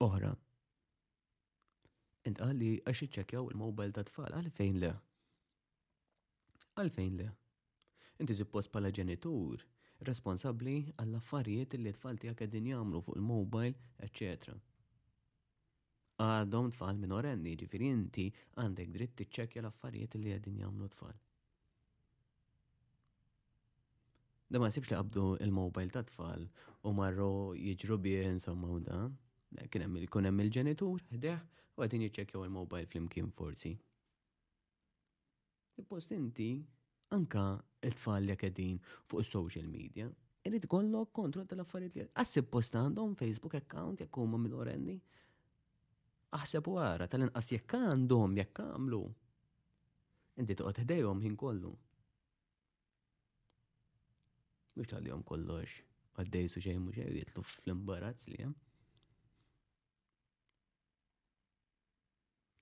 [0.09, 0.33] Oħra,
[2.27, 4.91] intqal li għax iċċekjaw il-mobile ta' tfal għalfejn le.
[6.81, 7.29] Għalfejn le.
[8.23, 9.61] Inti suppost pala ġenitur,
[10.09, 13.75] responsabli għall-affarijiet li tfal tiegħek qegħdin jagħmlu fuq il-mobile,
[14.09, 14.57] eccetera
[16.15, 18.23] għadhom tfal minorenni, ġifiri inti
[18.61, 21.11] għandek dritt tiċċekja l-affarijiet li għedin jamlu tfal.
[24.47, 26.45] Da ma sibx li qabdu il-mobile ta' tfal
[26.87, 29.01] u marru jiġru bie insomma u da.
[29.73, 31.41] Kien hemm il-kun hemm il-ġenitur, ħdeħ
[31.75, 33.73] u għadin jiċċekjaw il-mobile flimkien forsi.
[35.79, 36.49] Il-post inti
[37.15, 37.41] anka
[37.83, 38.77] it-tfal li għedin
[39.11, 40.07] fuq social media,
[40.47, 44.95] irrid kollok kontrol tal-affarijiet li għassib posta għandhom Facebook account jekk huma minn orenni.
[46.39, 49.01] Aħseb wara tal-inqas jekk għandhom jekk għamlu.
[50.43, 51.71] Inti toqgħod ħdejhom ħin kollu.
[54.75, 55.81] Mhux tal-jom kollox
[56.23, 58.57] għaddej su xejn mhux jitlu fl-imbarazz li hemm.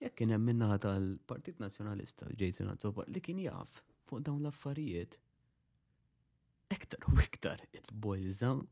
[0.04, 3.78] Jekk kien hemm minnaħa tal-Partit Nazzjonalista Jason Azzopa li kien jaf
[4.10, 5.14] fuq dawn l-affarijiet.
[6.76, 8.66] Ektar u iktar it-boils down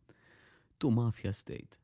[0.81, 1.77] to mafia state.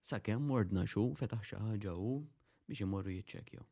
[0.00, 2.14] Sakemm mordna xu fetaħ xi ħaġa hu
[2.70, 3.66] biex imorru jiċċekkja.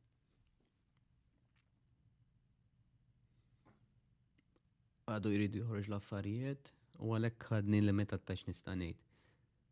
[5.15, 9.01] Għadu jridu joħroġ l-affarijiet u għalhekk ħadni l-meta tax nistanejt.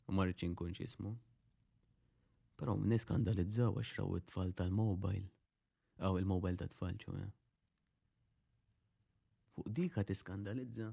[0.09, 0.73] U marriċin inkun
[2.60, 5.26] Però niskandalizzaw għax raw it-tfal tal-mobile.
[6.06, 7.26] Aw il-mobile ta' tfal ċoja.
[9.56, 10.86] Fuq dika tiskandalizza.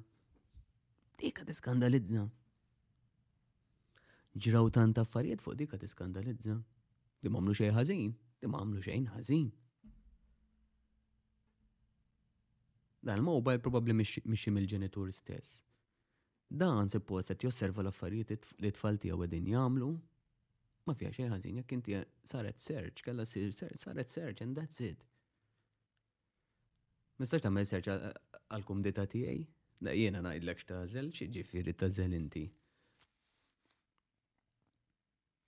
[1.22, 2.26] Dika t-skandalizza.
[4.44, 6.57] Ġraw tant affarijiet fuq dika tiskandalizza.
[7.23, 8.14] Dim għamlu xejn ħażin,
[8.44, 9.45] Dim għamlu xejn ħażin.
[13.07, 15.61] Dan il-mobile probabli mixi mill-ġenitur stess.
[16.64, 19.94] Dan suppost qed josserva l-affarijiet li tfal tiegħu qegħdin jagħmlu
[20.85, 21.97] ma fija xejn ħażin jekk inti
[22.27, 23.51] saret search, kellha sir
[23.84, 25.05] saret search and that's it.
[27.22, 29.43] Mistax tagħmel search għal-kumdita tiegħi?
[29.84, 32.43] Da jiena ngħidlek x'tażel xi ġifieri tażel inti.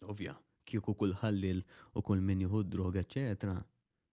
[0.06, 0.36] Ovvja,
[0.70, 1.62] kieku kull ħallil
[1.94, 3.56] u kull min jieħu droga, eċetera,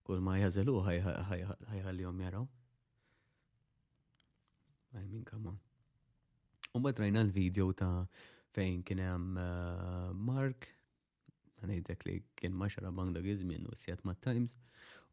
[0.07, 2.47] kull ma jażelu ħajħallihom jaraw.
[4.99, 5.59] I mean, come on.
[6.77, 7.95] Umbat rajna l-video ta'
[8.57, 10.67] fejn kien hemm eh, Mark
[11.63, 14.57] għanejdek li kien maxra bangda għizmin u sijat ma' Times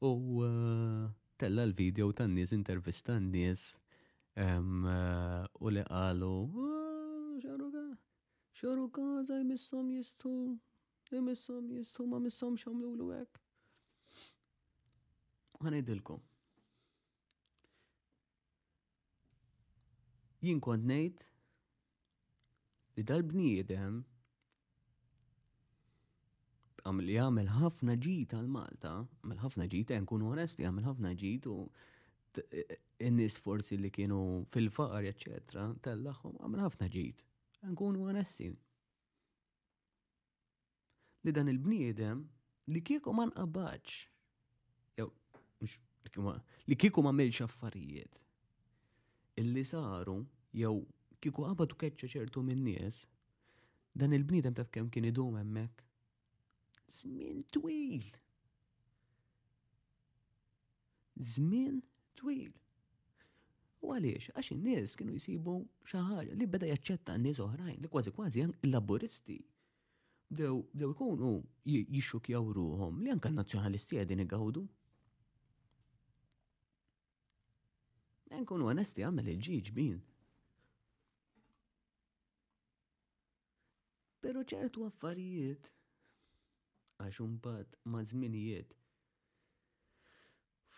[0.01, 0.11] u
[0.43, 1.05] uh,
[1.39, 3.67] tella l-video tan nies intervista n-nies
[4.39, 6.33] uh, u li għalu
[7.43, 7.83] xaruga
[8.59, 10.33] xaruga zaħi missom jistu
[11.29, 13.39] missom jistu ma missom xamlu l għek.
[15.59, 16.19] Għanejdilkom.
[20.45, 21.25] Jien nejt
[22.95, 24.01] li dal-bniedem
[26.85, 28.91] għamil għamil ħafna ġit għal Malta,
[29.21, 31.57] għamil ħafna ġit, eh, kunu onesti, għamil ħafna ġit u
[32.37, 32.77] eh,
[33.09, 34.19] n-nis forsi li kienu
[34.53, 37.25] fil-faqar, eccetera, tellaħħom għamil ħafna ġit.
[37.79, 38.51] kunu onesti.
[41.27, 42.21] Li dan il-bniedem
[42.71, 43.97] li kieku man qabbaċ.
[45.01, 45.09] Jew,
[46.69, 48.19] li kieku ma melx affarijiet.
[49.41, 50.77] Illi saru, jew
[51.19, 53.03] kieku qabadu keċċa ċertu minn nies,
[53.91, 55.88] dan il-bniedem taf kem kien idum hemmhekk
[56.89, 58.03] żmien twil.
[61.15, 61.81] Zmin
[62.15, 62.53] twil.
[63.79, 65.53] U għaliex, għax in-nies kienu jisibu
[65.87, 69.37] xi ħaġa li beda jaċċetta n-nies oħrajn li kważi kważi il laboristi
[70.39, 71.29] dew jkunu ikunu
[71.95, 74.65] jixxukjaw ruhom li anke nazjonalisti għedin qegħdin igawdu.
[78.49, 79.95] kunu onesti għamel il-ġiġ bin.
[84.23, 85.67] Pero ċertu affarijiet
[86.99, 88.73] għax unbat ma' żminijiet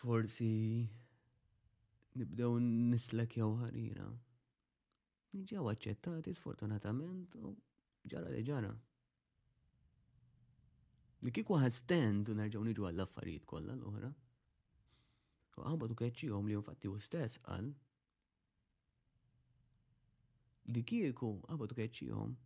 [0.01, 0.49] forsi
[2.21, 4.05] nibdew nislek jew ħarira.
[5.41, 7.51] Nġaw aċċettati sfortunatament u
[8.11, 8.71] ġara li ġara.
[11.23, 14.11] Li kiku stand u nerġaw niġu għall-affarijiet kollha l-oħra.
[15.57, 17.73] U għabadu għom li infatti u stess qal.
[20.71, 22.37] Li kieku għabadu keċċihom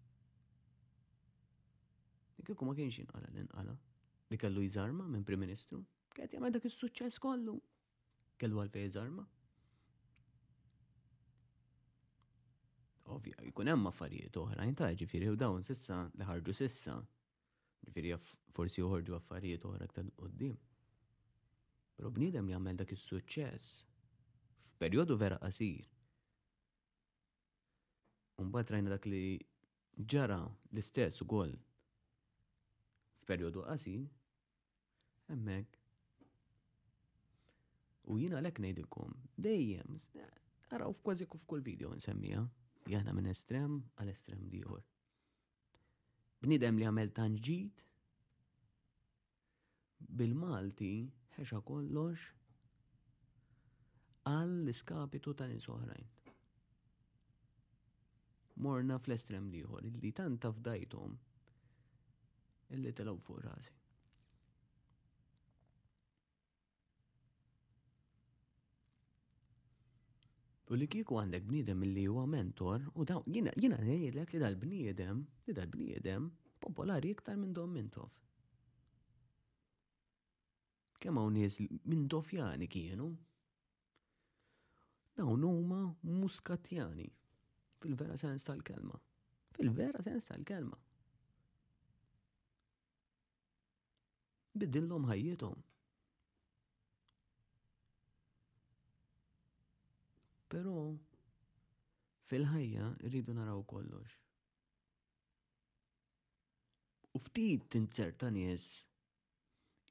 [2.37, 3.75] Dik kieku ma kienx inqala l-inqala.
[4.39, 5.77] kellu jżarma minn Prim Ministru.
[6.15, 7.53] Kienet jagħmel dak is-suċċess kollu.
[8.41, 9.23] Kellu għalfej jżarma.
[13.15, 16.97] Ovvja, jkun hemm affarijiet oħrajn ta' ġifieri u dawn sissa li ħarġu sissa.
[17.87, 18.11] Ġifieri
[18.57, 20.57] forsi joħorġu affarijiet oħra aktar qoddim.
[21.95, 23.71] Però bniedem jagħmel dak is-suċċess
[24.75, 25.85] f'perjodu vera qasir.
[28.43, 29.23] Umbagħad rajna dak li
[30.17, 30.41] ġara
[30.73, 31.55] l-istess ukoll
[33.25, 33.97] f'perjodu qasi,
[35.31, 35.81] hemmhekk.
[38.13, 39.95] U jina lek nejdikum, dejjem,
[40.69, 42.43] għaraw f'kważi f'kull video nsemmija,
[42.93, 44.83] jahna minn estrem għal estrem diħor.
[46.45, 47.85] Bnidem li għamel tanġit,
[50.05, 50.91] bil-Malti
[51.39, 52.27] ħeċa kollox
[54.29, 55.65] għall iskapitu ta' nies
[58.65, 61.17] Morna fl-estrem diħor, illi tanta fdajtom
[62.73, 63.73] illi telgħu fuq rasi.
[70.73, 75.19] U li kiku għandek bniedem illi huwa mentor u daw jiena jiena ngħidlek li dal-bniedem,
[75.45, 76.29] li dal-bniedem
[76.65, 78.13] popolari iktar minn dom minn tof.
[81.03, 83.11] Kemm hawn nies minn dofjani kienu?
[85.15, 87.05] Dawn huma muskatjani
[87.79, 88.97] fil-vera sens tal-kelma.
[89.55, 90.75] Fil-vera sens tal-kelma.
[94.55, 95.63] biddillom ħajjithom.
[100.53, 100.75] Però
[102.29, 104.19] fil-ħajja rridu naraw kollox.
[107.15, 108.67] U ftit tinċerta nies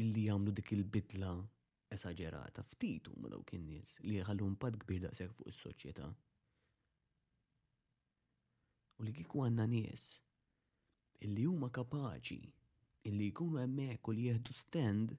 [0.03, 1.35] illi jagħmlu dik il-bidla
[1.95, 6.09] esaġerata, ftit huma dawk in-nies li jħallu impatt kbir daqshekk fuq is-soċjetà.
[9.01, 10.09] U li kieku għandna nies
[11.29, 12.43] illi huma kapaċi
[13.09, 15.15] illi jkunu hemmhekk u li jieħdu stand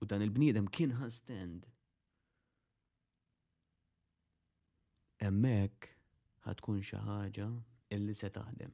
[0.00, 1.66] u dan il-bniedem kien ħa stand.
[5.20, 5.90] Hemmhekk
[6.46, 7.50] ħatkun xi ħaġa
[7.96, 8.72] illi se taħdem.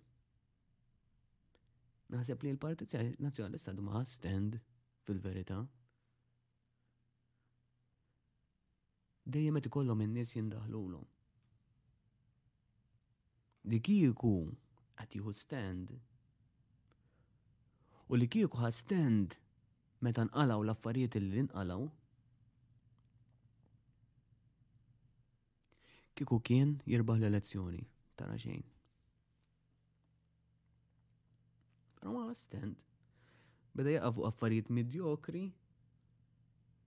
[2.14, 4.60] Naħseb li l-Partit Nazzjonalista duma stand
[5.08, 5.58] fil-verità.
[9.34, 11.06] Dejjem qed ikollhom in-nies jindaħlulhom.
[13.72, 14.34] Dikiku
[15.02, 15.96] qed jieħu stand
[18.08, 19.34] U li kieku stand
[20.04, 21.82] meta nqalaw l-affarijiet li nqalaw,
[26.14, 27.82] kieku kien jirbaħ l-elezzjoni,
[28.16, 28.62] tara xejn.
[31.98, 32.78] Pero ma stand.
[33.76, 35.42] Beda jaqafu affarijiet medjokri,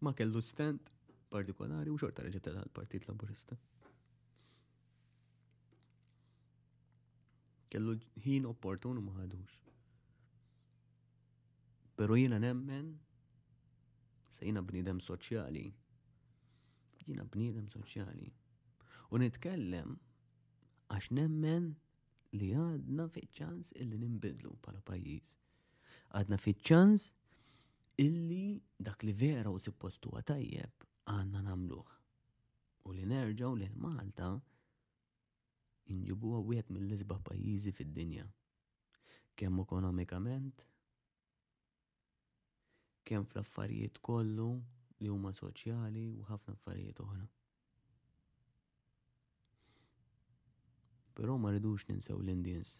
[0.01, 0.87] ma kellu stand
[1.35, 3.59] partikolari u xorta reġetel għal-Partit Laburista.
[7.69, 9.67] Kellu ħin opportun u ma ħadux.
[11.99, 12.93] Pero jina nemmen
[14.31, 15.65] se jina bnidem soċjali.
[17.09, 18.29] Jina bnidem soċjali.
[19.11, 19.97] U nitkellem
[20.95, 21.67] għax nemmen
[22.39, 23.49] li għadna fiċ
[23.83, 25.27] illi nimbidlu pala pajjiż.
[26.15, 26.79] Għadna fiċ
[28.05, 28.45] illi
[28.79, 31.91] dak li vera u sippostu għatajjeb għanna namluħ.
[32.87, 34.31] U li nerġaw li malta
[35.91, 38.23] inġibu għawiet mill-izba pajizi fid-dinja.
[39.39, 40.63] Kemm ekonomikament,
[43.07, 44.49] kemm fl-affarijiet kollu
[45.03, 47.25] li huma soċjali u ħafna affarijiet oħra.
[51.19, 52.73] Però ma rridux ninsew l-Indians.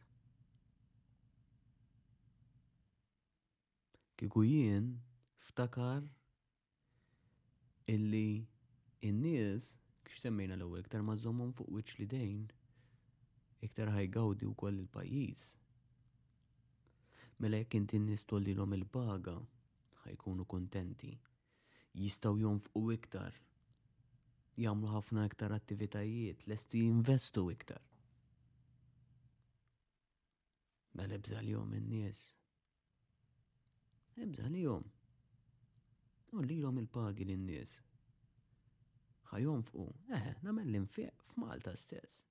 [4.20, 4.92] Kiku jien
[5.50, 6.04] ftakar
[7.96, 8.28] illi
[9.10, 9.70] in-nies
[10.08, 12.42] kif semmejna l-ewwel iktar ma żommhom fuq wiċċ li dejn
[13.68, 15.46] iktar ħajgawdi wkoll il-pajjiż.
[17.40, 19.59] Mela jekk inti nistollilhom il-paga il baga il
[20.10, 21.10] ħajkunu kontenti.
[22.02, 23.38] Jistaw jonfqu iktar.
[24.60, 27.84] Jamlu ħafna iktar attivitajiet, lesti jinvestu iktar.
[30.98, 32.24] Mela ebżal jom in-nies.
[34.26, 34.88] Ebżal jom.
[36.36, 37.78] U li jom il-pagi l-nies.
[39.30, 42.24] ħajon fuq, eh, namel l-infiq f'Malta stess.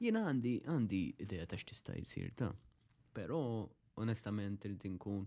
[0.00, 2.50] Jina għandi, għandi ideja ta' x'tista' jsir ta'
[3.14, 3.40] pero
[3.96, 5.24] onestament irrid inkun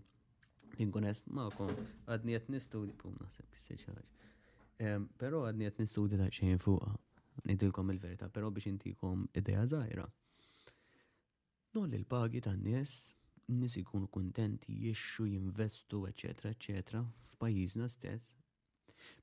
[0.84, 1.70] inkun est ma'kom
[2.12, 6.92] għadni qed nistudi pum naħseb kisser xi Però għadni qed nistudi ta' xejn fuqha.
[7.48, 10.04] Nidilkom il-verità, però biex intikom idea żgħira.
[11.78, 12.94] Noll il-pagi tan-nies
[13.54, 17.02] nis ikunu kontenti, jixxu, jinvestu, eccetera, eccetera,
[17.36, 18.34] f'pajjiżna stess.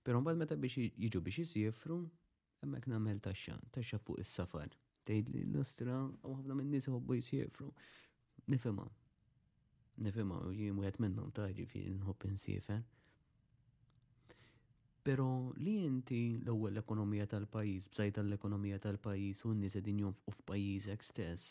[0.03, 1.99] Però mbagħad meta biex jiġu biex jisifru,
[2.63, 4.71] hemmhekk nagħmel taxxa, taxxa fuq is-safar.
[5.05, 7.67] tgħidli li l-ostra u ħafna minn nies iħobbu jisifru.
[8.47, 8.87] Nifhimha,
[10.03, 12.81] nifima u jim għed minnom ta' ġifiri nħob insifen.
[15.05, 15.27] Pero
[15.61, 21.45] li inti l-ewwel l-ekonomija tal-pajis, b'sajta l-ekonomija tal-pajis u n-nies qegħdin jonfqu f'pajjiżek stess.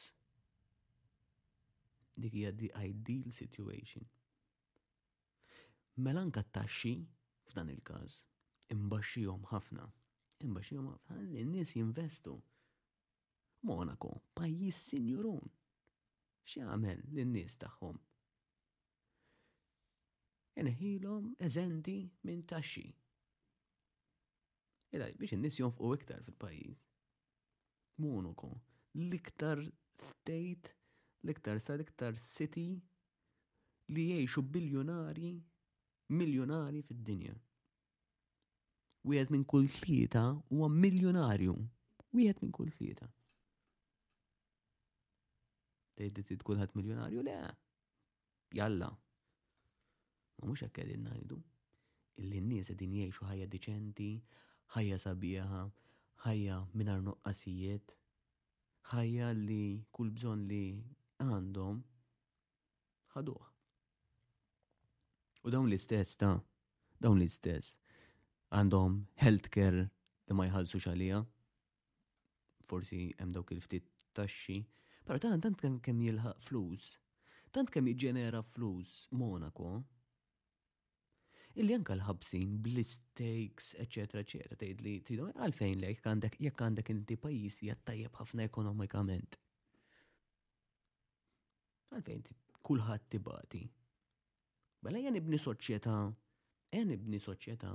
[2.20, 4.04] Dik hija di ideal situation.
[6.04, 6.92] Mela anka taxxi
[7.48, 8.18] f'dan il-każ
[8.76, 9.86] imbaxxihom ħafna.
[10.46, 12.34] Imbaxxihom ħafna l-nies jinvestu.
[13.70, 15.46] Monaco, pajjiż sinjurun.
[16.44, 18.02] X'jagħmel lin-nies tagħhom?
[20.62, 21.94] inħilhom eżenti
[22.26, 22.84] minn taxxi.
[24.94, 26.76] Ila biex in-nies jonfqu iktar fil-pajjiż.
[28.04, 28.50] Monoko
[29.04, 29.62] l-iktar
[29.98, 30.72] state,
[31.24, 32.68] l-iktar sa l-iktar city
[33.94, 35.32] li jgħixu biljonari,
[36.18, 37.34] miljonari fid-dinja.
[39.10, 40.22] Wieħed minn kull tlieta
[40.52, 41.54] huwa miljonarju.
[42.16, 43.10] Wieħed minn kull tlieta.
[45.98, 47.22] Tgħid trid kulħadd miljonarju?
[47.26, 47.36] Le.
[48.54, 48.88] Jalla,
[50.44, 51.36] U mux hekk qegħdin ngħidu
[52.22, 54.08] illi n-nies qegħdin jgħixu ħajja diċenti,
[54.76, 55.60] ħajja sabiħa,
[56.26, 57.94] ħajja mingħajr noqqasijiet,
[58.92, 59.64] ħajja li
[59.98, 60.60] kull bżonn li
[61.26, 61.78] għandhom
[63.14, 63.46] ħaduh.
[65.46, 66.34] U dawn l-istess ta'
[67.06, 67.72] dawn l-istess
[68.58, 71.22] għandhom healthcare li ma jħallsu xalija.
[72.68, 73.88] Forsi hemm dawk il-ftit
[74.20, 74.60] taxxi,
[75.08, 76.86] però tant kemm jilħaq flus,
[77.56, 79.78] tant kemm jiġġenera flus Monaco,
[81.56, 87.16] illi anka l-ħabsin bl-istakes, eccetera, eccetera, tgħid li tridu għalfejn lejk għandek jekk għandek inti
[87.24, 89.38] pajjiż li jattajjeb ħafna ekonomikament.
[91.94, 92.24] Għalfejn
[92.68, 93.60] kulħadd tibati.
[94.82, 95.94] Bella jen ibni soċjetà,
[96.74, 97.74] jen ibni soċjetà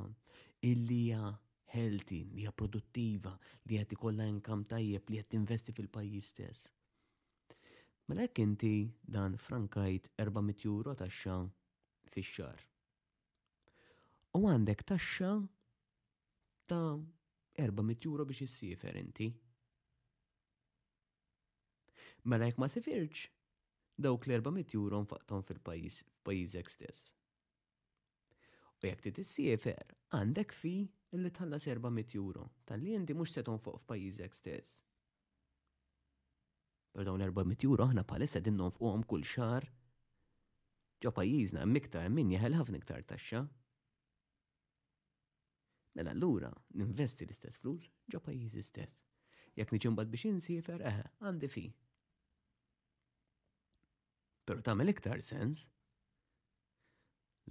[0.72, 1.30] illi hija
[1.72, 3.34] healthy, li hija produttiva,
[3.70, 6.68] li qed ikollha inkam tajjeb li qed tinvesti fil-pajjiż stess.
[8.10, 8.74] Mela jekk inti
[9.16, 11.40] dan frankajt 400 euro taxxa
[12.12, 12.69] fix-xar
[14.38, 15.28] u għandek taxxa
[16.70, 16.98] ta'
[17.58, 19.26] 400 euro biex jissifer inti.
[22.30, 23.24] Mela jekk ma sifirx,
[24.06, 25.98] dawk l-400 euro nfaqtom fil-pajis,
[26.30, 27.10] pajizek stess.
[28.78, 29.82] U jekk ti tissifer,
[30.14, 30.76] għandek fi
[31.18, 34.84] illi tħallas 400 euro, tal-li inti mux setom fuq f'pajizek stess.
[36.94, 39.66] Per dawn 400 euro aħna palissa dinnom fuqom kull xar.
[41.02, 43.48] Ġo pajjiżna miktar minn jeħel ħafna iktar taxxa.
[46.00, 46.50] Mela allura
[46.80, 49.00] ninvesti l-istess flus ġo pajjiż stess.
[49.60, 51.64] Jekk niġi bad biex insifer, eħe, għandi fi.
[54.48, 55.66] Però tagħmel iktar sens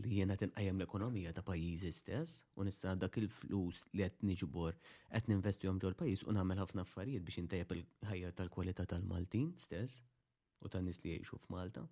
[0.01, 5.29] li jiena tinqajjem l-ekonomija ta' pajjiżi stess u nista' dak il-flus li qed niġbor qed
[5.35, 10.01] ninvestihom ġol pajjiż u nagħmel ħafna affarijiet biex intejjeb il-ħajja tal-kwalità tal-Maltin stess
[10.65, 11.85] u tan-nies li jgħixu f'Malta.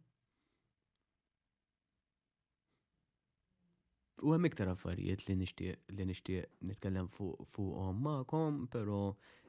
[4.24, 9.00] U hemm iktar affarijiet li nixtieq li nixtieq nitkellem fuqhom magħkom, però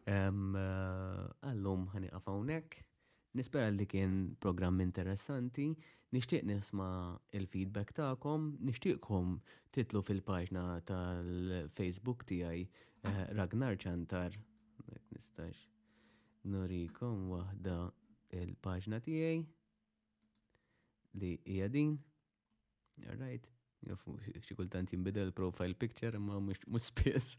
[0.10, 2.76] għallum ehm, eh, ħaniqaf hawnhekk.
[3.38, 4.12] Nispera li kien
[4.44, 5.70] programm interessanti,
[6.16, 6.90] nixtieq nisma
[7.38, 9.38] il-feedback tagħkom, nixtieqkom
[9.76, 14.36] titlu fil-paġna tal-Facebook tiegħi eh, Ragnar Ċantar.
[15.14, 15.64] Nistax
[16.48, 17.80] nurikom waħda
[18.44, 19.40] il-paġna tiegħi
[21.24, 21.96] li hija din.
[23.08, 23.54] All right
[23.86, 27.36] jafu xikultant jimbidel profile picture ma mux spiss.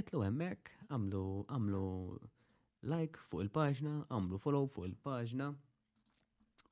[0.00, 1.24] Itlu eh, hemmhekk għamlu
[1.56, 1.82] għamlu
[2.92, 5.52] like fuq il pagġna għamlu follow fuq il pagġna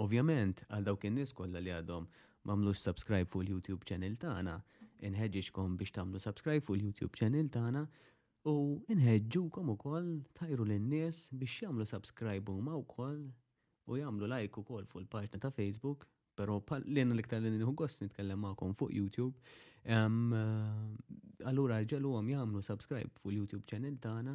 [0.05, 2.05] Ovvjament, għal dawk in-nies kollha li għadhom
[2.47, 4.59] m'għamlux subscribe fuq il-YouTube channel tagħna,
[5.09, 7.86] inħeġġixkom biex tagħmlu subscribe fuq il-YouTube channel tagħna
[8.53, 15.07] u inħeġġukom ukoll tajru lin-nies biex jagħmlu subscribe huma wkoll u jagħmlu like ukoll fuq
[15.07, 16.05] il-paġna ta' Facebook
[16.36, 19.40] Pero l li jenna liktar li nħu għost nitkellem maħkom fuq YouTube.
[19.86, 24.34] Eh, allura ġelu għam jamlu subscribe fuq YouTube channel tana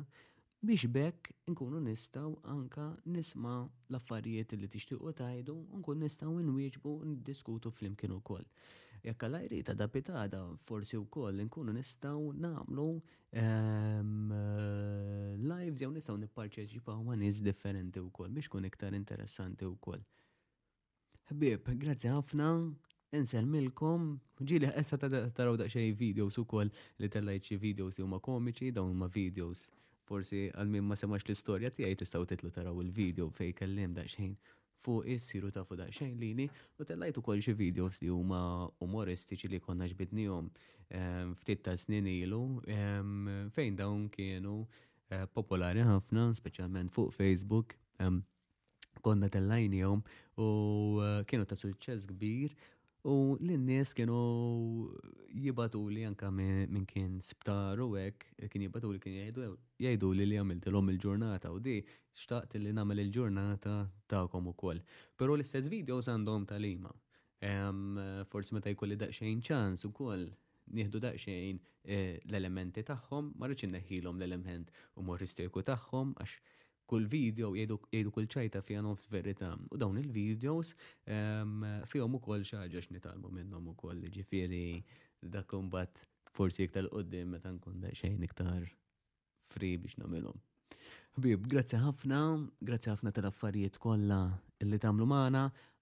[0.63, 3.53] biex bekk nkunu nistaw anka nisma
[3.89, 8.45] l-affarijiet li tixtiqu tajdu nkun nistaw nwieġbu n-diskutu fl-imkien ukoll.
[9.01, 12.87] Jekk għalajri ta' dapitada forsi wkoll nkunu nistaw namlu
[13.33, 14.01] eh,
[15.53, 20.01] lives jew nistaw nipparċeċipaw ma' nies differenti wkoll biex kun iktar interessanti wkoll.
[21.31, 22.45] Habib, grazzi ħafna,
[23.15, 24.07] inselmilkom,
[24.49, 28.91] ġili ta' taraw daqxej videos u koll li tellajt xie videos li huma komiċi, dawn
[28.91, 29.63] huma videos.
[30.09, 34.33] Forsi għal-min ma semax l-istoria tiegħi tistgħu titlu taraw il-video fej kellim daqxejn
[34.83, 36.49] fuq is-siru ta' fuq daqxejn lini
[36.81, 38.41] u tellajt ukoll xi videos li huma
[38.83, 40.49] umoristiċi li konna jom
[40.89, 42.41] ehm, ftit ta' snin ilu
[42.77, 44.57] ehm, fejn dawn kienu
[45.13, 47.77] eh, popolari ħafna, speċjalment fuq Facebook.
[48.03, 48.19] Ehm,
[49.01, 50.03] konna tal-lajnijom
[50.37, 52.53] u eh, kienu ta' suċċess kbir
[53.07, 54.19] u l-nies kienu
[55.43, 59.15] jibatu li anka minn kien sptar u hekk kien jibatu li kien
[59.79, 61.77] jgħidu li li għamilt l-om il-ġurnata u di
[62.23, 64.83] xtaqt li namel il-ġurnata kom u koll.
[65.17, 66.91] Pero l-istess videos għandhom tal-ima.
[68.29, 70.27] Forsi meta jkolli daqxejn ċans u koll
[70.75, 71.57] nieħdu daqxejn
[71.87, 76.35] eh, l-elementi tagħhom, ma rridx l-element u morristiku tagħhom għax
[76.91, 80.73] kull video jgħidu kull ċajta fija nofs verita u dawn il-videos
[81.07, 84.81] ehm, fihom ukoll xi x'nitalmu minnhom ukoll ġifieri
[85.35, 86.03] dak bat
[86.39, 88.65] forsi iktar qoddim meta nkun xejn iktar
[89.55, 90.37] fri biex nagħmilhom.
[91.23, 92.19] Bib, grazzi ħafna,
[92.67, 94.19] grazzi ħafna tal-affarijiet kollha
[94.63, 95.41] illi tagħmlu magħna,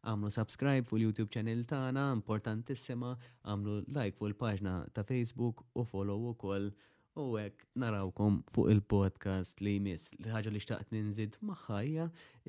[0.09, 3.11] għamlu subscribe fuq il-YouTube channel tagħna, importantissima,
[3.45, 6.71] għamlu like fuq il-paġna ta' Facebook u follow ukoll
[7.19, 12.05] U għek narawkom fuq il-podcast li jmiss li ħagġa li xtaqt ninżid maħħajja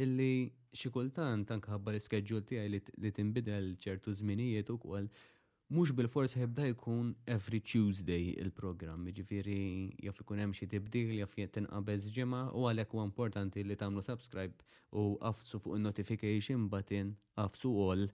[0.07, 0.29] illi
[0.83, 2.71] xikultant anka ħabba l-iskedġul tiegħi
[3.03, 5.09] li tinbidel ċertu żminijiet ukoll
[5.75, 9.61] mhux bil-fors ħibda jkun every Tuesday il-programm, ġifiri
[10.07, 14.67] jaf ikun hemm xi tibdil jaf tinqabeż ġimgħa u għalhekk huwa importanti li tagħmlu subscribe
[14.99, 18.11] u għafsu fuq il-notification button qafsu all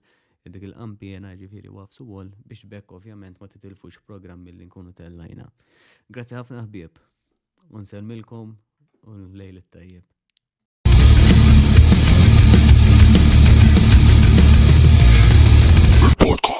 [0.53, 5.47] dik il-qampi jena ġifiri wafsu għol biex bekk ovvjament ma titilfux program mill nkunu tellajna.
[6.11, 7.01] Grazzi ħafna ħbib,
[7.71, 8.53] unselmilkom
[9.03, 10.05] un lejl tajjeb
[16.27, 16.56] Report